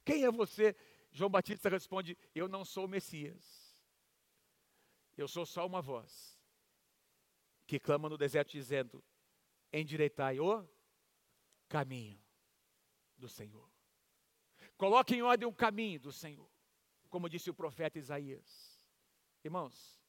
Quem 0.03 0.26
é 0.26 0.32
você? 0.32 0.76
João 1.11 1.30
Batista 1.30 1.70
responde: 1.70 2.17
Eu 2.34 2.47
não 2.47 2.65
sou 2.65 2.86
o 2.86 2.88
Messias, 2.88 3.80
eu 5.15 5.28
sou 5.28 5.45
só 5.45 5.65
uma 5.65 5.82
voz 5.82 6.38
que 7.67 7.80
clama 7.80 8.09
no 8.09 8.17
deserto 8.17 8.51
dizendo: 8.51 9.03
Endireitai 9.72 10.39
o 10.39 10.67
caminho 11.67 12.20
do 13.15 13.30
Senhor. 13.30 13.70
Coloque 14.76 15.13
em 15.13 15.22
ordem 15.22 15.47
o 15.47 15.53
caminho 15.53 15.99
do 15.99 16.11
Senhor, 16.11 16.49
como 17.07 17.30
disse 17.30 17.51
o 17.51 17.53
profeta 17.53 17.99
Isaías. 17.99 18.68
Irmãos, 19.44 20.00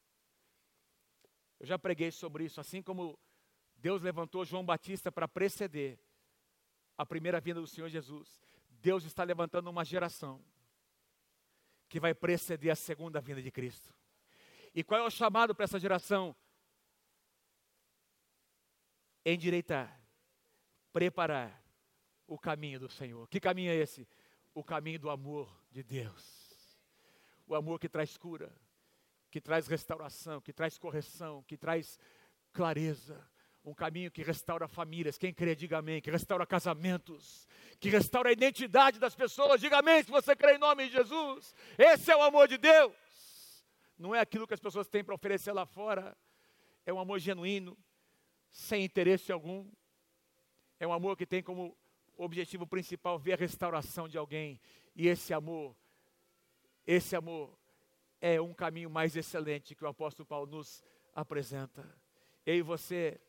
eu 1.58 1.66
já 1.66 1.78
preguei 1.78 2.10
sobre 2.10 2.44
isso, 2.44 2.60
assim 2.60 2.82
como 2.82 3.18
Deus 3.76 4.02
levantou 4.02 4.44
João 4.44 4.64
Batista 4.64 5.12
para 5.12 5.28
preceder 5.28 5.98
a 6.96 7.06
primeira 7.06 7.40
vinda 7.40 7.60
do 7.60 7.66
Senhor 7.66 7.88
Jesus. 7.88 8.40
Deus 8.68 9.04
está 9.04 9.22
levantando 9.24 9.70
uma 9.70 9.84
geração 9.84 10.44
que 11.88 12.00
vai 12.00 12.14
preceder 12.14 12.70
a 12.70 12.76
segunda 12.76 13.20
vinda 13.20 13.42
de 13.42 13.50
Cristo. 13.50 13.94
E 14.74 14.84
qual 14.84 15.00
é 15.00 15.04
o 15.04 15.10
chamado 15.10 15.54
para 15.54 15.64
essa 15.64 15.78
geração? 15.78 16.34
Endireitar, 19.24 20.00
preparar 20.92 21.62
o 22.26 22.38
caminho 22.38 22.78
do 22.78 22.88
Senhor. 22.88 23.26
Que 23.28 23.40
caminho 23.40 23.70
é 23.70 23.76
esse? 23.76 24.08
O 24.54 24.62
caminho 24.62 24.98
do 24.98 25.10
amor 25.10 25.52
de 25.70 25.82
Deus. 25.82 26.40
O 27.46 27.54
amor 27.54 27.80
que 27.80 27.88
traz 27.88 28.16
cura, 28.16 28.54
que 29.30 29.40
traz 29.40 29.66
restauração, 29.68 30.40
que 30.40 30.52
traz 30.52 30.76
correção, 30.76 31.42
que 31.44 31.56
traz 31.56 31.98
clareza. 32.52 33.24
Um 33.62 33.74
caminho 33.74 34.10
que 34.10 34.22
restaura 34.22 34.66
famílias. 34.66 35.18
Quem 35.18 35.34
crê, 35.34 35.54
diga 35.54 35.78
amém. 35.78 36.00
Que 36.00 36.10
restaura 36.10 36.46
casamentos. 36.46 37.46
Que 37.78 37.90
restaura 37.90 38.30
a 38.30 38.32
identidade 38.32 38.98
das 38.98 39.14
pessoas. 39.14 39.60
Diga 39.60 39.78
amém 39.78 40.02
se 40.02 40.10
você 40.10 40.34
crê 40.34 40.54
em 40.54 40.58
nome 40.58 40.86
de 40.86 40.92
Jesus. 40.92 41.54
Esse 41.78 42.10
é 42.10 42.16
o 42.16 42.22
amor 42.22 42.48
de 42.48 42.56
Deus. 42.56 42.92
Não 43.98 44.14
é 44.14 44.20
aquilo 44.20 44.46
que 44.46 44.54
as 44.54 44.60
pessoas 44.60 44.88
têm 44.88 45.04
para 45.04 45.14
oferecer 45.14 45.52
lá 45.52 45.66
fora. 45.66 46.16
É 46.86 46.92
um 46.92 46.98
amor 46.98 47.18
genuíno, 47.18 47.76
sem 48.50 48.82
interesse 48.82 49.30
algum. 49.30 49.70
É 50.78 50.86
um 50.86 50.92
amor 50.92 51.16
que 51.18 51.26
tem 51.26 51.42
como 51.42 51.76
objetivo 52.16 52.66
principal 52.66 53.18
ver 53.18 53.34
a 53.34 53.36
restauração 53.36 54.08
de 54.08 54.16
alguém. 54.16 54.58
E 54.96 55.06
esse 55.06 55.34
amor, 55.34 55.76
esse 56.86 57.14
amor 57.14 57.59
é 58.20 58.40
um 58.40 58.52
caminho 58.52 58.90
mais 58.90 59.16
excelente 59.16 59.74
que 59.74 59.84
o 59.84 59.88
apóstolo 59.88 60.26
Paulo 60.26 60.46
nos 60.46 60.82
apresenta. 61.14 61.84
Eu 62.44 62.56
e 62.56 62.62
você, 62.62 63.20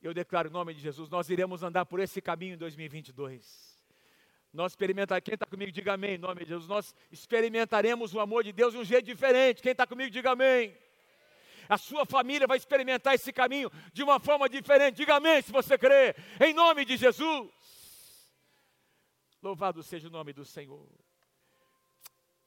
eu 0.00 0.14
declaro 0.14 0.48
em 0.48 0.52
nome 0.52 0.74
de 0.74 0.80
Jesus, 0.80 1.10
nós 1.10 1.28
iremos 1.28 1.62
andar 1.62 1.84
por 1.84 2.00
esse 2.00 2.20
caminho 2.20 2.54
em 2.54 2.58
2022. 2.58 3.72
Nós 4.52 4.72
experimentaremos, 4.72 5.24
quem 5.24 5.34
está 5.34 5.46
comigo, 5.46 5.72
diga 5.72 5.94
amém, 5.94 6.14
em 6.14 6.18
nome 6.18 6.42
de 6.42 6.50
Jesus. 6.50 6.68
Nós 6.68 6.94
experimentaremos 7.10 8.14
o 8.14 8.20
amor 8.20 8.44
de 8.44 8.52
Deus 8.52 8.72
de 8.72 8.78
um 8.78 8.84
jeito 8.84 9.06
diferente. 9.06 9.62
Quem 9.62 9.72
está 9.72 9.86
comigo, 9.86 10.10
diga 10.10 10.32
amém. 10.32 10.76
A 11.68 11.78
sua 11.78 12.04
família 12.04 12.46
vai 12.46 12.58
experimentar 12.58 13.14
esse 13.14 13.32
caminho 13.32 13.70
de 13.92 14.02
uma 14.02 14.20
forma 14.20 14.48
diferente. 14.48 14.96
Diga 14.96 15.16
amém 15.16 15.40
se 15.40 15.50
você 15.50 15.78
crê, 15.78 16.14
em 16.40 16.52
nome 16.52 16.84
de 16.84 16.98
Jesus. 16.98 17.50
Louvado 19.42 19.82
seja 19.82 20.08
o 20.08 20.10
nome 20.10 20.34
do 20.34 20.44
Senhor. 20.44 20.86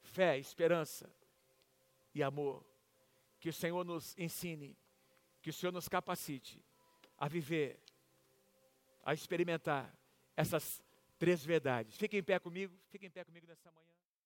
Fé, 0.02 0.38
esperança, 0.38 1.10
e 2.16 2.22
amor. 2.22 2.64
Que 3.38 3.50
o 3.50 3.52
Senhor 3.52 3.84
nos 3.84 4.16
ensine, 4.18 4.76
que 5.42 5.50
o 5.50 5.52
Senhor 5.52 5.70
nos 5.70 5.86
capacite 5.86 6.64
a 7.18 7.28
viver, 7.28 7.78
a 9.04 9.12
experimentar 9.12 9.94
essas 10.34 10.82
três 11.18 11.44
verdades. 11.44 11.94
Fiquem 11.96 12.20
em 12.20 12.22
pé 12.22 12.38
comigo, 12.38 12.74
fiquem 12.88 13.08
em 13.08 13.10
pé 13.10 13.22
comigo 13.22 13.46
nessa 13.46 13.70
manhã. 13.70 13.92